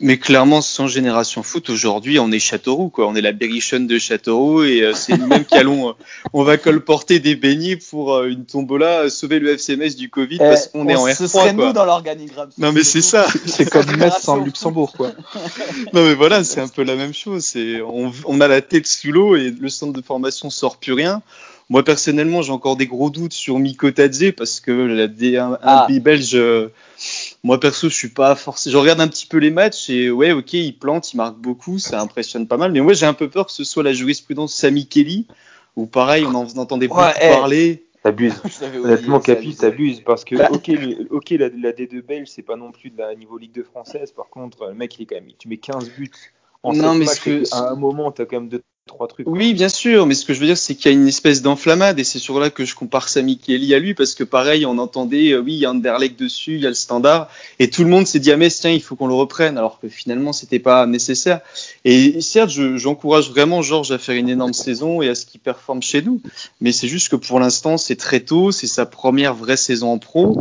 Mais 0.00 0.18
clairement, 0.18 0.60
sans 0.60 0.86
génération 0.86 1.42
foot, 1.42 1.70
aujourd'hui, 1.70 2.18
on 2.18 2.30
est 2.30 2.38
Châteauroux, 2.38 2.90
quoi. 2.90 3.06
On 3.08 3.14
est 3.14 3.20
la 3.20 3.32
Berrichonne 3.32 3.86
de 3.86 3.98
Châteauroux 3.98 4.62
et 4.64 4.82
euh, 4.82 4.92
c'est 4.94 5.16
nous-mêmes 5.16 5.44
qui 5.44 5.54
allons, 5.54 5.90
euh, 5.90 5.92
on 6.32 6.42
va 6.42 6.58
colporter 6.58 7.20
des 7.20 7.34
beignets 7.36 7.76
pour 7.76 8.14
euh, 8.14 8.28
une 8.28 8.44
tombola, 8.44 9.08
sauver 9.08 9.38
le 9.38 9.56
FCMS 9.56 9.96
du 9.96 10.10
Covid 10.10 10.36
Eh, 10.36 10.38
parce 10.38 10.68
qu'on 10.68 10.88
est 10.88 10.96
en 10.96 11.06
Ce 11.14 11.26
serait 11.26 11.52
R3, 11.52 11.56
nous 11.56 11.72
dans 11.72 11.84
l'organigramme. 11.84 12.50
Non, 12.58 12.72
mais 12.72 12.84
c'est 12.84 13.02
ça. 13.02 13.26
C'est 13.46 13.68
comme 13.68 13.86
Metz 13.96 14.14
sans. 14.20 14.36
Luxembourg, 14.36 14.92
quoi. 14.96 15.12
Non, 15.92 16.04
mais 16.04 16.14
voilà, 16.14 16.44
c'est 16.44 16.60
un 16.60 16.68
peu 16.68 16.82
la 16.82 16.94
même 16.96 17.14
chose. 17.14 17.44
C'est, 17.44 17.80
on, 17.80 18.12
on 18.26 18.40
a 18.40 18.48
la 18.48 18.60
tête 18.60 18.86
sous 18.86 19.10
l'eau 19.12 19.36
et 19.36 19.50
le 19.50 19.68
centre 19.68 19.92
de 19.92 20.02
formation 20.02 20.50
sort 20.50 20.76
plus 20.76 20.92
rien. 20.92 21.22
Moi, 21.68 21.84
personnellement, 21.84 22.42
j'ai 22.42 22.50
encore 22.50 22.76
des 22.76 22.88
gros 22.88 23.10
doutes 23.10 23.32
sur 23.32 23.58
Miko 23.60 23.90
Tadze 23.92 24.32
parce 24.36 24.58
que 24.58 24.72
la 24.72 25.06
D1 25.06 25.52
un 25.54 25.58
Ah. 25.62 25.84
pays 25.86 26.00
belge, 26.00 26.34
euh, 26.34 26.72
moi, 27.42 27.58
perso, 27.58 27.88
je 27.88 27.94
suis 27.94 28.08
pas 28.10 28.34
forcé. 28.34 28.70
Je 28.70 28.76
regarde 28.76 29.00
un 29.00 29.08
petit 29.08 29.26
peu 29.26 29.38
les 29.38 29.50
matchs 29.50 29.88
et 29.90 30.10
ouais, 30.10 30.32
ok, 30.32 30.52
il 30.52 30.78
plante, 30.78 31.12
il 31.12 31.16
marque 31.16 31.36
beaucoup, 31.38 31.78
ça 31.78 32.00
impressionne 32.00 32.46
pas 32.46 32.56
mal. 32.56 32.72
Mais 32.72 32.80
moi, 32.80 32.92
j'ai 32.92 33.06
un 33.06 33.14
peu 33.14 33.30
peur 33.30 33.46
que 33.46 33.52
ce 33.52 33.64
soit 33.64 33.82
la 33.82 33.92
jurisprudence 33.92 34.54
Sami 34.54 34.86
Kelly 34.86 35.26
ou 35.76 35.86
pareil, 35.86 36.24
on 36.26 36.34
en 36.34 36.46
entendait 36.58 36.88
beaucoup 36.88 37.00
Ouais, 37.00 37.14
eh. 37.20 37.28
parler. 37.28 37.86
T'abuses. 38.02 38.40
Honnêtement, 38.82 39.20
Capi, 39.20 39.54
t'abuses 39.54 40.00
parce 40.00 40.24
que, 40.24 40.34
Bah. 40.34 40.48
ok, 40.50 40.68
le- 40.68 41.06
ok 41.10 41.30
la, 41.30 41.48
la 41.50 41.72
D2 41.72 42.00
belge, 42.02 42.28
c'est 42.28 42.42
pas 42.42 42.56
non 42.56 42.72
plus 42.72 42.90
de 42.90 42.98
la 42.98 43.14
niveau 43.14 43.36
Ligue 43.36 43.52
2 43.52 43.62
française. 43.62 44.10
Par 44.12 44.28
contre, 44.30 44.66
le 44.68 44.74
mec, 44.74 44.98
il 44.98 45.02
est 45.02 45.06
quand 45.06 45.16
même, 45.16 45.28
tu 45.38 45.48
mets 45.48 45.58
15 45.58 45.90
buts 45.90 46.10
en 46.62 46.72
Non, 46.72 46.94
mais 46.94 47.04
matchs, 47.04 47.20
que- 47.20 47.54
à 47.54 47.70
un 47.72 47.74
moment, 47.74 48.10
t'as 48.10 48.24
quand 48.24 48.40
même 48.40 48.48
deux, 48.48 48.62
trucs. 49.08 49.26
Oui, 49.28 49.54
bien 49.54 49.68
sûr, 49.68 50.06
mais 50.06 50.14
ce 50.14 50.24
que 50.24 50.34
je 50.34 50.40
veux 50.40 50.46
dire, 50.46 50.58
c'est 50.58 50.74
qu'il 50.74 50.90
y 50.90 50.94
a 50.94 50.98
une 50.98 51.08
espèce 51.08 51.42
d'enflammade, 51.42 51.98
et 51.98 52.04
c'est 52.04 52.18
sur 52.18 52.38
là 52.40 52.50
que 52.50 52.64
je 52.64 52.74
compare 52.74 53.08
Sami 53.08 53.38
Kelly 53.38 53.74
à 53.74 53.78
lui, 53.78 53.94
parce 53.94 54.14
que 54.14 54.24
pareil, 54.24 54.66
on 54.66 54.78
entendait, 54.78 55.32
euh, 55.32 55.40
oui, 55.40 55.54
il 55.54 55.58
y 55.58 55.66
a 55.66 55.70
Anderlecht 55.70 56.18
dessus, 56.18 56.54
il 56.54 56.60
y 56.60 56.66
a 56.66 56.68
le 56.68 56.74
standard, 56.74 57.28
et 57.58 57.70
tout 57.70 57.82
le 57.84 57.90
monde 57.90 58.06
s'est 58.06 58.18
dit, 58.18 58.30
ah 58.32 58.36
mais 58.36 58.50
tiens, 58.50 58.70
il 58.70 58.82
faut 58.82 58.96
qu'on 58.96 59.06
le 59.06 59.14
reprenne, 59.14 59.58
alors 59.58 59.80
que 59.80 59.88
finalement, 59.88 60.32
c'était 60.32 60.58
pas 60.58 60.86
nécessaire. 60.86 61.40
Et 61.84 62.20
certes, 62.20 62.50
je- 62.50 62.76
j'encourage 62.76 63.30
vraiment 63.30 63.62
Georges 63.62 63.92
à 63.92 63.98
faire 63.98 64.16
une 64.16 64.28
énorme 64.28 64.52
saison 64.52 65.02
et 65.02 65.08
à 65.08 65.14
ce 65.14 65.26
qu'il 65.26 65.40
performe 65.40 65.82
chez 65.82 66.02
nous, 66.02 66.20
mais 66.60 66.72
c'est 66.72 66.88
juste 66.88 67.08
que 67.08 67.16
pour 67.16 67.40
l'instant, 67.40 67.78
c'est 67.78 67.96
très 67.96 68.20
tôt, 68.20 68.52
c'est 68.52 68.66
sa 68.66 68.86
première 68.86 69.34
vraie 69.34 69.56
saison 69.56 69.92
en 69.92 69.98
pro. 69.98 70.38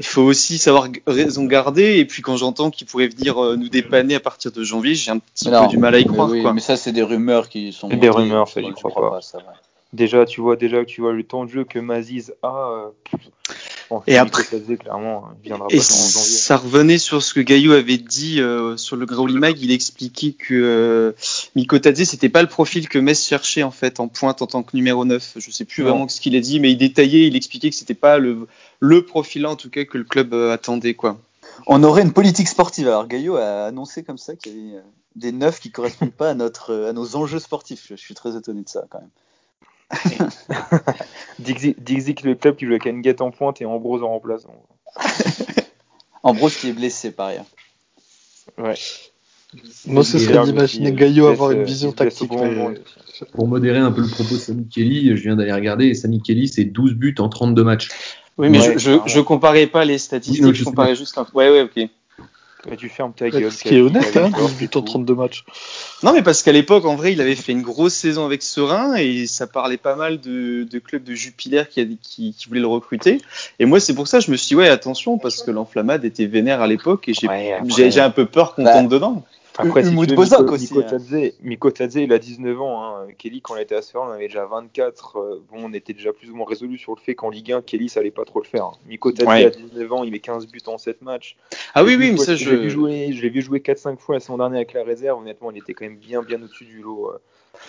Il 0.00 0.06
faut 0.06 0.22
aussi 0.22 0.58
savoir 0.58 0.88
raison 1.06 1.44
garder, 1.44 1.96
et 1.98 2.04
puis 2.04 2.22
quand 2.22 2.36
j'entends 2.36 2.70
qu'il 2.70 2.86
pourrait 2.86 3.08
venir 3.08 3.42
euh, 3.42 3.56
nous 3.56 3.68
dépanner 3.68 4.14
à 4.14 4.20
partir 4.20 4.52
de 4.52 4.62
janvier, 4.62 4.94
j'ai 4.94 5.10
un 5.10 5.18
petit 5.18 5.48
non, 5.50 5.64
peu 5.64 5.68
du 5.70 5.78
mal 5.78 5.94
à 5.94 5.98
y 5.98 6.04
mais 6.04 6.12
croire, 6.12 6.30
oui, 6.30 6.42
quoi. 6.42 6.52
Mais 6.52 6.60
ça, 6.60 6.76
c'est 6.76 6.92
des 6.92 7.02
rumeurs 7.02 7.48
qui 7.48 7.72
sont. 7.72 7.88
Des 7.88 8.08
rumeurs, 8.08 8.48
ça, 8.48 8.60
j'y 8.60 8.68
je 8.68 8.72
crois 8.74 8.90
crois 8.90 9.10
pas. 9.10 9.20
ça, 9.22 9.38
ouais. 9.38 9.44
Déjà, 9.94 10.24
tu 10.26 10.40
vois, 10.42 10.54
déjà, 10.56 10.84
tu 10.84 11.00
vois 11.00 11.12
le 11.14 11.22
temps 11.24 11.44
de 11.46 11.50
jeu 11.50 11.64
que 11.64 11.78
Maziz 11.78 12.34
a. 12.42 12.68
euh, 12.70 12.86
bon, 13.90 14.02
Et 14.06 14.18
après- 14.18 14.44
Tadze, 14.44 14.76
clairement, 14.78 15.24
hein, 15.30 15.34
il 15.42 15.48
viendra 15.48 15.66
Et 15.70 15.78
pas 15.78 15.82
en 15.82 16.08
janvier. 16.10 16.36
ça 16.36 16.56
revenait 16.58 16.98
sur 16.98 17.22
ce 17.22 17.32
que 17.32 17.40
Gaillot 17.40 17.72
avait 17.72 17.96
dit 17.96 18.38
euh, 18.40 18.76
sur 18.76 18.96
le 18.96 19.06
Grauli 19.06 19.34
Mag. 19.38 19.58
Il 19.60 19.72
expliquait 19.72 20.32
que 20.32 20.52
euh, 20.54 21.12
Miko 21.56 21.78
Tadze, 21.78 22.04
c'était 22.04 22.28
pas 22.28 22.42
le 22.42 22.48
profil 22.48 22.86
que 22.90 22.98
Metz 22.98 23.26
cherchait 23.26 23.62
en 23.62 23.70
fait 23.70 23.98
en 23.98 24.08
pointe 24.08 24.42
en 24.42 24.46
tant 24.46 24.62
que 24.62 24.76
numéro 24.76 25.06
9. 25.06 25.36
Je 25.38 25.50
sais 25.50 25.64
plus 25.64 25.82
Non. 25.84 25.88
vraiment 25.90 26.08
ce 26.08 26.20
qu'il 26.20 26.36
a 26.36 26.40
dit, 26.40 26.60
mais 26.60 26.70
il 26.70 26.76
détaillait, 26.76 27.26
il 27.26 27.34
expliquait 27.34 27.70
que 27.70 27.76
c'était 27.76 27.94
pas 27.94 28.18
le, 28.18 28.46
le 28.80 29.04
profil 29.04 29.46
en 29.46 29.56
tout 29.56 29.70
cas 29.70 29.84
que 29.84 29.98
le 29.98 30.04
club 30.04 30.34
euh, 30.34 30.52
attendait 30.52 30.94
quoi. 30.94 31.18
On 31.66 31.82
aurait 31.82 32.02
une 32.02 32.12
politique 32.12 32.48
sportive. 32.48 32.86
Alors, 32.86 33.06
Gaillot 33.06 33.36
a 33.36 33.66
annoncé 33.66 34.02
comme 34.02 34.18
ça 34.18 34.36
qu'il 34.36 34.52
y 34.52 34.68
avait 34.70 34.76
euh, 34.78 34.82
des 35.16 35.32
neufs 35.32 35.60
qui 35.60 35.70
correspondent 35.70 36.12
pas 36.12 36.30
à, 36.30 36.34
notre, 36.34 36.72
euh, 36.72 36.90
à 36.90 36.92
nos 36.92 37.16
enjeux 37.16 37.40
sportifs. 37.40 37.86
Je, 37.88 37.96
suis 37.96 38.14
très 38.14 38.36
étonné 38.36 38.62
de 38.62 38.68
ça 38.68 38.84
quand 38.88 39.00
même. 39.00 39.10
Dixie, 41.38 41.74
Dixie, 41.78 42.14
le 42.22 42.34
club 42.34 42.56
qui 42.56 42.66
joue 42.66 42.72
avec 42.72 42.86
Enguet 42.86 43.20
en 43.22 43.30
pointe 43.30 43.60
et 43.60 43.64
Ambrose 43.64 44.02
en 44.02 44.08
remplaçant. 44.08 44.54
Ambrose 46.22 46.56
qui 46.56 46.68
est 46.68 46.72
blessé 46.72 47.10
par 47.10 47.28
ailleurs. 47.28 47.46
Ouais. 48.58 48.74
Moi, 49.86 50.04
ce 50.04 50.18
serait 50.18 50.44
d'imaginer 50.44 50.92
Gaillot 50.92 51.26
avoir 51.26 51.52
une 51.52 51.64
vision 51.64 51.92
tactique. 51.92 52.30
mais-. 52.30 52.80
Pour 53.32 53.48
modérer 53.48 53.78
un 53.78 53.90
peu 53.90 54.02
le 54.02 54.08
propos 54.08 54.34
de 54.34 54.40
Sami 54.40 54.68
Kelly, 54.68 55.16
je 55.16 55.22
viens 55.22 55.36
d'aller 55.36 55.52
regarder, 55.52 55.86
et 55.86 55.94
Sami 55.94 56.20
Kelly, 56.22 56.48
c'est 56.48 56.64
12 56.64 56.94
buts 56.94 57.14
en 57.18 57.28
32 57.28 57.64
matchs. 57.64 57.88
Oui, 58.38 58.48
mais 58.50 58.58
Ouais, 58.60 58.74
je, 58.74 58.78
je, 58.78 58.98
je 59.06 59.20
comparais 59.20 59.66
pas 59.66 59.84
les 59.84 59.98
statistiques, 59.98 60.42
Oui, 60.42 60.48
non, 60.50 60.54
je 60.54 60.64
comparais 60.64 60.94
juste. 60.94 61.18
un- 61.18 61.26
Ouais, 61.34 61.50
ouais, 61.50 61.62
ok. 61.62 61.88
Mais 62.68 62.76
tu 62.76 62.88
fermes 62.88 63.12
ta 63.12 63.30
gueule. 63.30 63.50
Ce 63.52 63.62
qui 63.62 63.76
est 63.76 63.80
honnête, 63.80 64.16
hein, 64.16 64.30
Kevin, 64.30 64.36
12 64.36 64.54
buts 64.54 64.70
en 64.74 64.82
32 64.82 65.14
matchs. 65.14 65.44
Non, 66.02 66.12
mais 66.12 66.22
parce 66.22 66.42
qu'à 66.42 66.50
l'époque, 66.52 66.84
en 66.84 66.96
vrai, 66.96 67.12
il 67.12 67.20
avait 67.20 67.36
fait 67.36 67.52
une 67.52 67.62
grosse 67.62 67.94
saison 67.94 68.26
avec 68.26 68.42
Serein 68.42 68.94
et 68.96 69.26
ça 69.26 69.46
parlait 69.46 69.76
pas 69.76 69.94
mal 69.94 70.20
de, 70.20 70.64
de 70.70 70.78
clubs 70.80 71.04
de 71.04 71.14
Jupiler 71.14 71.62
qui, 71.70 71.98
qui, 72.02 72.34
qui 72.34 72.48
voulaient 72.48 72.60
le 72.60 72.66
recruter. 72.66 73.22
Et 73.58 73.64
moi, 73.64 73.78
c'est 73.80 73.94
pour 73.94 74.08
ça 74.08 74.18
que 74.18 74.24
je 74.24 74.30
me 74.32 74.36
suis 74.36 74.48
dit, 74.48 74.54
ouais, 74.56 74.68
attention, 74.68 75.18
parce 75.18 75.42
que 75.42 75.50
l'enflammade 75.52 76.04
était 76.04 76.26
vénère 76.26 76.60
à 76.60 76.66
l'époque 76.66 77.08
et 77.08 77.14
j'ai 77.14 77.28
Ouais, 77.28 77.52
après- 77.52 77.70
j'ai- 77.70 77.90
j'ai 77.92 78.00
un 78.00 78.10
peu 78.10 78.26
peur 78.26 78.54
qu'on 78.54 78.64
Bah, 78.64 78.72
tombe 78.74 78.88
dedans. 78.90 79.24
Après, 79.58 79.82
si 79.82 79.92
Umut 79.92 80.14
Bozok 80.14 80.40
Miko, 80.42 80.54
aussi, 80.54 80.72
Miko 80.72 80.80
hein. 80.80 80.90
Tadze, 80.90 81.32
Miko 81.42 81.70
Tadze, 81.70 81.96
il 81.96 82.12
a 82.12 82.18
19 82.18 82.60
ans. 82.62 82.84
Hein. 82.84 83.06
Kelly, 83.18 83.40
quand 83.42 83.54
on 83.54 83.56
était 83.58 83.74
à 83.74 83.82
ce 83.82 83.96
on 83.98 84.08
avait 84.10 84.28
déjà 84.28 84.46
24. 84.46 85.16
Euh, 85.18 85.42
bon, 85.50 85.64
on 85.64 85.72
était 85.72 85.92
déjà 85.92 86.12
plus 86.12 86.30
ou 86.30 86.36
moins 86.36 86.46
résolu 86.46 86.78
sur 86.78 86.94
le 86.94 87.00
fait 87.00 87.14
qu'en 87.14 87.28
Ligue 87.28 87.52
1, 87.52 87.62
Kelly, 87.62 87.88
ça 87.88 88.00
allait 88.00 88.10
pas 88.10 88.24
trop 88.24 88.40
le 88.40 88.46
faire. 88.46 88.64
hein. 88.64 88.72
Miko 88.86 89.10
Tadze 89.12 89.26
Ouais. 89.28 89.44
a 89.46 89.50
19 89.50 89.92
ans, 89.92 90.04
il 90.04 90.12
met 90.12 90.20
15 90.20 90.46
buts 90.46 90.60
en 90.66 90.78
7 90.78 91.02
matchs. 91.02 91.36
Ah 91.74 91.82
oui, 91.84 91.96
oui, 91.98 92.12
mais 92.12 92.18
ça, 92.18 92.36
je 92.36 92.48
l'ai 92.50 92.56
vu 92.56 92.64
je. 92.64 92.74
jouer, 92.74 93.12
je 93.12 93.20
l'ai 93.22 93.28
vu 93.30 93.42
jouer 93.42 93.58
4-5 93.60 93.98
fois 93.98 94.14
la 94.14 94.20
saison 94.20 94.38
dernière 94.38 94.58
avec 94.58 94.72
la 94.72 94.84
réserve. 94.84 95.20
Honnêtement, 95.20 95.50
il 95.50 95.58
était 95.58 95.74
quand 95.74 95.84
même 95.84 95.96
bien, 95.98 96.22
bien 96.22 96.40
au-dessus 96.42 96.64
du 96.64 96.80
lot. 96.80 97.10
euh. 97.10 97.18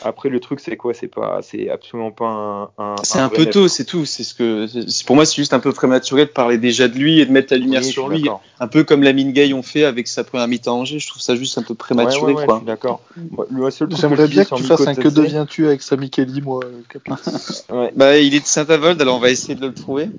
Après, 0.01 0.29
le 0.29 0.39
truc, 0.39 0.59
c'est 0.61 0.77
quoi? 0.77 0.93
C'est 0.93 1.07
pas, 1.07 1.41
c'est 1.41 1.69
absolument 1.69 2.11
pas 2.11 2.25
un. 2.25 2.63
un 2.77 2.95
C'est 3.03 3.19
un 3.19 3.27
peu 3.29 3.45
tôt, 3.45 3.67
c'est 3.67 3.83
tout. 3.83 4.05
C'est 4.05 4.23
ce 4.23 4.33
que, 4.33 4.65
c'est- 4.67 5.05
pour 5.05 5.15
moi, 5.15 5.25
c'est 5.25 5.35
juste 5.35 5.53
un 5.53 5.59
peu 5.59 5.73
prématuré 5.73 6.25
de 6.25 6.29
parler 6.31 6.57
déjà 6.57 6.87
de 6.87 6.95
lui 6.97 7.19
et 7.19 7.25
de 7.25 7.31
mettre 7.31 7.53
la 7.53 7.59
lumière 7.59 7.81
Oui, 7.81 7.91
sur 7.91 8.07
lui. 8.07 8.21
d'accord. 8.21 8.41
Un 8.59 8.67
peu 8.67 8.83
comme 8.83 9.03
la 9.03 9.11
mine 9.13 9.31
Gay 9.33 9.51
ont 9.53 9.61
fait 9.61 9.83
avec 9.83 10.07
sa 10.07 10.23
première 10.23 10.47
mi-temps 10.47 10.75
à 10.77 10.79
Angers. 10.79 10.99
Je 10.99 11.07
trouve 11.07 11.21
ça 11.21 11.35
juste 11.35 11.57
un 11.57 11.63
peu 11.63 11.75
prématuré, 11.75 12.33
Ouais, 12.33 12.45
ouais, 12.45 12.53
ouais, 12.53 12.61
d'accord. 12.65 13.01
Que 13.15 13.95
J'aimerais 13.95 14.27
bien 14.27 14.45
que 14.45 14.55
tu 14.55 14.63
fasses 14.63 14.87
un 14.87 14.95
que 14.95 15.07
deviens-tu 15.09 15.67
avec 15.67 15.81
Sami 15.81 16.09
Kelly, 16.09 16.41
moi. 16.41 16.61
Bah, 17.95 18.17
il 18.17 18.33
est 18.35 18.39
de 18.39 18.45
Saint-Avold, 18.45 19.01
alors 19.01 19.17
on 19.17 19.19
va 19.19 19.29
essayer 19.31 19.55
de 19.55 19.67
le 19.67 19.73
trouver. 19.73 20.09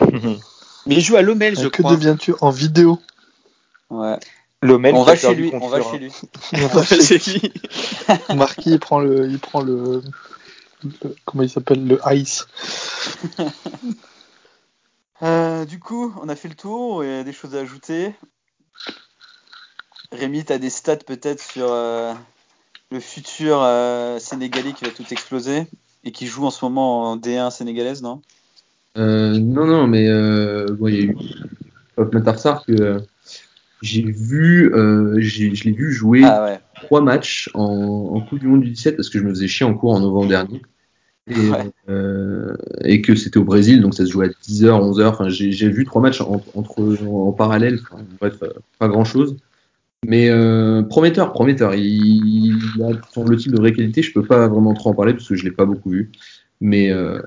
Mais 0.86 0.94
il 0.94 1.00
joue 1.00 1.16
à 1.16 1.22
Lomel, 1.22 1.56
je 1.56 1.66
Un 1.66 1.70
que 1.70 1.82
crois. 1.82 1.92
deviens-tu 1.92 2.34
en 2.40 2.50
vidéo? 2.50 2.98
Ouais. 3.90 4.18
Lomel 4.62 4.94
On 4.94 5.04
va 5.04 5.16
chez 5.16 5.34
lui, 5.34 5.52
on 5.54 5.68
va 5.68 5.82
chez 5.82 5.98
lui. 5.98 6.12
On 6.54 6.66
va 6.66 6.84
chez 6.84 7.00
C'est 7.00 7.18
qui 7.18 7.40
Marquis, 8.34 8.72
il 8.72 8.80
prend 8.80 9.00
le, 9.00 9.28
il 9.28 9.38
prend 9.38 9.60
le, 9.60 10.02
le- 11.02 11.14
comment 11.24 11.44
il 11.44 11.50
s'appelle, 11.50 11.86
le 11.86 12.00
ice. 12.12 12.46
Euh, 15.20 15.64
du 15.64 15.80
coup, 15.80 16.14
on 16.22 16.28
a 16.28 16.36
fait 16.36 16.46
le 16.48 16.54
tour, 16.54 17.02
il 17.02 17.10
y 17.10 17.12
a 17.12 17.24
des 17.24 17.32
choses 17.32 17.56
à 17.56 17.58
ajouter. 17.58 18.14
Rémi, 20.12 20.44
tu 20.44 20.52
as 20.52 20.58
des 20.58 20.70
stats 20.70 20.96
peut-être 20.98 21.42
sur 21.42 21.72
euh, 21.72 22.14
le 22.92 23.00
futur 23.00 23.60
euh, 23.60 24.20
Sénégalais 24.20 24.74
qui 24.74 24.84
va 24.84 24.92
tout 24.92 25.04
exploser 25.10 25.66
et 26.04 26.12
qui 26.12 26.28
joue 26.28 26.46
en 26.46 26.50
ce 26.50 26.64
moment 26.64 27.10
en 27.10 27.16
D1 27.16 27.50
sénégalaise, 27.50 28.00
non? 28.00 28.22
Euh, 28.96 29.36
non, 29.38 29.66
non, 29.66 29.88
mais 29.88 30.06
euh, 30.06 30.66
bon, 30.70 30.86
il 30.86 30.94
y 30.94 30.98
a 30.98 31.02
eu 31.02 31.16
Pop 31.96 32.14
Matarsar 32.14 32.64
que 32.64 32.72
euh, 32.72 33.00
j'ai 33.82 34.02
vu, 34.02 34.72
euh, 34.74 35.20
je 35.20 35.44
l'ai 35.64 35.72
vu 35.72 35.92
jouer 35.92 36.22
Ah 36.24 36.44
ouais. 36.44 36.60
trois 36.74 37.00
matchs 37.00 37.50
en, 37.54 37.62
en 38.14 38.20
Coupe 38.20 38.40
du 38.40 38.46
Monde 38.48 38.62
du 38.62 38.70
17 38.70 38.96
parce 38.96 39.08
que 39.08 39.18
je 39.18 39.24
me 39.24 39.30
faisais 39.30 39.48
chier 39.48 39.66
en 39.66 39.74
cours 39.74 39.92
en 39.92 40.00
novembre 40.00 40.28
dernier. 40.28 40.62
Et, 41.30 41.50
Ouais. 41.50 41.70
euh, 41.90 42.56
et 42.84 43.02
que 43.02 43.14
c'était 43.14 43.36
au 43.38 43.44
Brésil, 43.44 43.82
donc 43.82 43.94
ça 43.94 44.06
se 44.06 44.10
jouait 44.10 44.26
à 44.26 44.30
10h, 44.30 44.68
11h. 44.70 45.06
Enfin, 45.06 45.28
j'ai 45.28 45.68
vu 45.68 45.84
trois 45.84 46.00
matchs 46.00 46.20
en, 46.22 46.42
entre, 46.54 47.04
en, 47.06 47.32
parallèle. 47.32 47.78
Enfin, 47.82 48.02
bref, 48.20 48.36
euh, 48.42 48.48
pas 48.78 48.88
grand 48.88 49.04
chose. 49.04 49.36
Mais 50.06 50.30
euh, 50.30 50.82
prometteur, 50.82 51.32
prometteur. 51.32 51.74
Il, 51.74 52.56
il 52.76 52.82
a 52.82 52.92
semble-t-il 53.12 53.52
de 53.52 53.58
vraies 53.58 53.72
qualités. 53.72 54.00
Je 54.02 54.12
peux 54.12 54.22
pas 54.22 54.48
vraiment 54.48 54.72
trop 54.72 54.90
en 54.90 54.94
parler 54.94 55.12
parce 55.12 55.28
que 55.28 55.34
je 55.34 55.44
l'ai 55.44 55.50
pas 55.50 55.66
beaucoup 55.66 55.90
vu. 55.90 56.10
Mais 56.60 56.90
euh, 56.90 57.20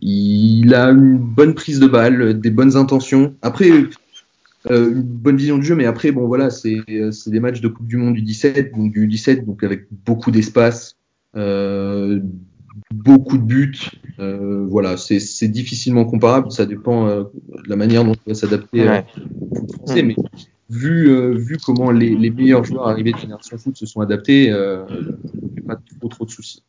il 0.00 0.74
a 0.74 0.90
une 0.90 1.18
bonne 1.18 1.54
prise 1.54 1.78
de 1.78 1.86
balle, 1.86 2.40
des 2.40 2.50
bonnes 2.50 2.76
intentions. 2.76 3.34
Après, 3.42 3.70
euh, 4.70 4.90
une 4.92 5.02
bonne 5.02 5.36
vision 5.36 5.56
du 5.58 5.64
jeu, 5.64 5.74
mais 5.74 5.86
après, 5.86 6.12
bon, 6.12 6.26
voilà, 6.26 6.50
c'est 6.50 6.78
c'est 7.12 7.30
des 7.30 7.40
matchs 7.40 7.60
de 7.60 7.68
Coupe 7.68 7.86
du 7.86 7.96
Monde 7.96 8.14
du 8.14 8.22
17, 8.22 8.72
donc 8.76 8.92
du 8.92 9.06
17, 9.06 9.46
donc 9.46 9.62
avec 9.64 9.86
beaucoup 10.04 10.30
d'espace, 10.30 10.96
euh, 11.36 12.20
beaucoup 12.92 13.38
de 13.38 13.42
buts. 13.42 13.78
Euh, 14.18 14.66
voilà, 14.68 14.96
c'est 14.98 15.48
difficilement 15.48 16.04
comparable. 16.04 16.52
Ça 16.52 16.66
dépend 16.66 17.06
euh, 17.08 17.24
de 17.64 17.68
la 17.70 17.76
manière 17.76 18.04
dont 18.04 18.14
il 18.26 18.28
va 18.28 18.34
s'adapter 18.34 18.82
euh, 18.82 18.90
Ouais. 18.90 19.04
au 19.50 19.54
foot 19.56 19.72
français, 19.76 20.02
mais 20.02 20.16
vu 20.68 21.08
euh, 21.10 21.34
vu 21.36 21.56
comment 21.56 21.90
les, 21.90 22.14
les 22.14 22.30
meilleurs 22.30 22.64
joueurs 22.64 22.86
arrivés 22.86 23.12
de 23.12 23.18
Génération 23.18 23.56
Foot 23.58 23.76
se 23.76 23.86
sont 23.86 24.00
adaptés, 24.02 24.50
euh, 24.50 24.84
pas 25.66 25.76
trop 25.98 26.08
trop 26.08 26.24
de 26.26 26.30
soucis. 26.30 26.62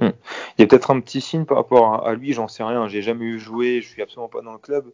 Il 0.00 0.12
y 0.60 0.62
a 0.62 0.66
peut-être 0.66 0.92
un 0.92 1.00
petit 1.00 1.20
signe 1.20 1.44
par 1.44 1.56
rapport 1.56 1.92
à, 1.94 2.10
à 2.10 2.14
lui, 2.14 2.32
j'en 2.32 2.46
sais 2.46 2.62
rien. 2.62 2.86
J'ai 2.86 3.02
jamais 3.02 3.24
eu 3.24 3.38
joué, 3.40 3.80
je 3.80 3.88
suis 3.88 4.00
absolument 4.00 4.28
pas 4.28 4.42
dans 4.42 4.52
le 4.52 4.58
club. 4.58 4.84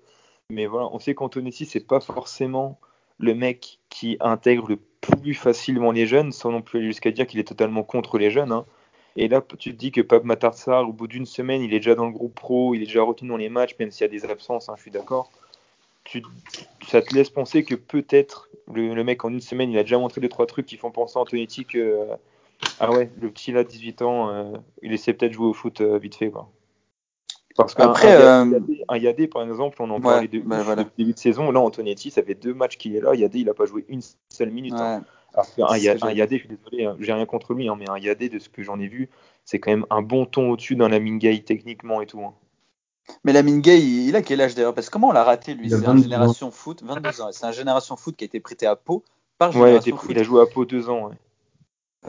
Mais 0.51 0.67
voilà, 0.67 0.89
on 0.93 0.99
sait 0.99 1.15
qu'Antonetti, 1.15 1.67
c'est 1.67 1.87
pas 1.87 2.01
forcément 2.01 2.79
le 3.19 3.35
mec 3.35 3.79
qui 3.89 4.17
intègre 4.21 4.69
le 4.69 4.77
plus 5.01 5.35
facilement 5.35 5.93
les 5.93 6.07
jeunes, 6.07 6.33
sans 6.33 6.51
non 6.51 6.63
plus 6.63 6.79
aller 6.79 6.89
jusqu'à 6.89 7.11
dire 7.11 7.27
qu'il 7.27 7.41
est 7.41 7.49
totalement 7.49 7.83
contre 7.83 8.19
les 8.19 8.31
jeunes. 8.31 8.53
hein. 8.53 8.67
Et 9.17 9.29
là, 9.29 9.43
tu 9.59 9.71
te 9.73 9.77
dis 9.77 9.93
que 9.93 10.01
Pape 10.01 10.25
Matarsar, 10.25 10.89
au 10.89 10.93
bout 10.93 11.07
d'une 11.07 11.27
semaine, 11.27 11.63
il 11.63 11.73
est 11.73 11.79
déjà 11.79 11.95
dans 11.95 12.07
le 12.07 12.13
groupe 12.13 12.35
pro, 12.35 12.75
il 12.75 12.83
est 12.83 12.87
déjà 12.87 13.03
retenu 13.03 13.29
dans 13.29 13.37
les 13.37 13.49
matchs, 13.49 13.77
même 13.79 13.91
s'il 13.91 14.03
y 14.03 14.05
a 14.05 14.09
des 14.09 14.25
absences, 14.25 14.69
hein, 14.69 14.75
je 14.77 14.83
suis 14.83 14.91
d'accord. 14.91 15.31
Ça 16.87 17.01
te 17.01 17.15
laisse 17.15 17.31
penser 17.31 17.65
que 17.65 17.75
peut-être 17.75 18.49
le, 18.73 18.95
le 18.95 19.05
mec 19.05 19.25
en 19.25 19.31
une 19.31 19.41
semaine, 19.41 19.71
il 19.71 19.79
a 19.79 19.83
déjà 19.83 19.99
montré 19.99 20.21
deux 20.21 20.29
trois 20.29 20.47
trucs 20.47 20.67
qui 20.67 20.77
font 20.77 20.91
penser 20.91 21.19
à 21.19 21.23
Antonetti 21.23 21.65
que 21.65 21.79
euh, 21.79 22.17
ah 22.81 22.91
ouais, 22.93 23.11
le 23.21 23.31
petit 23.31 23.53
là, 23.53 23.65
18 23.65 24.03
ans, 24.03 24.31
euh, 24.31 24.53
il 24.83 24.93
essaie 24.93 25.15
peut-être 25.15 25.33
de 25.33 25.37
jouer 25.37 25.47
au 25.47 25.55
foot 25.55 25.81
euh, 25.81 25.99
vite 25.99 26.17
fait 26.17 26.31
quoi. 26.31 26.51
Parce 27.57 27.75
qu'un 27.75 27.91
Après, 27.91 28.13
un, 28.17 28.49
euh, 28.49 28.53
Yadé, 28.55 28.85
un 28.89 28.97
Yadé, 28.99 29.29
par 29.29 29.43
exemple, 29.43 29.77
on 29.81 29.89
en 29.91 29.97
Ouais, 29.97 30.01
parlait 30.01 30.29
de, 30.29 30.41
bah, 30.41 30.63
voilà. 30.63 30.83
depuis 30.83 30.93
le 30.99 31.05
début 31.05 31.15
de 31.15 31.19
saison. 31.19 31.51
Là, 31.53 31.61
Antonetti, 31.61 32.11
ça 32.11 32.23
fait 32.23 32.35
deux 32.35 32.53
matchs 32.55 32.77
qu'il 32.77 32.97
est 32.97 33.01
là. 33.01 33.15
Yadé, 33.15 33.39
il 33.41 33.49
a 33.49 33.55
pas 33.55 33.65
joué 33.67 33.85
une 33.89 34.01
seule 34.29 34.51
minute. 34.51 34.75
hein. 34.75 35.03
Alors 35.35 35.77
Ya- 35.79 35.97
un 36.03 36.13
Yadé, 36.13 36.39
je 36.39 36.47
suis 36.47 36.57
désolé, 36.57 36.85
hein, 36.85 36.97
j'ai 37.01 37.13
rien 37.13 37.27
contre 37.27 37.55
lui, 37.55 37.69
hein, 37.69 37.77
mais 37.79 37.89
un 37.91 37.99
Yadé, 37.99 38.29
de 38.29 38.39
ce 38.39 38.49
que 38.49 38.63
j'en 38.63 38.79
ai 38.79 38.87
vu, 38.87 39.09
c'est 39.45 39.59
quand 39.59 39.71
même 39.73 39.87
un 39.91 40.01
bon 40.03 40.27
ton 40.27 40.51
au-dessus 40.51 40.77
d'un 40.77 40.89
Lamingay 40.89 41.41
techniquement 41.43 42.01
et 42.01 42.07
tout. 42.07 42.21
hein. 42.23 42.35
Mais 43.25 43.33
la 43.33 43.43
Gay, 43.43 43.81
il, 43.81 44.09
il 44.09 44.17
a 44.17 44.23
quel 44.23 44.41
âge 44.41 44.55
d'ailleurs? 44.55 44.75
Parce 44.75 44.87
que 44.89 44.93
comment 44.93 45.09
on 45.09 45.13
l'a 45.13 45.25
raté 45.25 45.55
lui? 45.55 45.69
C'est 45.71 45.77
un 45.77 45.81
22 45.81 46.03
génération 46.05 46.51
foot, 46.51 46.83
22 46.83 47.21
ans. 47.21 47.29
C'est 47.33 47.45
un 47.45 47.53
génération 47.53 47.97
foot 47.97 48.17
qui 48.17 48.25
a 48.25 48.27
été 48.27 48.41
prêté 48.41 48.65
à 48.67 48.77
Pau 48.77 49.05
par 49.37 49.51
Ouais, 49.51 49.57
il 49.57 49.63
a, 49.63 49.67
génération 49.67 49.91
été- 49.97 49.99
foot. 50.01 50.11
il 50.11 50.19
a 50.19 50.23
joué 50.23 50.41
à 50.43 50.47
Pau 50.47 50.65
deux 50.65 50.89
ans. 50.89 51.09
ouais. 51.09 51.15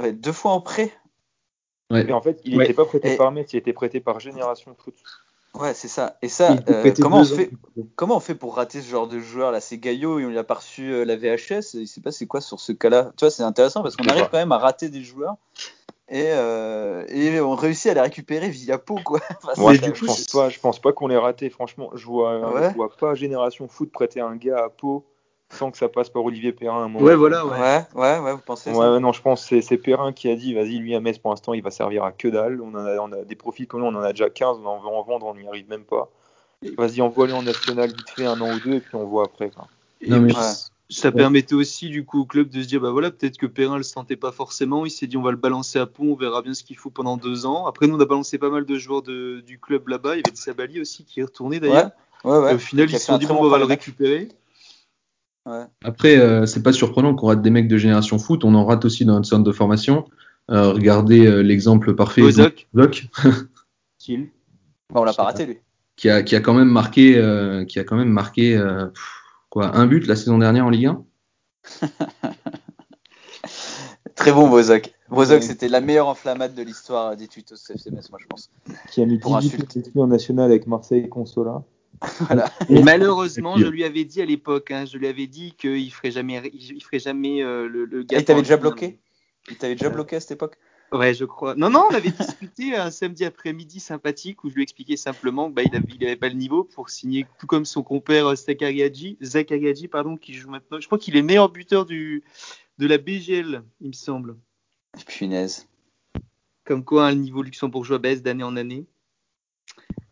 Ouais, 0.01 0.11
deux 0.13 0.31
fois 0.31 0.51
en 0.51 0.61
prêt? 0.61 0.91
Ouais. 1.91 2.03
Mais 2.03 2.13
en 2.13 2.21
fait, 2.21 2.39
il 2.45 2.55
Ouais. 2.57 2.63
n'était 2.63 2.73
pas 2.73 2.85
prêté 2.85 3.13
Et- 3.13 3.17
par 3.17 3.31
Metz, 3.31 3.51
il 3.53 3.57
était 3.57 3.73
prêté 3.73 3.99
par 3.99 4.19
Génération 4.19 4.75
Foot. 4.77 4.95
Ouais, 5.59 5.73
c'est 5.73 5.87
ça. 5.87 6.17
Et 6.21 6.29
ça, 6.29 6.55
euh, 6.69 6.93
comment, 7.01 7.21
on 7.21 7.23
fait, 7.23 7.51
comment 7.95 8.17
on 8.17 8.19
fait 8.19 8.35
pour 8.35 8.55
rater 8.55 8.81
ce 8.81 8.89
genre 8.89 9.07
de 9.07 9.19
joueur 9.19 9.51
là? 9.51 9.61
C'est 9.61 9.77
Gaillot, 9.77 10.19
il 10.19 10.37
a 10.37 10.43
pas 10.43 10.55
reçu 10.55 10.91
euh, 10.91 11.05
la 11.05 11.15
VHS. 11.15 11.75
Il 11.75 11.87
sait 11.87 12.01
pas 12.01 12.11
c'est 12.11 12.27
quoi 12.27 12.41
sur 12.41 12.59
ce 12.59 12.71
cas-là. 12.71 13.11
Tu 13.17 13.25
vois, 13.25 13.31
c'est 13.31 13.43
intéressant 13.43 13.81
parce 13.81 13.95
qu'on 13.95 14.07
arrive 14.07 14.27
quand 14.31 14.37
même 14.37 14.51
à 14.51 14.57
rater 14.57 14.89
des 14.89 15.03
joueurs 15.03 15.35
et, 16.07 16.27
euh, 16.33 17.03
et 17.07 17.39
on 17.41 17.55
réussit 17.55 17.89
à 17.91 17.93
les 17.95 18.01
récupérer 18.01 18.49
via 18.49 18.77
Pau 18.77 18.95
quoi. 18.99 19.19
Enfin, 19.43 19.53
Moi, 19.61 19.73
c'est- 19.73 19.95
je, 19.95 20.05
pense 20.05 20.25
pas, 20.25 20.49
je 20.49 20.59
pense 20.59 20.79
pas 20.79 20.93
qu'on 20.93 21.07
l'ait 21.07 21.17
raté. 21.17 21.49
Franchement, 21.49 21.89
je 21.95 22.05
vois, 22.05 22.53
Ouais? 22.53 22.69
je 22.69 22.75
vois 22.75 22.89
pas 22.95 23.15
Génération 23.15 23.67
Foot 23.67 23.91
prêter 23.91 24.21
un 24.21 24.35
gars 24.35 24.65
à 24.65 24.69
Pau 24.69 25.05
sans 25.55 25.71
que 25.71 25.77
ça 25.77 25.89
passe 25.89 26.09
par 26.09 26.23
Olivier 26.23 26.51
Perrin 26.51 26.81
à 26.81 26.85
un 26.85 26.87
moment. 26.87 27.05
Ouais, 27.05 27.15
voilà, 27.15 27.45
ouais. 27.45 27.51
Ouais, 27.59 27.85
ouais, 27.95 28.19
ouais, 28.19 28.31
vous 28.33 28.41
pensez 28.45 28.69
Ouais, 28.69 28.75
ça 28.75 28.93
ouais, 28.93 28.99
non, 28.99 29.11
je 29.13 29.21
pense 29.21 29.47
que 29.47 29.61
c'est- 29.61 29.77
Perrin 29.77 30.11
qui 30.13 30.29
a 30.29 30.35
dit, 30.35 30.53
vas-y, 30.53 30.77
lui 30.77 30.95
à 30.95 30.99
Metz 30.99 31.17
pour 31.17 31.31
l'instant, 31.31 31.53
il 31.53 31.61
va 31.63 31.71
servir 31.71 32.03
à 32.03 32.11
que 32.11 32.27
dalle. 32.27 32.61
On, 32.61 32.69
en 32.75 32.85
a, 32.85 32.97
on 32.97 33.11
a 33.11 33.23
des 33.23 33.35
profils 33.35 33.67
comme 33.67 33.81
nous, 33.81 33.87
on 33.87 33.95
en 33.95 34.01
a 34.01 34.11
déjà 34.11 34.29
15, 34.29 34.57
on 34.63 34.67
en 34.67 34.79
veut 34.79 34.87
en 34.87 35.03
vendre, 35.03 35.25
on 35.27 35.35
n'y 35.35 35.47
arrive 35.47 35.69
même 35.69 35.83
pas. 35.85 36.09
Vas-y, 36.77 37.01
envoie-le 37.01 37.33
en 37.33 37.43
national 37.43 37.89
vite 37.89 38.09
fait 38.09 38.25
un 38.25 38.39
an 38.41 38.53
ou 38.55 38.59
deux 38.59 38.75
et 38.75 38.79
puis 38.79 38.95
on 38.95 39.05
voit 39.05 39.25
après. 39.25 39.49
Quoi. 39.49 39.67
Et 40.01 40.09
Non, 40.09 40.19
mais- 40.19 40.33
puis, 40.33 40.37
ça 40.89 41.11
permettait 41.11 41.55
aussi 41.55 41.89
du 41.89 42.05
coup 42.05 42.21
au 42.21 42.25
club 42.25 42.49
de 42.49 42.61
se 42.61 42.67
dire 42.67 42.79
bah 42.79 42.91
voilà 42.91 43.09
peut-être 43.09 43.37
que 43.39 43.47
Perrin 43.47 43.77
le 43.77 43.81
sentait 43.83 44.15
pas 44.15 44.31
forcément 44.31 44.85
il 44.85 44.91
s'est 44.91 45.07
dit 45.07 45.17
on 45.17 45.23
va 45.23 45.31
le 45.31 45.37
balancer 45.37 45.79
à 45.79 45.87
Pont 45.87 46.09
on 46.11 46.15
verra 46.15 46.43
bien 46.43 46.53
ce 46.53 46.63
qu'il 46.63 46.77
faut 46.77 46.91
pendant 46.91 47.17
deux 47.17 47.47
ans 47.47 47.65
après 47.65 47.87
nous 47.87 47.95
on 47.95 47.99
a 47.99 48.05
balancé 48.05 48.37
pas 48.37 48.51
mal 48.51 48.65
de 48.65 48.77
joueurs 48.77 49.01
de- 49.01 49.39
du 49.47 49.57
club 49.57 49.87
là-bas 49.87 50.13
il 50.13 50.17
y 50.17 50.21
avait 50.23 50.31
de 50.31 50.37
Sabali 50.37 50.79
aussi 50.79 51.03
qui 51.03 51.21
est 51.21 51.23
retourné 51.23 51.59
d'ailleurs 51.59 51.89
Ouais, 52.23 52.33
ouais, 52.33 52.37
ouais. 52.37 52.53
au 52.53 52.59
final 52.59 52.87
ils 52.87 52.99
se 52.99 53.05
sont 53.07 53.17
dit 53.17 53.25
bon 53.25 53.37
on 53.39 53.49
va 53.49 53.57
le 53.57 53.65
premier 53.65 54.29
Après, 55.83 56.17
euh, 56.17 56.45
c'est 56.45 56.63
pas 56.63 56.73
surprenant 56.73 57.13
qu'on 57.15 57.27
rate 57.27 57.41
des 57.41 57.49
mecs 57.51 57.67
de 57.67 57.77
génération 57.77 58.17
foot. 58.17 58.43
On 58.43 58.55
en 58.55 58.65
rate 58.65 58.85
aussi 58.85 59.05
dans 59.05 59.13
notre 59.13 59.27
centre 59.27 59.43
de 59.43 59.51
formation. 59.51 60.05
Euh, 60.51 60.71
regardez 60.73 61.25
euh, 61.25 61.41
l'exemple 61.41 61.95
parfait 61.95 62.21
Bozok 62.21 62.67
Bozok, 62.73 63.07
Style. 63.99 64.29
Bon, 64.93 65.01
on 65.01 65.03
l'a 65.03 65.13
pas 65.13 65.23
raté 65.23 65.47
lui. 65.47 65.57
qui 65.95 66.11
a, 66.11 66.21
qui 66.21 66.35
a 66.35 66.39
quand 66.41 66.53
même 66.53 66.67
marqué, 66.69 67.17
euh, 67.17 67.65
qui 67.65 67.79
a 67.79 67.83
quand 67.83 67.95
même 67.95 68.09
marqué 68.09 68.55
euh, 68.55 68.85
pff, 68.85 69.23
quoi, 69.49 69.75
un 69.75 69.87
but 69.87 70.05
la 70.05 70.15
saison 70.15 70.37
dernière 70.37 70.63
en 70.67 70.69
Ligue 70.69 70.85
1. 70.85 71.03
Très 74.15 74.31
bon 74.31 74.47
Bozok. 74.47 74.93
Bozok, 75.09 75.37
Ouais. 75.37 75.41
c'était 75.41 75.67
la 75.67 75.81
meilleure 75.81 76.07
enflammade 76.07 76.53
de 76.53 76.61
l'histoire 76.61 77.15
des 77.17 77.27
tutos 77.27 77.55
FCMS, 77.55 78.09
moi 78.11 78.19
je 78.21 78.27
pense. 78.27 78.51
Qui 78.91 79.01
a 79.01 79.05
mis 79.07 79.17
Pour 79.19 79.37
10 79.39 79.57
buts 79.57 79.99
en 79.99 80.07
national 80.07 80.45
avec 80.45 80.67
Marseille 80.67 81.01
et 81.05 81.09
Consola. 81.09 81.63
Et 82.69 82.83
malheureusement 82.83 83.57
je 83.57 83.65
lui 83.65 83.83
avais 83.83 84.03
dit 84.03 84.21
à 84.21 84.25
l'époque 84.25 84.71
hein, 84.71 84.85
je 84.85 84.97
lui 84.97 85.07
avais 85.07 85.27
dit 85.27 85.53
qu'il 85.57 85.91
ferait 85.91 86.11
jamais 86.11 86.51
il, 86.53 86.81
ferait 86.83 86.99
jamais 86.99 87.43
euh, 87.43 87.67
le, 87.67 87.85
le 87.85 88.03
gars 88.03 88.17
Et 88.17 88.21
il 88.21 88.25
t'avait 88.25 88.35
pour 88.35 88.39
un 88.39 88.41
déjà 88.43 88.57
bloqué 88.57 88.99
Il 89.49 89.57
t'avait 89.57 89.75
déjà 89.75 89.89
bloqué 89.89 90.15
à 90.15 90.19
cette 90.19 90.31
époque? 90.31 90.57
Ouais, 90.91 91.13
je 91.13 91.25
crois. 91.25 91.55
Non, 91.55 91.69
non, 91.69 91.85
on 91.89 91.93
avait 91.93 92.11
discuté 92.11 92.75
un 92.75 92.91
samedi 92.91 93.25
après-midi 93.25 93.79
sympathique 93.79 94.43
où 94.43 94.49
je 94.49 94.55
lui 94.55 94.63
expliquais 94.63 94.97
simplement 94.97 95.47
qu'il 95.47 95.55
bah, 95.55 95.63
il 95.63 96.05
avait 96.05 96.15
pas 96.15 96.29
le 96.29 96.35
niveau 96.35 96.63
pour 96.63 96.89
signer, 96.89 97.25
tout 97.39 97.47
comme 97.47 97.65
son 97.65 97.83
compère 97.83 98.27
euh, 98.27 98.35
Zakagadji, 98.35 99.17
Zakagadji 99.21 99.87
pardon, 99.87 100.15
qui 100.15 100.33
joue 100.33 100.49
maintenant. 100.49 100.79
Je 100.79 100.85
crois 100.85 100.99
qu'il 100.99 101.17
est 101.17 101.21
meilleur 101.21 101.49
buteur 101.49 101.85
du, 101.85 102.23
de 102.77 102.87
la 102.87 102.97
BGL, 102.97 103.63
il 103.81 103.87
me 103.87 103.93
semble. 103.93 104.37
Punaise. 105.07 105.67
Comme 106.63 106.83
quoi, 106.83 107.07
hein, 107.07 107.11
le 107.11 107.17
niveau 107.17 107.41
luxembourgeois 107.41 107.99
baisse 107.99 108.21
d'année 108.21 108.43
en 108.43 108.55
année. 108.55 108.85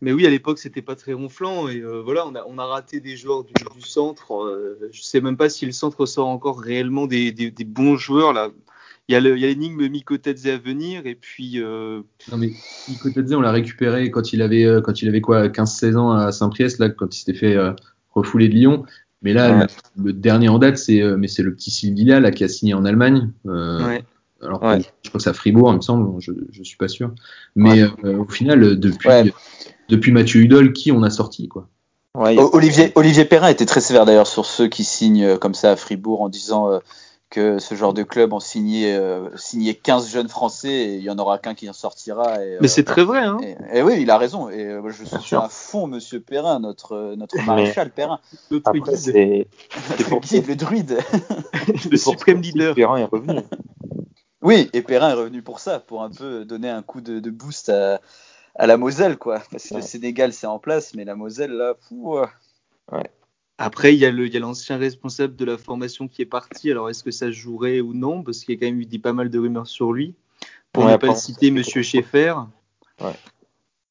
Mais 0.04 0.12
oui, 0.12 0.26
à 0.26 0.30
l'époque, 0.30 0.58
c'était 0.58 0.82
pas 0.82 0.96
très 0.96 1.14
ronflant. 1.14 1.66
Et 1.68 1.80
euh, 1.80 2.02
voilà, 2.04 2.26
on 2.26 2.34
a, 2.34 2.44
on 2.46 2.58
a, 2.58 2.66
raté 2.66 3.00
des 3.00 3.16
joueurs 3.16 3.42
du, 3.42 3.54
du 3.74 3.80
centre. 3.80 4.34
Euh, 4.34 4.78
je 4.92 5.00
sais 5.00 5.22
même 5.22 5.38
pas 5.38 5.48
si 5.48 5.64
le 5.64 5.72
centre 5.72 6.04
sort 6.04 6.28
encore 6.28 6.60
réellement 6.60 7.06
des, 7.06 7.32
des, 7.32 7.50
des 7.50 7.64
bons 7.64 7.96
joueurs. 7.96 8.34
Là. 8.34 8.50
Il 9.08 9.14
y 9.14 9.16
a 9.16 9.20
l'énigme 9.20 9.88
Mikotadze 9.88 10.46
à 10.46 10.58
venir. 10.58 11.06
Et 11.06 11.14
puis. 11.14 11.54
Euh... 11.56 12.02
Non, 12.30 12.36
mais 12.36 12.50
Mikotadze, 12.86 13.32
on 13.32 13.40
l'a 13.40 13.50
récupéré 13.50 14.10
quand 14.10 14.34
il 14.34 14.42
avait, 14.42 14.66
euh, 14.66 14.82
quand 14.82 15.00
il 15.00 15.08
avait 15.08 15.22
quoi, 15.22 15.48
15-16 15.48 15.96
ans 15.96 16.12
à 16.12 16.32
Saint-Priest, 16.32 16.80
là, 16.80 16.90
quand 16.90 17.14
il 17.14 17.18
s'était 17.18 17.38
fait 17.38 17.56
refouler 18.10 18.48
de 18.48 18.54
Lyon. 18.54 18.84
Mais 19.22 19.32
là, 19.32 19.56
ouais. 19.56 19.66
le, 19.96 20.04
le, 20.04 20.12
dernier 20.12 20.50
en 20.50 20.58
date, 20.58 20.76
c'est 20.76 21.02
mais 21.16 21.28
c'est 21.28 21.42
le 21.42 21.54
petit 21.54 21.70
Sylvia 21.70 22.20
là 22.20 22.30
qui 22.30 22.44
a 22.44 22.48
signé 22.48 22.74
en 22.74 22.84
Allemagne. 22.84 23.30
Ouais. 23.46 24.04
Alors, 24.42 24.62
ouais. 24.62 24.80
je 25.02 25.08
crois 25.08 25.18
que 25.18 25.22
c'est 25.22 25.30
à 25.30 25.34
Fribourg, 25.34 25.72
il 25.72 25.76
me 25.76 25.80
semble, 25.80 26.20
je, 26.20 26.32
je 26.50 26.62
suis 26.62 26.76
pas 26.76 26.88
sûr. 26.88 27.12
Mais 27.56 27.82
euh, 27.82 28.18
au 28.18 28.28
final, 28.28 28.78
depuis, 28.78 29.32
depuis 29.88 30.12
Mathieu 30.12 30.40
Hudol, 30.40 30.72
qui 30.72 30.92
on 30.92 31.02
a 31.02 31.10
sorti, 31.10 31.48
quoi? 31.48 31.68
Ouais, 32.16 32.38
Olivier, 32.38 32.92
Olivier 32.94 33.24
Perrin 33.24 33.48
était 33.48 33.66
très 33.66 33.80
sévère 33.80 34.06
d'ailleurs 34.06 34.28
sur 34.28 34.46
ceux 34.46 34.68
qui 34.68 34.84
signent 34.84 35.24
euh, 35.24 35.36
comme 35.36 35.54
ça 35.54 35.72
à 35.72 35.76
Fribourg 35.76 36.22
en 36.22 36.28
disant 36.28 36.70
euh, 36.70 36.78
que 37.28 37.58
ce 37.58 37.74
genre 37.74 37.92
de 37.92 38.04
club 38.04 38.32
ont 38.32 38.38
signé, 38.38 38.94
euh, 38.94 39.28
signé 39.34 39.74
15 39.74 40.12
jeunes 40.12 40.28
Français 40.28 40.68
et 40.68 40.94
il 40.94 41.02
y 41.02 41.10
en 41.10 41.18
aura 41.18 41.38
qu'un 41.38 41.54
qui 41.54 41.68
en 41.68 41.72
sortira. 41.72 42.40
Et, 42.44 42.58
Mais 42.60 42.68
c'est 42.68 42.84
très 42.84 43.02
vrai, 43.02 43.18
hein. 43.18 43.38
Et, 43.42 43.78
et, 43.78 43.82
oui, 43.82 43.94
il 43.98 44.10
a 44.10 44.18
raison. 44.18 44.48
Et 44.48 44.78
je 44.90 45.04
soutiens 45.04 45.40
à 45.40 45.48
fond 45.48 45.88
Monsieur 45.88 46.20
Perrin, 46.20 46.60
notre, 46.60 47.16
notre 47.16 47.36
maréchal 47.44 47.90
Perrin. 47.90 48.20
Notre 48.52 48.70
Après, 48.70 48.94
c'est 48.94 49.48
guide, 50.22 50.46
le 50.46 50.54
druide. 50.54 50.98
le 51.90 51.96
suprême 51.96 52.40
leader. 52.40 52.76
Perrin 52.76 52.98
est 52.98 53.08
revenu. 53.10 53.40
Oui, 54.44 54.68
et 54.74 54.82
Perrin 54.82 55.08
est 55.08 55.14
revenu 55.14 55.40
pour 55.40 55.58
ça, 55.58 55.80
pour 55.80 56.02
un 56.02 56.10
peu 56.10 56.44
donner 56.44 56.68
un 56.68 56.82
coup 56.82 57.00
de, 57.00 57.18
de 57.18 57.30
boost 57.30 57.70
à, 57.70 57.98
à, 58.54 58.66
la 58.66 58.76
Moselle, 58.76 59.16
quoi. 59.16 59.42
Parce 59.50 59.64
que 59.66 59.74
ouais. 59.74 59.80
le 59.80 59.86
Sénégal, 59.86 60.34
c'est 60.34 60.46
en 60.46 60.58
place, 60.58 60.94
mais 60.94 61.06
la 61.06 61.16
Moselle, 61.16 61.52
là, 61.52 61.72
fou. 61.80 62.18
Ouais. 62.92 63.10
Après, 63.56 63.94
il 63.94 63.98
y 63.98 64.04
a 64.04 64.38
l'ancien 64.38 64.76
responsable 64.76 65.34
de 65.34 65.46
la 65.46 65.56
formation 65.56 66.08
qui 66.08 66.20
est 66.20 66.26
parti. 66.26 66.70
Alors, 66.70 66.90
est-ce 66.90 67.02
que 67.02 67.10
ça 67.10 67.30
jouerait 67.30 67.80
ou 67.80 67.94
non? 67.94 68.22
Parce 68.22 68.44
qu'il 68.44 68.54
y 68.54 68.58
a 68.58 68.60
quand 68.60 68.66
même 68.66 68.80
eu 68.82 68.84
dit 68.84 68.98
pas 68.98 69.14
mal 69.14 69.30
de 69.30 69.38
rumeurs 69.38 69.66
sur 69.66 69.94
lui. 69.94 70.14
Pour 70.72 70.84
ouais, 70.84 70.92
ne 70.92 70.96
pas 70.98 71.06
le 71.06 71.14
citer, 71.14 71.50
Monsieur 71.50 71.80
Schaeffer. 71.80 72.34
Ouais. 73.00 73.14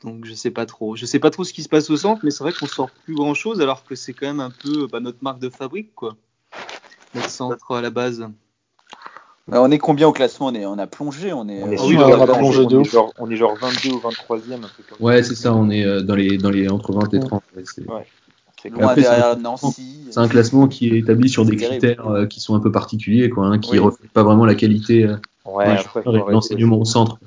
Donc, 0.03 0.23
je 0.23 0.35
sais 0.35 0.51
pas 0.51 0.67
trop. 0.67 0.95
Je 0.95 1.07
sais 1.07 1.19
pas 1.19 1.31
trop 1.31 1.43
ce 1.43 1.53
qui 1.53 1.63
se 1.63 1.69
passe 1.69 1.89
au 1.89 1.97
centre, 1.97 2.21
mais 2.23 2.29
c'est 2.29 2.43
vrai 2.43 2.53
qu'on 2.53 2.67
sort 2.67 2.91
plus 3.05 3.15
grand 3.15 3.33
chose, 3.33 3.59
alors 3.59 3.83
que 3.85 3.95
c'est 3.95 4.13
quand 4.13 4.27
même 4.27 4.39
un 4.39 4.51
peu 4.51 4.85
bah, 4.85 4.99
notre 4.99 5.23
marque 5.23 5.39
de 5.39 5.49
fabrique, 5.49 5.95
quoi. 5.95 6.15
Notre 7.15 7.31
centre 7.31 7.71
à 7.71 7.81
la 7.81 7.89
base. 7.89 8.29
On 9.51 9.71
est 9.71 9.77
combien 9.77 10.07
au 10.07 10.13
classement 10.13 10.47
on, 10.47 10.55
est, 10.55 10.65
on 10.65 10.77
a 10.77 10.87
plongé, 10.87 11.33
on 11.33 11.47
est. 11.49 11.61
On 11.63 11.71
est, 11.71 11.81
oui, 11.81 11.97
on 11.97 12.21
a 12.21 12.27
plongé 12.27 12.61
on, 12.61 12.81
est 12.81 12.83
genre, 12.85 13.13
on 13.19 13.29
est 13.29 13.35
genre 13.35 13.55
22 13.55 13.89
ou 13.89 13.99
23e. 13.99 14.53
Un 14.53 14.59
peu 14.61 14.83
comme 14.87 15.05
ouais, 15.05 15.21
c'est 15.21 15.35
ça, 15.35 15.53
on 15.53 15.69
est 15.69 15.83
euh, 15.83 16.01
dans 16.01 16.15
les, 16.15 16.37
dans 16.37 16.49
les 16.49 16.69
entre 16.69 16.93
20 16.93 17.13
et 17.13 17.19
30. 17.19 17.43
Ouais, 17.55 17.63
c'est 17.65 17.81
ouais. 17.81 18.07
loin 18.69 18.89
Après, 18.89 19.01
derrière 19.01 19.37
Nancy. 19.37 20.07
C'est 20.11 20.19
un 20.19 20.29
classement 20.29 20.67
qui 20.67 20.87
est 20.87 20.99
établi 20.99 21.27
sur 21.27 21.45
des 21.45 21.57
critères 21.57 22.07
euh, 22.07 22.25
qui 22.25 22.39
sont 22.39 22.55
un 22.55 22.61
peu 22.61 22.71
particuliers, 22.71 23.29
quoi, 23.29 23.47
hein, 23.47 23.59
qui 23.59 23.71
ne 23.71 23.79
oui. 23.79 23.85
reflètent 23.85 24.11
pas 24.11 24.23
vraiment 24.23 24.45
la 24.45 24.55
qualité 24.55 25.03
euh, 25.03 25.17
ouais, 25.45 25.77
l'enseignement 26.05 26.79
au 26.79 26.85
centre. 26.85 27.19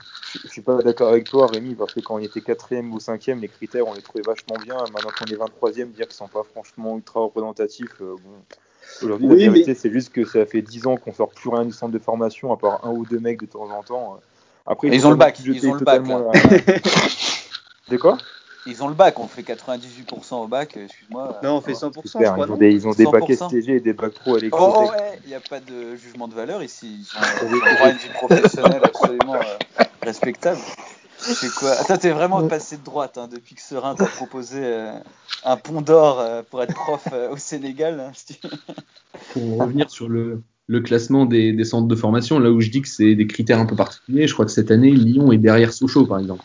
Je, 0.42 0.48
suis 0.48 0.62
pas 0.62 0.82
d'accord 0.82 1.10
avec 1.10 1.24
toi, 1.24 1.46
Rémi, 1.46 1.74
parce 1.74 1.92
que 1.92 2.00
quand 2.00 2.14
on 2.14 2.18
était 2.18 2.40
4e 2.40 2.90
ou 2.92 2.98
5e, 2.98 3.40
les 3.40 3.48
critères, 3.48 3.86
on 3.86 3.94
les 3.94 4.02
trouvait 4.02 4.24
vachement 4.24 4.56
bien. 4.62 4.76
Maintenant 4.76 5.10
qu'on 5.18 5.26
est 5.26 5.36
23e, 5.36 5.92
dire 5.92 6.06
qu'ils 6.06 6.16
sont 6.16 6.28
pas 6.28 6.42
franchement 6.50 6.96
ultra 6.96 7.20
représentatifs, 7.20 8.00
euh, 8.00 8.14
bon. 8.24 8.56
Aujourd'hui, 9.02 9.26
oui, 9.26 9.44
la 9.44 9.50
vérité, 9.50 9.70
mais... 9.72 9.74
c'est 9.74 9.90
juste 9.90 10.12
que 10.12 10.24
ça 10.24 10.46
fait 10.46 10.62
10 10.62 10.86
ans 10.86 10.96
qu'on 10.96 11.12
sort 11.12 11.30
plus 11.30 11.50
rien 11.50 11.64
du 11.64 11.72
centre 11.72 11.92
de 11.92 11.98
formation, 11.98 12.52
à 12.52 12.56
part 12.56 12.84
un 12.84 12.90
ou 12.90 13.04
deux 13.04 13.18
mecs 13.18 13.40
de 13.40 13.46
temps 13.46 13.68
en 13.70 13.82
temps. 13.82 14.20
Après, 14.66 14.88
ils 14.88 15.06
ont 15.06 15.10
le 15.10 15.16
bac. 15.16 15.38
Ils 15.44 15.68
ont 15.68 15.74
le 15.74 15.84
bac. 15.84 16.02
La... 16.06 16.18
de 17.90 17.96
quoi? 17.96 18.18
Ils 18.66 18.82
ont 18.82 18.88
le 18.88 18.94
bac. 18.94 19.18
On 19.20 19.28
fait 19.28 19.42
98% 19.42 20.34
au 20.34 20.48
bac. 20.48 20.76
Excuse-moi. 20.76 21.40
Non, 21.42 21.56
on 21.56 21.60
fait 21.60 21.72
100%. 21.72 22.06
Super, 22.06 22.36
je 22.36 22.42
crois, 22.42 22.46
ils, 22.46 22.52
ont 22.52 22.56
des, 22.56 22.72
ils 22.72 22.88
ont 22.88 22.92
des 22.92 23.04
bacs 23.04 23.32
STG 23.32 23.76
et 23.76 23.80
des 23.80 23.92
bacs 23.92 24.14
pro 24.14 24.36
à 24.36 24.40
l'école. 24.40 24.60
Oh 24.60 24.88
ouais, 24.90 25.20
il 25.24 25.28
n'y 25.28 25.34
a 25.34 25.40
pas 25.40 25.60
de 25.60 25.94
jugement 25.94 26.26
de 26.26 26.34
valeur 26.34 26.62
ici. 26.62 27.06
Ils 27.06 27.46
ont 27.46 27.56
droit 27.56 27.68
à 27.80 27.90
une 27.90 27.96
vie 27.96 28.08
professionnelle 28.14 28.82
absolument 28.82 29.36
euh, 29.36 29.84
respectable. 30.02 30.58
C'est 31.18 31.52
quoi 31.54 31.72
Attends, 31.72 31.96
t'es 31.96 32.10
vraiment 32.10 32.46
passé 32.46 32.76
de 32.76 32.84
droite 32.84 33.18
hein, 33.18 33.28
depuis 33.32 33.54
que 33.54 33.62
Serein 33.62 33.94
t'a 33.94 34.06
proposé 34.06 34.60
euh, 34.62 34.92
un 35.44 35.56
pont 35.56 35.80
d'or 35.80 36.20
euh, 36.20 36.42
pour 36.48 36.62
être 36.62 36.74
prof 36.74 37.06
euh, 37.12 37.30
au 37.30 37.36
Sénégal. 37.36 38.00
Hein, 38.00 38.12
pour 39.32 39.58
revenir 39.58 39.90
sur 39.90 40.08
le, 40.08 40.42
le 40.66 40.80
classement 40.80 41.26
des, 41.26 41.52
des, 41.52 41.64
centres 41.64 41.88
de 41.88 41.96
formation, 41.96 42.38
là 42.38 42.50
où 42.50 42.60
je 42.60 42.70
dis 42.70 42.82
que 42.82 42.88
c'est 42.88 43.14
des 43.14 43.26
critères 43.26 43.58
un 43.58 43.66
peu 43.66 43.76
particuliers, 43.76 44.26
je 44.26 44.34
crois 44.34 44.44
que 44.44 44.52
cette 44.52 44.70
année, 44.70 44.90
Lyon 44.90 45.32
est 45.32 45.38
derrière 45.38 45.72
Sochaux, 45.72 46.06
par 46.06 46.18
exemple. 46.18 46.44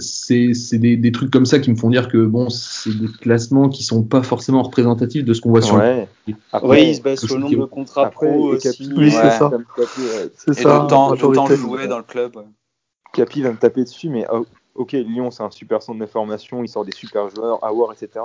C'est 0.00 0.52
des, 0.72 0.96
des, 0.96 1.12
trucs 1.12 1.30
comme 1.30 1.46
ça 1.46 1.60
qui 1.60 1.70
me 1.70 1.76
font 1.76 1.88
dire 1.88 2.08
que 2.08 2.26
bon, 2.26 2.50
c'est 2.50 2.98
des 2.98 3.06
classements 3.06 3.68
qui 3.68 3.84
sont 3.84 4.02
pas 4.02 4.24
forcément 4.24 4.64
représentatifs 4.64 5.24
de 5.24 5.32
ce 5.32 5.40
qu'on 5.40 5.50
voit 5.50 5.62
sur 5.62 5.76
ouais. 5.76 6.08
le. 6.26 6.34
Après, 6.52 6.68
oui, 6.68 6.88
ils 6.90 6.96
se 6.96 7.00
basent 7.00 7.24
sur 7.24 7.36
le 7.36 7.42
nombre 7.42 7.60
de 7.60 7.64
contrats 7.66 8.10
pro 8.10 8.54
aussi. 8.54 8.90
Oui, 8.96 9.12
c'est 9.12 9.30
ça. 9.30 9.50
C'est 10.36 10.54
ça. 10.54 10.84
Autant, 10.84 11.12
autant 11.12 11.46
jouer 11.46 11.86
dans 11.86 11.98
le 11.98 12.02
club. 12.02 12.32
Capi 13.18 13.42
va 13.42 13.50
me 13.50 13.56
taper 13.56 13.82
dessus, 13.82 14.08
mais 14.08 14.26
oh, 14.32 14.46
ok, 14.76 14.92
Lyon 14.92 15.32
c'est 15.32 15.42
un 15.42 15.50
super 15.50 15.82
centre 15.82 15.98
de 15.98 16.06
formation, 16.06 16.62
il 16.62 16.68
sort 16.68 16.84
des 16.84 16.92
super 16.92 17.28
joueurs, 17.28 17.62
Awar, 17.64 17.92
etc. 17.92 18.24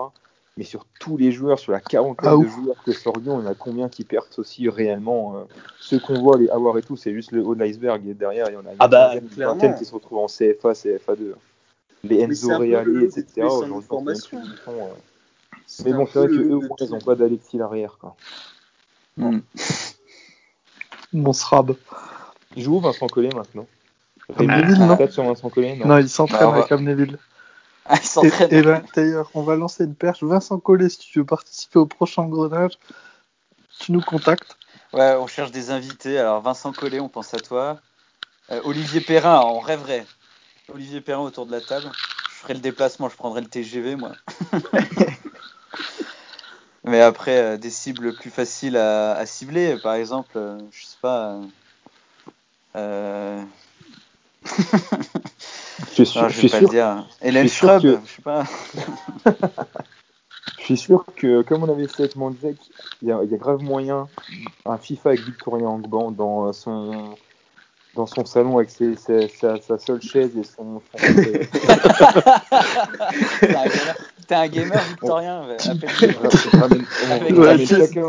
Mais 0.56 0.64
sur 0.64 0.86
tous 1.00 1.18
les 1.18 1.32
joueurs, 1.32 1.58
sur 1.58 1.72
la 1.72 1.80
quarantaine 1.80 2.30
ah, 2.32 2.38
de 2.38 2.48
joueurs 2.48 2.84
que 2.84 2.92
sort 2.92 3.18
Lyon, 3.18 3.40
il 3.40 3.46
y 3.46 3.48
en 3.48 3.52
a 3.52 3.56
combien 3.56 3.90
qui 3.90 4.04
percent 4.04 4.38
aussi 4.38 4.70
réellement 4.70 5.36
euh, 5.36 5.44
Ceux 5.80 6.00
qu'on 6.00 6.22
voit, 6.22 6.38
les 6.38 6.48
Awar 6.50 6.78
et 6.78 6.84
tout, 6.84 6.96
c'est 6.96 7.12
juste 7.12 7.32
le 7.32 7.44
haut 7.44 7.56
de 7.56 7.64
l'iceberg. 7.64 8.06
Et 8.08 8.14
derrière, 8.14 8.46
il 8.50 8.54
y 8.54 8.58
en 8.58 8.66
a 8.68 8.72
une 8.72 8.78
ah 8.78 8.88
bah, 8.88 9.16
vingtaine 9.36 9.74
qui 9.76 9.86
se 9.86 9.94
retrouvent 9.96 10.20
en 10.20 10.28
CFA, 10.28 10.74
CFA2. 10.74 11.34
Les 12.04 12.20
Enzo 12.20 12.56
Reali, 12.56 13.06
etc. 13.06 13.48
Formation. 13.88 14.44
Euh... 14.68 14.72
Mais 15.86 15.94
bon, 15.94 16.06
c'est 16.06 16.20
vrai 16.20 16.28
qu'eux, 16.28 16.60
ils 16.82 16.90
n'ont 16.92 17.00
pas 17.00 17.16
d'Alexis 17.16 17.58
l'arrière. 17.58 17.98
Mm. 19.18 19.40
Mon 21.14 21.34
Srab. 21.34 21.76
Il 22.56 22.62
joue 22.62 22.76
où 22.76 22.80
Vincent 22.80 23.08
Collet 23.08 23.30
maintenant? 23.34 23.66
Amnéville, 24.38 24.80
non 24.80 24.98
sur 25.10 25.24
Vincent 25.24 25.50
Collet, 25.50 25.76
non, 25.76 25.88
non, 25.88 25.98
il 25.98 26.10
s'entraîne 26.10 26.50
bah, 26.50 26.58
avec 26.58 26.72
Amnéville. 26.72 27.18
Ah, 27.86 27.98
il 28.02 28.08
s'entraîne. 28.08 28.48
Et, 28.50 28.60
et 28.60 28.62
ben, 28.62 28.82
d'ailleurs, 28.96 29.30
on 29.34 29.42
va 29.44 29.58
lancer 29.58 29.84
une 29.84 29.94
perche. 29.94 30.24
Vincent 30.24 30.58
Collet, 30.58 30.88
si 30.88 31.00
tu 31.00 31.20
veux 31.20 31.26
participer 31.26 31.80
au 31.80 31.86
prochain 31.86 32.26
grenage, 32.28 32.80
tu 33.78 33.92
nous 33.92 34.00
contactes. 34.00 34.58
Ouais, 34.94 35.18
on 35.20 35.28
cherche 35.28 35.52
des 35.52 35.70
invités. 35.70 36.18
Alors, 36.18 36.40
Vincent 36.42 36.72
Collet, 36.72 37.02
on 37.02 37.10
pense 37.10 37.34
à 37.34 37.40
toi. 37.40 37.82
Euh, 38.52 38.62
Olivier 38.64 39.02
Perrin, 39.02 39.42
on 39.42 39.60
rêverait. 39.60 40.06
Olivier 40.74 41.02
Perrin 41.02 41.24
autour 41.24 41.46
de 41.46 41.52
la 41.52 41.60
table. 41.60 41.92
Je 42.30 42.36
ferai 42.36 42.54
le 42.54 42.62
déplacement, 42.62 43.10
je 43.10 43.18
prendrai 43.18 43.42
le 43.42 43.48
TGV, 43.48 43.98
moi. 43.98 44.14
Mais 46.86 47.02
après, 47.02 47.38
euh, 47.38 47.58
des 47.58 47.70
cibles 47.70 48.14
plus 48.14 48.30
faciles 48.30 48.78
à, 48.78 49.14
à 49.14 49.26
cibler, 49.26 49.78
par 49.78 49.96
exemple, 49.96 50.32
euh, 50.38 50.58
je 50.72 50.86
sais 50.86 50.98
pas. 51.02 51.38
Euh, 52.76 53.42
je 54.46 55.94
suis 55.94 56.06
sûr, 56.06 56.22
non, 56.22 56.30
je, 56.30 56.34
je 56.34 56.40
suis 56.40 56.50
sûr. 56.50 56.70
Dire. 56.70 57.06
Hélène 57.22 57.48
que... 57.48 57.52
je 57.52 57.98
sais 58.08 58.22
pas. 58.24 58.44
je 60.60 60.64
suis 60.64 60.78
sûr 60.78 61.04
que, 61.16 61.42
comme 61.42 61.64
on 61.64 61.72
avait 61.72 61.88
fait 61.88 62.04
avec 62.04 62.16
Mandzek, 62.16 62.58
il 63.02 63.08
y, 63.08 63.12
y 63.12 63.12
a 63.12 63.38
grave 63.38 63.62
moyen 63.62 64.08
un 64.66 64.78
FIFA 64.78 65.10
avec 65.10 65.22
Victoria 65.22 65.68
Angban 65.68 66.12
dans 66.12 66.54
son 66.54 67.16
dans 67.96 68.08
son 68.08 68.26
salon 68.26 68.58
avec 68.58 68.72
ses, 68.72 68.96
ses, 68.96 69.28
sa, 69.28 69.62
sa, 69.62 69.78
seule 69.78 70.02
chaise 70.02 70.36
et 70.38 70.44
son. 70.44 70.82
son... 70.82 70.98
T'es 74.28 74.36
un 74.36 74.48
gamer 74.48 74.82
victorien. 74.84 75.44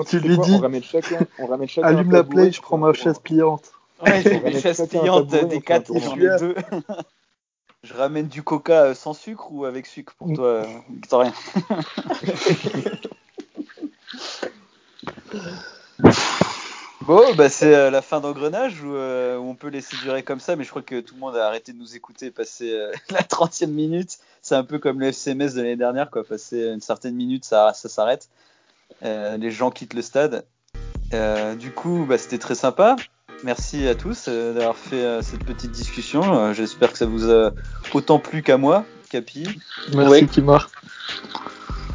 Tu 0.06 0.20
lui 0.20 0.38
dis. 0.38 0.54
On 0.54 0.60
ramène 0.60 0.82
chacun. 0.82 1.18
On 1.38 1.46
ramène 1.46 1.68
chacun 1.68 1.88
Allume 1.88 2.12
la 2.12 2.24
play, 2.24 2.52
je 2.52 2.62
prends 2.62 2.78
ma 2.78 2.92
chaise 2.92 3.18
pliante. 3.22 3.72
Ouais, 4.04 4.22
j'ai 4.24 4.40
des 4.40 4.60
chaises 4.60 4.86
pliantes 4.88 5.28
des 5.28 5.60
4 5.60 5.94
et 5.94 6.00
j'en 6.00 6.16
ai 6.16 6.38
deux. 6.38 6.54
Je 7.82 7.92
ramène 7.92 8.28
du 8.28 8.42
coca 8.42 8.94
sans 8.94 9.12
sucre 9.12 9.52
ou 9.52 9.66
avec 9.66 9.86
sucre 9.86 10.14
pour 10.14 10.32
toi, 10.32 10.62
Victorien? 10.88 11.34
Bon, 17.06 17.34
bah 17.34 17.50
c'est 17.50 17.74
euh, 17.74 17.90
la 17.90 18.00
fin 18.00 18.20
d'engrenage 18.20 18.82
où, 18.82 18.94
euh, 18.94 19.36
où, 19.36 19.50
on 19.50 19.54
peut 19.54 19.68
laisser 19.68 19.94
durer 19.98 20.22
comme 20.22 20.40
ça, 20.40 20.56
mais 20.56 20.64
je 20.64 20.70
crois 20.70 20.80
que 20.80 21.00
tout 21.00 21.14
le 21.14 21.20
monde 21.20 21.36
a 21.36 21.46
arrêté 21.46 21.74
de 21.74 21.78
nous 21.78 21.94
écouter 21.94 22.30
passer 22.30 22.72
euh, 22.72 22.92
la 23.10 23.20
30e 23.20 23.66
minute. 23.66 24.18
C'est 24.40 24.54
un 24.54 24.64
peu 24.64 24.78
comme 24.78 25.00
le 25.00 25.08
FCMS 25.08 25.52
de 25.52 25.60
l'année 25.60 25.76
dernière, 25.76 26.10
quoi. 26.10 26.24
Passer 26.24 26.68
une 26.68 26.80
certaine 26.80 27.14
minute, 27.14 27.44
ça, 27.44 27.74
ça 27.74 27.90
s'arrête. 27.90 28.30
les 29.02 29.50
gens 29.50 29.70
quittent 29.70 29.92
le 29.92 30.00
stade. 30.00 30.46
du 31.58 31.72
coup, 31.72 32.06
bah, 32.08 32.16
c'était 32.16 32.38
très 32.38 32.54
sympa. 32.54 32.96
Merci 33.44 33.86
à 33.86 33.94
tous 33.94 34.24
euh, 34.28 34.54
d'avoir 34.54 34.76
fait 34.76 35.04
euh, 35.04 35.22
cette 35.22 35.44
petite 35.44 35.70
discussion. 35.70 36.22
Euh, 36.34 36.52
J'espère 36.54 36.90
que 36.92 36.98
ça 36.98 37.06
vous 37.06 37.30
a 37.30 37.52
autant 37.92 38.18
plu 38.18 38.42
qu'à 38.42 38.56
moi, 38.56 38.84
Capi. 39.10 39.46
Merci 39.94 40.10
Ouais. 40.10 40.26
Kimar. 40.26 40.70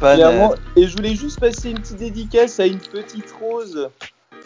Pan, 0.00 0.14
Clairement. 0.14 0.54
Et 0.76 0.86
je 0.88 0.96
voulais 0.96 1.14
juste 1.14 1.38
passer 1.40 1.70
une 1.70 1.80
petite 1.80 1.98
dédicace 1.98 2.58
à 2.60 2.66
une 2.66 2.78
petite 2.78 3.30
rose 3.40 3.90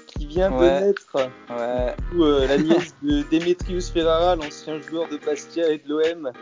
qui 0.06 0.26
vient 0.26 0.50
Ouais. 0.52 0.80
de 0.80 0.86
naître. 0.86 1.02
ouais, 1.14 1.94
coup, 2.10 2.24
euh, 2.24 2.46
la 2.48 2.58
nièce 2.58 2.94
de 3.02 3.22
Demetrius 3.30 3.90
Ferrara, 3.90 4.34
l'ancien 4.36 4.80
joueur 4.80 5.08
de 5.08 5.18
Bastia 5.18 5.68
et 5.70 5.78
de 5.78 5.88
l'OM. 5.88 6.32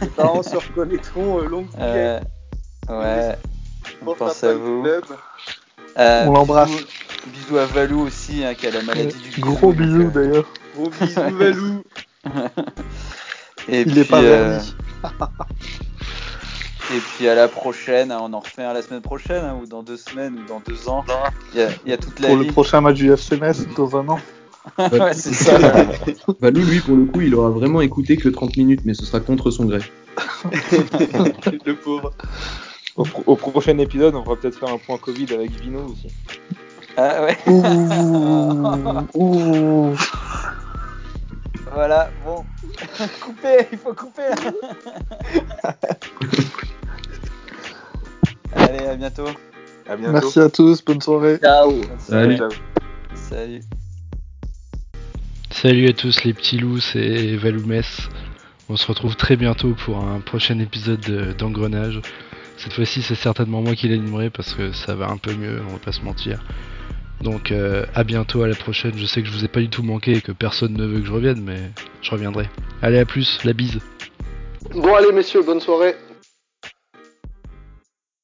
Les 0.00 0.06
parents 0.08 0.42
se 0.42 0.56
reconnaîtront 0.56 1.40
euh, 1.42 1.46
longue 1.46 1.66
euh, 1.78 2.20
ouais. 2.88 3.36
On 4.06 4.14
pense 4.14 4.42
à 4.44 4.54
vous. 4.54 4.82
club. 4.82 5.04
Euh, 5.98 6.24
On 6.26 6.32
l'embrasse. 6.32 6.70
Bisous, 7.28 7.58
à 7.58 7.66
Valou 7.66 8.00
aussi, 8.00 8.44
hein, 8.44 8.54
qui 8.54 8.66
a 8.66 8.70
la 8.70 8.82
maladie 8.82 9.16
du 9.18 9.40
Gros 9.40 9.72
bisou, 9.72 9.98
bisous 9.98 10.08
euh, 10.08 10.10
d'ailleurs. 10.10 10.46
Gros 10.74 10.90
bisous, 11.00 11.36
Valou. 11.36 11.82
Et 13.68 13.82
Il 13.82 13.90
puis, 13.90 14.00
est 14.00 14.04
pas 14.04 14.20
euh. 14.22 14.60
Et 16.94 17.00
puis 17.16 17.28
à 17.28 17.34
la 17.34 17.48
prochaine, 17.48 18.10
hein, 18.10 18.20
on 18.22 18.32
en 18.32 18.40
refait 18.40 18.64
un 18.64 18.72
la 18.72 18.80
semaine 18.82 19.02
prochaine, 19.02 19.44
hein, 19.44 19.58
ou 19.62 19.66
dans 19.66 19.82
deux 19.82 19.98
semaines, 19.98 20.38
ou 20.38 20.48
dans 20.48 20.60
deux 20.60 20.88
ans. 20.88 21.04
Il 21.52 21.60
y 21.60 21.62
a, 21.62 21.68
il 21.84 21.90
y 21.90 21.92
a 21.92 21.98
toute 21.98 22.18
la 22.20 22.28
Pour 22.28 22.38
vie. 22.38 22.46
le 22.46 22.52
prochain 22.52 22.80
match 22.80 22.96
du 22.96 23.12
FC 23.12 23.36
Metz 23.36 23.66
dans 23.76 23.94
un 23.96 24.08
an. 24.08 24.18
ouais, 24.78 25.12
c'est 25.14 25.34
ça. 25.34 25.58
Valou, 26.40 26.60
lui, 26.62 26.80
pour 26.80 26.96
le 26.96 27.04
coup, 27.04 27.20
il 27.20 27.34
aura 27.34 27.50
vraiment 27.50 27.80
écouté 27.82 28.16
que 28.16 28.28
30 28.30 28.56
minutes, 28.56 28.80
mais 28.86 28.94
ce 28.94 29.04
sera 29.04 29.20
contre 29.20 29.50
son 29.50 29.66
gré. 29.66 29.80
le 31.66 31.74
pauvre. 31.74 32.12
Au, 32.96 33.04
pro- 33.04 33.22
au 33.26 33.36
prochain 33.36 33.76
épisode, 33.78 34.14
on 34.14 34.22
va 34.22 34.36
peut-être 34.36 34.58
faire 34.58 34.70
un 34.70 34.78
point 34.78 34.96
Covid 34.98 35.32
avec 35.34 35.50
Vino 35.60 35.80
aussi. 35.84 36.08
Ah 37.00 37.22
ouais. 37.22 37.36
Ouh, 39.14 39.14
ouh. 39.14 39.96
Voilà, 41.72 42.10
bon. 42.24 42.44
couper, 43.20 43.68
il 43.70 43.78
faut 43.78 43.94
couper. 43.94 44.22
Allez, 48.54 48.86
à 48.86 48.96
bientôt. 48.96 49.26
À 49.88 49.96
bientôt. 49.96 50.12
Merci 50.12 50.40
à 50.40 50.48
tous, 50.48 50.84
bonne 50.84 51.00
soirée. 51.00 51.38
Ciao. 51.38 51.72
Salut. 51.98 52.38
Salut. 53.14 53.60
Salut 55.50 55.88
à 55.88 55.92
tous 55.92 56.24
les 56.24 56.32
petits 56.32 56.58
loups, 56.58 56.80
c'est 56.80 57.36
Valoumès. 57.36 58.08
On 58.68 58.76
se 58.76 58.86
retrouve 58.86 59.14
très 59.14 59.36
bientôt 59.36 59.74
pour 59.74 59.98
un 60.02 60.20
prochain 60.20 60.58
épisode 60.58 61.00
de- 61.00 61.32
d'Engrenage. 61.32 62.00
Cette 62.56 62.72
fois-ci, 62.72 63.02
c'est 63.02 63.14
certainement 63.14 63.60
moi 63.62 63.74
qui 63.76 63.88
l'animerai 63.88 64.30
parce 64.30 64.54
que 64.54 64.72
ça 64.72 64.94
va 64.96 65.08
un 65.08 65.16
peu 65.16 65.32
mieux, 65.34 65.60
on 65.68 65.72
va 65.74 65.78
pas 65.78 65.92
se 65.92 66.00
mentir. 66.02 66.42
Donc 67.22 67.50
euh, 67.50 67.84
à 67.94 68.04
bientôt, 68.04 68.42
à 68.42 68.48
la 68.48 68.54
prochaine. 68.54 68.92
Je 68.96 69.06
sais 69.06 69.22
que 69.22 69.28
je 69.28 69.32
vous 69.32 69.44
ai 69.44 69.48
pas 69.48 69.60
du 69.60 69.68
tout 69.68 69.82
manqué 69.82 70.12
et 70.12 70.20
que 70.20 70.32
personne 70.32 70.74
ne 70.74 70.86
veut 70.86 71.00
que 71.00 71.06
je 71.06 71.12
revienne, 71.12 71.42
mais 71.42 71.58
je 72.02 72.10
reviendrai. 72.10 72.48
Allez, 72.82 72.98
à 72.98 73.04
plus, 73.04 73.40
la 73.44 73.52
bise. 73.52 73.80
Bon 74.74 74.94
allez 74.94 75.12
messieurs, 75.12 75.42
bonne 75.42 75.60
soirée. 75.60 75.94